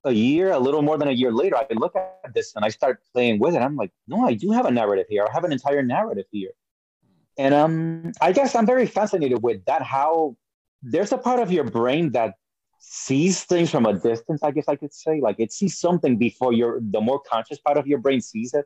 a 0.07 0.12
year, 0.12 0.52
a 0.52 0.59
little 0.59 0.82
more 0.82 0.96
than 0.96 1.09
a 1.09 1.12
year 1.12 1.32
later, 1.32 1.57
I 1.57 1.66
look 1.74 1.94
at 1.96 2.32
this 2.32 2.54
and 2.54 2.64
I 2.64 2.68
start 2.68 3.02
playing 3.12 3.38
with 3.38 3.54
it. 3.54 3.59
I'm 3.59 3.76
like, 3.76 3.92
no, 4.07 4.26
I 4.26 4.34
do 4.34 4.52
have 4.52 4.66
a 4.66 4.70
narrative 4.70 5.07
here. 5.09 5.26
I 5.28 5.32
have 5.32 5.44
an 5.44 5.52
entire 5.52 5.82
narrative 5.82 6.26
here. 6.30 6.52
And 7.38 7.52
um, 7.52 8.12
I 8.20 8.32
guess 8.32 8.54
I'm 8.54 8.66
very 8.66 8.86
fascinated 8.86 9.42
with 9.42 9.64
that. 9.66 9.82
How 9.82 10.36
there's 10.82 11.12
a 11.12 11.18
part 11.18 11.40
of 11.40 11.52
your 11.52 11.64
brain 11.64 12.12
that 12.12 12.34
sees 12.78 13.44
things 13.44 13.70
from 13.70 13.84
a 13.84 13.94
distance. 13.94 14.42
I 14.42 14.52
guess 14.52 14.68
I 14.68 14.76
could 14.76 14.94
say, 14.94 15.20
like 15.20 15.36
it 15.38 15.52
sees 15.52 15.78
something 15.78 16.16
before 16.16 16.52
your 16.52 16.80
the 16.80 17.00
more 17.00 17.20
conscious 17.20 17.59
part 17.59 17.76
of 17.76 17.86
your 17.86 17.98
brain 17.98 18.20
sees 18.20 18.54
it. 18.54 18.64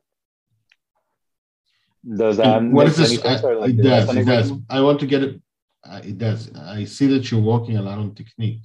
Does 2.17 2.37
that 2.37 2.63
what 2.63 2.87
is 2.87 2.97
this? 2.97 3.25
I, 3.25 3.53
like, 3.53 3.71
it 3.71 3.83
does. 3.83 4.17
It 4.17 4.25
does. 4.25 4.53
I 4.69 4.81
want 4.81 5.01
to 5.01 5.07
get 5.07 5.23
it. 5.23 5.41
Uh, 5.83 6.01
it 6.05 6.19
does. 6.19 6.55
I 6.55 6.85
see 6.85 7.07
that 7.09 7.31
you're 7.31 7.41
working 7.41 7.77
a 7.77 7.83
lot 7.83 7.99
on 7.99 8.15
technique 8.15 8.63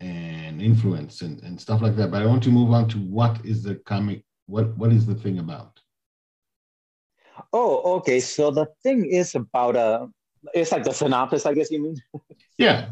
and 0.00 0.60
influence 0.60 1.22
and, 1.22 1.42
and 1.42 1.60
stuff 1.60 1.82
like 1.82 1.96
that. 1.96 2.10
But 2.10 2.22
I 2.22 2.26
want 2.26 2.42
to 2.44 2.50
move 2.50 2.72
on 2.72 2.88
to 2.90 2.98
what 2.98 3.44
is 3.44 3.62
the 3.62 3.76
comic. 3.76 4.22
What 4.46 4.76
what 4.76 4.92
is 4.92 5.06
the 5.06 5.14
thing 5.14 5.38
about? 5.38 5.80
Oh, 7.52 7.96
okay. 7.96 8.20
So 8.20 8.50
the 8.50 8.66
thing 8.82 9.04
is 9.06 9.34
about 9.34 9.76
a, 9.76 10.08
it's 10.54 10.72
like 10.72 10.84
the 10.84 10.92
synopsis, 10.92 11.46
I 11.46 11.54
guess 11.54 11.70
you 11.70 11.82
mean. 11.82 11.96
yeah. 12.58 12.90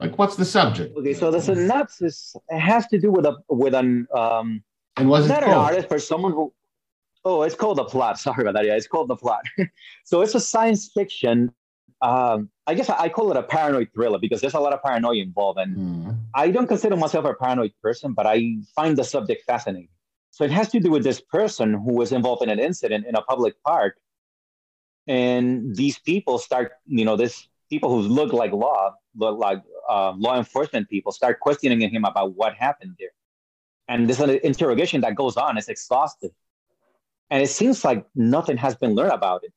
Like 0.00 0.18
what's 0.18 0.36
the 0.36 0.44
subject? 0.44 0.96
Okay, 0.96 1.14
so 1.14 1.30
the 1.30 1.40
synopsis 1.40 2.36
has 2.50 2.86
to 2.88 2.98
do 2.98 3.10
with 3.10 3.24
a 3.24 3.36
with 3.48 3.74
an 3.74 4.06
um 4.14 4.62
and 4.96 5.08
was 5.08 5.28
not 5.28 5.42
an 5.42 5.50
artist, 5.50 5.88
but 5.88 6.02
someone 6.02 6.32
who 6.32 6.52
oh, 7.24 7.42
it's 7.42 7.54
called 7.54 7.78
the 7.78 7.84
plot. 7.84 8.18
Sorry 8.26 8.42
about 8.42 8.54
that. 8.54 8.66
Yeah, 8.66 8.76
it's 8.76 8.86
called 8.86 9.08
the 9.08 9.16
plot. 9.16 9.42
so 10.04 10.20
it's 10.20 10.34
a 10.34 10.40
science 10.40 10.90
fiction. 10.92 11.52
Um, 12.02 12.50
I 12.66 12.74
guess 12.74 12.90
I 12.90 13.08
call 13.08 13.30
it 13.30 13.38
a 13.38 13.42
paranoid 13.42 13.88
thriller 13.94 14.18
because 14.18 14.42
there's 14.42 14.54
a 14.54 14.60
lot 14.60 14.74
of 14.74 14.82
paranoia 14.82 15.22
involved, 15.22 15.58
and 15.58 15.76
mm. 15.76 16.15
I 16.36 16.50
don't 16.50 16.66
consider 16.66 16.96
myself 16.96 17.24
a 17.24 17.32
paranoid 17.32 17.72
person, 17.82 18.12
but 18.12 18.26
I 18.26 18.58
find 18.74 18.94
the 18.96 19.04
subject 19.04 19.44
fascinating. 19.46 19.88
So 20.32 20.44
it 20.44 20.50
has 20.50 20.68
to 20.68 20.80
do 20.80 20.90
with 20.90 21.02
this 21.02 21.18
person 21.18 21.72
who 21.72 21.94
was 21.94 22.12
involved 22.12 22.42
in 22.42 22.50
an 22.50 22.58
incident 22.58 23.06
in 23.06 23.14
a 23.16 23.22
public 23.22 23.54
park. 23.64 23.96
And 25.06 25.74
these 25.74 25.98
people 25.98 26.38
start, 26.38 26.72
you 26.84 27.06
know, 27.06 27.16
this 27.16 27.48
people 27.70 27.88
who 27.90 28.00
look 28.06 28.34
like 28.34 28.52
law, 28.52 28.94
look 29.16 29.38
like 29.38 29.62
uh, 29.88 30.12
law 30.12 30.36
enforcement 30.36 30.90
people, 30.90 31.10
start 31.10 31.40
questioning 31.40 31.80
him 31.80 32.04
about 32.04 32.36
what 32.36 32.52
happened 32.54 32.96
there. 32.98 33.14
And 33.88 34.06
this 34.06 34.20
interrogation 34.20 35.00
that 35.00 35.14
goes 35.14 35.38
on 35.38 35.56
is 35.56 35.68
exhaustive. 35.68 36.32
And 37.30 37.42
it 37.42 37.48
seems 37.48 37.82
like 37.82 38.04
nothing 38.14 38.58
has 38.58 38.74
been 38.76 38.94
learned 38.94 39.12
about 39.12 39.42
it. 39.42 39.54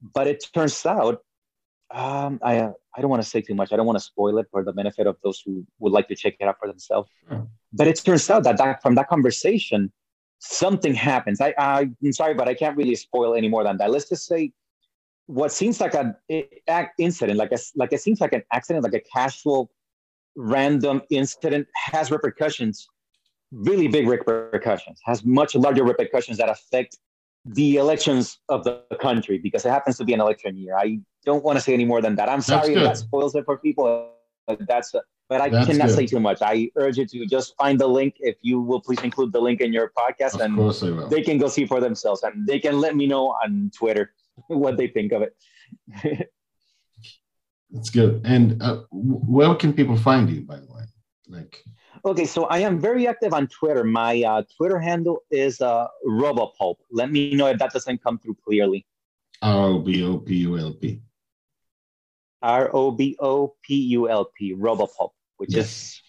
But 0.00 0.28
it 0.28 0.44
turns 0.54 0.86
out, 0.86 1.24
um, 1.94 2.40
I, 2.42 2.58
uh, 2.58 2.72
I 2.96 3.00
don't 3.00 3.10
want 3.10 3.22
to 3.22 3.28
say 3.28 3.40
too 3.40 3.54
much. 3.54 3.72
I 3.72 3.76
don't 3.76 3.86
want 3.86 3.98
to 3.98 4.04
spoil 4.04 4.38
it 4.38 4.46
for 4.50 4.62
the 4.64 4.72
benefit 4.72 5.06
of 5.06 5.16
those 5.22 5.40
who 5.44 5.64
would 5.78 5.92
like 5.92 6.08
to 6.08 6.16
check 6.16 6.34
it 6.40 6.48
out 6.48 6.58
for 6.58 6.68
themselves. 6.68 7.08
Mm. 7.30 7.48
But 7.72 7.86
it 7.86 8.02
turns 8.04 8.28
out 8.28 8.44
that, 8.44 8.58
that 8.58 8.82
from 8.82 8.94
that 8.96 9.08
conversation, 9.08 9.92
something 10.38 10.94
happens. 10.94 11.40
I, 11.40 11.54
I 11.58 11.90
am 12.04 12.12
sorry, 12.12 12.34
but 12.34 12.48
I 12.48 12.54
can't 12.54 12.76
really 12.76 12.96
spoil 12.96 13.34
any 13.34 13.48
more 13.48 13.64
than 13.64 13.76
that. 13.78 13.90
Let's 13.90 14.08
just 14.08 14.26
say 14.26 14.52
what 15.26 15.52
seems 15.52 15.80
like 15.80 15.94
an 15.94 16.14
incident, 16.98 17.38
like 17.38 17.52
a 17.52 17.58
like 17.76 17.92
it 17.92 18.00
seems 18.00 18.20
like 18.20 18.32
an 18.32 18.42
accident, 18.52 18.84
like 18.84 18.94
a 18.94 19.00
casual, 19.00 19.70
random 20.36 21.00
incident, 21.10 21.66
has 21.74 22.10
repercussions 22.10 22.88
really 23.54 23.88
big 23.88 24.08
repercussions, 24.08 25.00
has 25.04 25.24
much 25.24 25.54
larger 25.54 25.84
repercussions 25.84 26.38
that 26.38 26.48
affect 26.48 26.98
the 27.44 27.76
elections 27.76 28.38
of 28.48 28.64
the 28.64 28.82
country 29.00 29.38
because 29.38 29.64
it 29.66 29.70
happens 29.70 29.98
to 29.98 30.04
be 30.04 30.14
an 30.14 30.20
election 30.20 30.56
year. 30.56 30.76
I 30.76 30.98
don't 31.24 31.44
want 31.44 31.56
to 31.56 31.60
say 31.60 31.74
any 31.74 31.84
more 31.84 32.00
than 32.00 32.14
that. 32.16 32.28
I'm 32.28 32.40
sorry 32.40 32.74
that 32.74 32.96
spoils 32.96 33.34
it 33.34 33.44
for 33.44 33.58
people. 33.58 34.10
But 34.46 34.60
that's 34.66 34.94
but 35.28 35.40
I 35.40 35.48
that's 35.48 35.66
cannot 35.66 35.88
good. 35.88 35.96
say 35.96 36.06
too 36.06 36.20
much. 36.20 36.38
I 36.42 36.70
urge 36.76 36.98
you 36.98 37.06
to 37.06 37.26
just 37.26 37.54
find 37.56 37.78
the 37.78 37.86
link. 37.86 38.16
If 38.20 38.36
you 38.42 38.60
will 38.60 38.80
please 38.80 39.00
include 39.02 39.32
the 39.32 39.40
link 39.40 39.60
in 39.60 39.72
your 39.72 39.90
podcast, 39.96 40.34
of 40.34 40.40
and 40.42 40.56
course 40.56 40.82
I 40.82 40.90
will. 40.90 41.08
they 41.08 41.22
can 41.22 41.38
go 41.38 41.48
see 41.48 41.64
for 41.64 41.80
themselves, 41.80 42.22
and 42.22 42.46
they 42.46 42.58
can 42.58 42.80
let 42.80 42.94
me 42.94 43.06
know 43.06 43.28
on 43.42 43.70
Twitter 43.76 44.12
what 44.48 44.76
they 44.76 44.88
think 44.88 45.12
of 45.12 45.22
it. 45.22 46.30
That's 47.70 47.90
good. 47.90 48.20
And 48.24 48.62
uh, 48.62 48.82
where 48.90 49.54
can 49.54 49.72
people 49.72 49.96
find 49.96 50.30
you, 50.30 50.42
by 50.42 50.56
the 50.56 50.66
way? 50.66 50.84
Like, 51.26 51.64
okay, 52.04 52.24
so 52.24 52.44
I 52.44 52.58
am 52.58 52.78
very 52.78 53.06
active 53.06 53.32
on 53.32 53.46
Twitter. 53.48 53.84
My 53.84 54.22
uh, 54.22 54.42
Twitter 54.56 54.78
handle 54.78 55.20
is 55.30 55.60
uh, 55.60 55.88
Robopulp. 56.06 56.76
Let 56.90 57.10
me 57.10 57.34
know 57.34 57.46
if 57.46 57.58
that 57.58 57.72
doesn't 57.72 58.02
come 58.02 58.18
through 58.18 58.36
clearly. 58.44 58.86
R 59.42 59.66
O 59.68 59.78
B 59.78 60.04
O 60.04 60.18
P 60.18 60.36
U 60.36 60.58
L 60.58 60.72
P. 60.72 61.00
R 62.42 62.70
O 62.74 62.90
B 62.90 63.16
O 63.20 63.54
P 63.62 63.74
U 63.74 64.08
L 64.08 64.30
P. 64.36 64.54
Robopulp, 64.54 65.12
which 65.38 65.54
yes. 65.54 65.66
is 65.66 66.02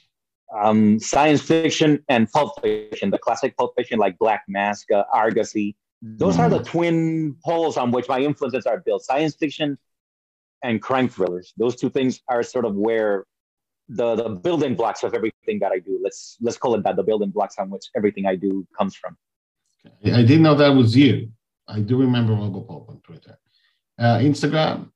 um, 0.55 0.99
science 0.99 1.41
fiction 1.41 2.03
and 2.09 2.31
pulp 2.31 2.61
fiction, 2.61 3.09
the 3.09 3.17
classic 3.17 3.57
pulp 3.57 3.73
fiction 3.75 3.99
like 3.99 4.17
Black 4.17 4.43
Mask, 4.47 4.91
uh, 4.91 5.03
Argosy. 5.13 5.75
Those 6.01 6.37
mm. 6.37 6.39
are 6.39 6.49
the 6.49 6.59
mm-hmm. 6.59 6.65
twin 6.65 7.35
poles 7.43 7.77
on 7.77 7.91
which 7.91 8.07
my 8.07 8.19
influences 8.19 8.65
are 8.65 8.79
built. 8.79 9.03
Science 9.03 9.35
fiction 9.35 9.77
and 10.63 10.81
crime 10.81 11.09
thrillers. 11.09 11.53
Those 11.57 11.75
two 11.75 11.89
things 11.89 12.21
are 12.27 12.43
sort 12.43 12.65
of 12.65 12.75
where 12.75 13.25
the 13.89 14.15
the 14.15 14.29
building 14.29 14.75
blocks 14.75 15.03
of 15.03 15.13
everything 15.13 15.59
that 15.59 15.71
I 15.71 15.79
do. 15.79 15.99
Let's 16.01 16.37
let's 16.41 16.57
call 16.57 16.75
it 16.75 16.83
that. 16.83 16.95
The 16.95 17.03
building 17.03 17.29
blocks 17.29 17.55
on 17.57 17.69
which 17.69 17.85
everything 17.95 18.25
I 18.25 18.35
do 18.35 18.67
comes 18.77 18.95
from. 18.95 19.17
I 20.03 20.23
didn't 20.23 20.41
know 20.41 20.55
that 20.55 20.69
was 20.69 20.95
you. 20.95 21.29
I 21.67 21.79
do 21.79 21.97
remember 21.97 22.33
Robopulp 22.33 22.89
on 22.89 22.99
Twitter, 23.01 23.37
uh, 23.99 24.17
Instagram, 24.17 24.89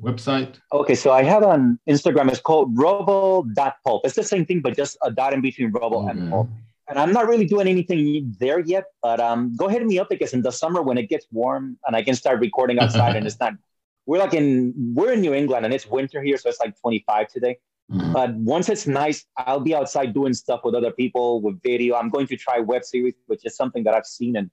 website. 0.00 0.56
Okay, 0.72 0.94
so 0.94 1.12
I 1.12 1.22
have 1.22 1.42
on 1.42 1.78
Instagram. 1.88 2.30
It's 2.30 2.40
called 2.40 2.76
Robo.pulp. 2.76 4.02
It's 4.04 4.14
the 4.14 4.22
same 4.22 4.46
thing, 4.46 4.60
but 4.60 4.76
just 4.76 4.96
a 5.02 5.10
dot 5.10 5.32
in 5.32 5.40
between 5.40 5.70
Robo 5.70 6.02
okay. 6.02 6.10
and 6.10 6.30
Pulp. 6.30 6.48
And 6.88 6.98
I'm 6.98 7.12
not 7.12 7.28
really 7.28 7.46
doing 7.46 7.68
anything 7.68 8.34
there 8.40 8.58
yet, 8.58 8.84
but 9.00 9.20
um, 9.20 9.54
go 9.56 9.68
ahead 9.68 9.80
and 9.80 9.88
me 9.88 10.00
up 10.00 10.08
because 10.08 10.32
in 10.32 10.42
the 10.42 10.50
summer 10.50 10.82
when 10.82 10.98
it 10.98 11.08
gets 11.08 11.26
warm 11.30 11.78
and 11.86 11.94
I 11.94 12.02
can 12.02 12.16
start 12.16 12.40
recording 12.40 12.80
outside 12.80 13.14
and 13.14 13.26
it's 13.26 13.38
not 13.38 13.54
we're 14.06 14.18
like 14.18 14.34
in 14.34 14.74
we're 14.94 15.12
in 15.12 15.20
New 15.20 15.32
England 15.32 15.64
and 15.64 15.72
it's 15.72 15.86
winter 15.86 16.20
here, 16.20 16.36
so 16.36 16.48
it's 16.48 16.58
like 16.58 16.78
25 16.80 17.28
today. 17.28 17.58
Mm-hmm. 17.90 18.12
But 18.12 18.34
once 18.34 18.68
it's 18.68 18.86
nice, 18.86 19.24
I'll 19.36 19.60
be 19.60 19.74
outside 19.74 20.14
doing 20.14 20.32
stuff 20.32 20.60
with 20.62 20.74
other 20.74 20.92
people 20.92 21.42
with 21.42 21.60
video. 21.62 21.96
I'm 21.96 22.08
going 22.08 22.26
to 22.28 22.36
try 22.36 22.60
web 22.60 22.84
series, 22.84 23.14
which 23.26 23.44
is 23.44 23.56
something 23.56 23.82
that 23.84 23.94
I've 23.94 24.06
seen 24.06 24.36
and 24.36 24.50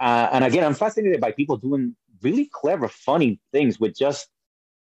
uh, 0.00 0.30
and 0.32 0.44
again, 0.44 0.64
I'm 0.64 0.74
fascinated 0.74 1.20
by 1.20 1.30
people 1.30 1.58
doing 1.58 1.94
really 2.22 2.46
clever, 2.50 2.88
funny 2.88 3.38
things 3.52 3.78
with 3.78 3.96
just 3.96 4.28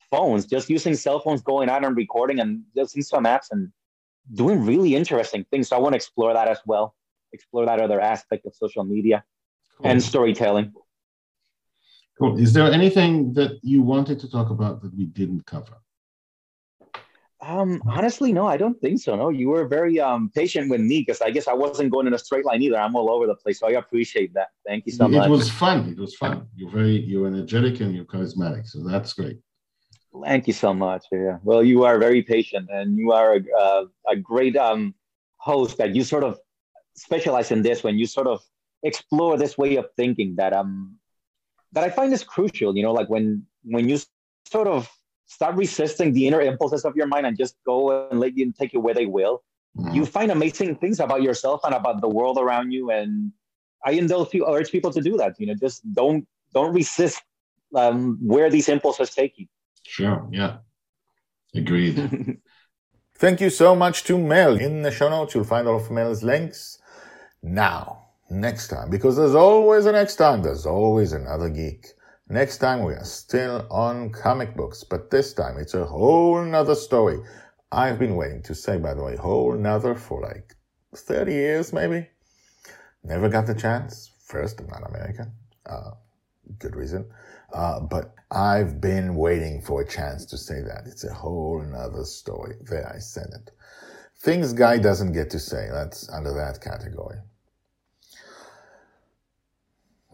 phones, 0.10 0.48
just 0.48 0.70
using 0.70 0.96
cell 0.96 1.20
phones, 1.20 1.44
going 1.44 1.70
out 1.70 1.86
and 1.86 1.96
recording, 1.96 2.40
and 2.40 2.64
using 2.74 3.04
some 3.04 3.26
apps 3.26 3.48
and 3.52 3.72
doing 4.34 4.66
really 4.66 4.96
interesting 4.96 5.46
things. 5.52 5.70
So 5.70 5.76
I 5.76 5.80
want 5.80 5.94
to 5.94 5.98
explore 5.98 6.34
that 6.34 6.48
as 6.48 6.60
well, 6.66 6.96
explore 7.32 7.66
that 7.68 7.80
other 7.80 8.02
aspect 8.02 8.48
of 8.48 8.56
social 8.56 8.84
media 8.84 9.24
cool. 9.78 9.92
and 9.92 10.02
storytelling. 10.02 10.74
Cool. 12.18 12.40
Is 12.40 12.54
there 12.54 12.72
anything 12.72 13.34
that 13.34 13.60
you 13.62 13.84
wanted 13.84 14.20
to 14.22 14.30
talk 14.30 14.50
about 14.50 14.82
that 14.82 14.96
we 14.96 15.06
didn't 15.06 15.46
cover? 15.46 15.78
Um, 17.46 17.82
honestly, 17.86 18.32
no, 18.32 18.48
I 18.48 18.58
don't 18.58 18.80
think 18.80 19.02
so. 19.02 19.16
No, 19.16 19.30
you 19.30 19.50
were 19.50 19.68
very 19.68 20.00
um, 20.00 20.32
patient 20.34 20.70
with 20.70 20.80
me 20.80 21.02
because 21.02 21.22
I 21.22 21.30
guess 21.30 21.48
I 21.48 21.54
wasn't 21.54 21.92
going 21.92 22.08
in 22.08 22.14
a 22.14 22.20
straight 22.20 22.46
line 22.46 22.62
either. 22.62 22.78
I'm 22.78 22.96
all 22.96 23.10
over 23.12 23.28
the 23.28 23.36
place, 23.36 23.60
so 23.60 23.68
I 23.68 23.72
appreciate 23.72 24.34
that. 24.34 24.50
Thank 24.66 24.86
you 24.86 24.94
so 24.94 25.08
much. 25.08 25.28
It 25.28 25.30
was 25.30 25.50
fun. 25.50 25.90
It 25.90 26.00
was 26.00 26.16
fun. 26.16 26.48
You're 26.56 26.72
very 26.72 27.02
you're 27.02 27.28
energetic 27.28 27.82
and 27.82 27.94
you're 27.94 28.06
charismatic, 28.06 28.68
so 28.68 28.84
that's 28.84 29.12
great. 29.14 29.40
Thank 30.24 30.48
you 30.48 30.54
so 30.54 30.74
much. 30.74 31.06
Yeah. 31.12 31.38
Well, 31.44 31.64
you 31.64 31.84
are 31.84 31.98
very 31.98 32.22
patient, 32.22 32.70
and 32.72 32.98
you 32.98 33.12
are 33.12 33.36
a, 33.36 33.42
uh, 33.60 33.86
a 34.10 34.16
great 34.16 34.56
um, 34.56 34.96
host. 35.38 35.78
That 35.80 35.96
you 35.96 36.04
sort 36.04 36.24
of 36.24 36.40
specialize 36.96 37.52
in 37.52 37.62
this 37.62 37.84
when 37.84 37.98
you 37.98 38.06
sort 38.06 38.28
of 38.28 38.42
explore 38.84 39.38
this 39.38 39.58
way 39.58 39.76
of 39.78 39.88
thinking 39.98 40.36
that 40.36 40.54
um 40.54 40.98
that 41.74 41.84
I 41.84 41.90
find 41.90 42.14
is 42.14 42.24
crucial. 42.24 42.78
You 42.78 42.84
know, 42.84 42.94
like 42.94 43.10
when 43.10 43.46
when 43.64 43.90
you 43.90 43.98
sort 44.50 44.68
of 44.68 44.90
stop 45.34 45.58
resisting 45.58 46.14
the 46.14 46.28
inner 46.28 46.42
impulses 46.42 46.86
of 46.86 46.96
your 46.96 47.08
mind 47.08 47.26
and 47.26 47.38
just 47.38 47.56
go 47.66 48.08
and 48.10 48.20
let 48.20 48.38
you 48.38 48.54
take 48.60 48.72
you 48.74 48.80
where 48.80 48.94
they 48.94 49.08
will, 49.08 49.44
mm-hmm. 49.78 49.96
you 49.96 50.06
find 50.06 50.30
amazing 50.32 50.76
things 50.76 51.00
about 51.00 51.22
yourself 51.24 51.62
and 51.64 51.74
about 51.74 52.02
the 52.02 52.08
world 52.08 52.38
around 52.38 52.72
you. 52.72 52.92
And 52.92 53.32
I 53.84 53.92
indulge 53.92 54.34
you, 54.34 54.46
urge 54.48 54.72
people 54.72 54.92
to 54.92 55.02
do 55.02 55.18
that. 55.18 55.34
You 55.40 55.48
know, 55.48 55.56
just 55.56 55.82
don't 55.94 56.28
don't 56.54 56.74
resist 56.74 57.22
um, 57.76 58.20
where 58.22 58.50
these 58.52 58.70
impulses 58.70 59.10
take 59.10 59.34
you. 59.40 59.48
Sure. 59.84 60.28
Yeah. 60.32 60.58
Agreed. 61.56 61.98
Thank 63.16 63.42
you 63.42 63.50
so 63.50 63.76
much 63.76 64.04
to 64.06 64.18
Mel. 64.18 64.60
In 64.60 64.84
the 64.84 64.92
show 64.92 65.10
notes, 65.10 65.34
you'll 65.34 65.44
find 65.56 65.68
all 65.68 65.78
of 65.78 65.90
Mel's 65.90 66.24
links. 66.24 66.78
Now, 67.42 68.06
next 68.30 68.68
time, 68.68 68.90
because 68.90 69.18
there's 69.18 69.36
always 69.36 69.86
a 69.86 69.92
next 69.92 70.16
time, 70.16 70.42
there's 70.44 70.66
always 70.66 71.14
another 71.14 71.50
geek. 71.50 71.88
Next 72.30 72.60
time 72.60 72.84
we 72.84 72.94
are 72.94 73.04
still 73.04 73.68
on 73.70 74.10
comic 74.10 74.56
books, 74.56 74.84
but 74.84 75.12
this 75.12 75.34
time 75.34 75.58
it's 75.58 75.74
a 75.74 75.86
whole 75.86 76.42
nother 76.42 76.74
story. 76.74 77.20
I've 77.70 78.00
been 78.00 78.16
waiting 78.16 78.42
to 78.44 78.56
say, 78.56 78.78
by 78.78 78.94
the 78.94 79.04
way, 79.04 79.18
whole 79.18 79.54
nother 79.54 79.94
for 79.94 80.22
like 80.22 80.56
30 80.96 81.34
years 81.34 81.74
maybe. 81.74 82.08
Never 83.04 83.28
got 83.28 83.46
the 83.46 83.54
chance. 83.54 84.10
First, 84.26 84.62
I'm 84.62 84.68
not 84.68 84.88
American. 84.88 85.34
Uh, 85.66 85.92
good 86.60 86.78
reason. 86.78 87.12
Uh, 87.52 87.82
but 87.82 88.16
I've 88.32 88.80
been 88.80 89.16
waiting 89.16 89.62
for 89.62 89.82
a 89.82 89.88
chance 89.88 90.26
to 90.28 90.38
say 90.38 90.62
that. 90.62 90.84
It's 90.88 91.04
a 91.04 91.14
whole 91.14 91.62
nother 91.62 92.06
story. 92.06 92.56
There, 92.62 92.90
I 92.90 93.00
said 93.00 93.28
it. 93.34 93.52
Things 94.22 94.54
Guy 94.54 94.78
doesn't 94.78 95.12
get 95.12 95.30
to 95.32 95.40
say. 95.40 95.68
That's 95.70 96.10
under 96.10 96.34
that 96.36 96.62
category 96.62 97.18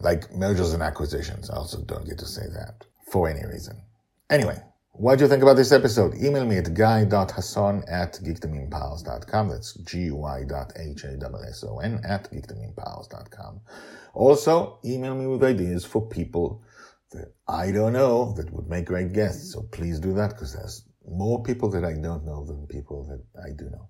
like 0.00 0.32
mergers 0.34 0.72
and 0.72 0.82
acquisitions. 0.82 1.50
I 1.50 1.56
also 1.56 1.80
don't 1.82 2.06
get 2.06 2.18
to 2.18 2.26
say 2.26 2.46
that 2.54 2.86
for 3.10 3.28
any 3.28 3.46
reason. 3.46 3.82
Anyway, 4.30 4.62
what 4.92 5.18
do 5.18 5.24
you 5.24 5.30
think 5.30 5.42
about 5.42 5.56
this 5.56 5.72
episode? 5.72 6.14
Email 6.16 6.44
me 6.44 6.58
at 6.58 6.74
guy.hasson 6.74 7.84
at 7.88 8.14
geekdomempowers.com. 8.22 9.48
That's 9.48 9.74
G-Y.H-A-S-S-O-N 9.74 10.40
at 12.04 12.30
geekdomempowers.com. 12.30 13.60
Also, 14.14 14.78
email 14.84 15.14
me 15.14 15.26
with 15.26 15.44
ideas 15.44 15.84
for 15.84 16.06
people 16.06 16.62
that 17.12 17.32
I 17.48 17.72
don't 17.72 17.92
know 17.92 18.32
that 18.34 18.52
would 18.52 18.68
make 18.68 18.86
great 18.86 19.12
guests. 19.12 19.52
So 19.52 19.62
please 19.62 19.98
do 20.00 20.14
that 20.14 20.30
because 20.30 20.54
there's 20.54 20.84
more 21.08 21.42
people 21.42 21.68
that 21.70 21.84
I 21.84 21.94
don't 21.94 22.24
know 22.24 22.44
than 22.44 22.66
people 22.66 23.04
that 23.06 23.22
I 23.42 23.50
do 23.56 23.70
know. 23.70 23.88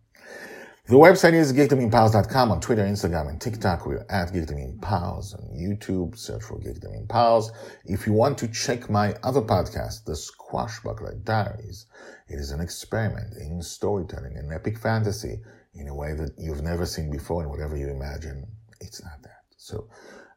The 0.87 0.97
website 0.97 1.35
is 1.35 1.53
geekdomempowers.com 1.53 2.51
on 2.51 2.61
Twitter, 2.61 2.83
Instagram, 2.83 3.29
and 3.29 3.41
TikTok. 3.41 3.87
We're 3.87 4.05
at 4.09 4.33
geekdomempowers 4.33 5.35
on 5.35 5.55
YouTube. 5.55 6.19
Search 6.19 6.43
for 6.43 6.59
geekdomempowers. 6.59 7.51
If 7.85 8.07
you 8.07 8.13
want 8.13 8.39
to 8.39 8.49
check 8.49 8.91
my 8.91 9.15
other 9.23 9.43
podcast, 9.43 10.05
The 10.05 10.15
Squashbuckler 10.15 11.23
Diaries, 11.23 11.87
it 12.29 12.41
is 12.41 12.51
an 12.51 12.61
experiment 12.61 13.37
in 13.37 13.63
storytelling 13.63 14.37
and 14.37 14.53
epic 14.53 14.79
fantasy 14.79 15.41
in 15.75 15.87
a 15.87 15.95
way 15.95 16.15
that 16.15 16.33
you've 16.39 16.63
never 16.63 16.87
seen 16.87 17.11
before, 17.11 17.43
and 17.43 17.51
whatever 17.51 17.77
you 17.77 17.89
imagine, 17.89 18.47
it's 18.81 19.03
not 19.05 19.23
that. 19.23 19.45
So, 19.59 19.89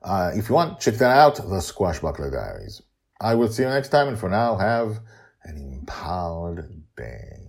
uh, 0.03 0.33
if 0.35 0.49
you 0.49 0.55
want, 0.55 0.79
check 0.79 0.95
that 0.95 1.17
out, 1.17 1.37
The 1.37 1.61
Squashbuckler 1.61 2.31
Diaries. 2.31 2.81
I 3.19 3.33
will 3.33 3.47
see 3.47 3.63
you 3.63 3.69
next 3.69 3.89
time, 3.89 4.09
and 4.09 4.19
for 4.19 4.29
now, 4.29 4.57
have 4.57 4.99
an 5.45 5.57
empowered 5.57 6.83
day. 6.95 7.42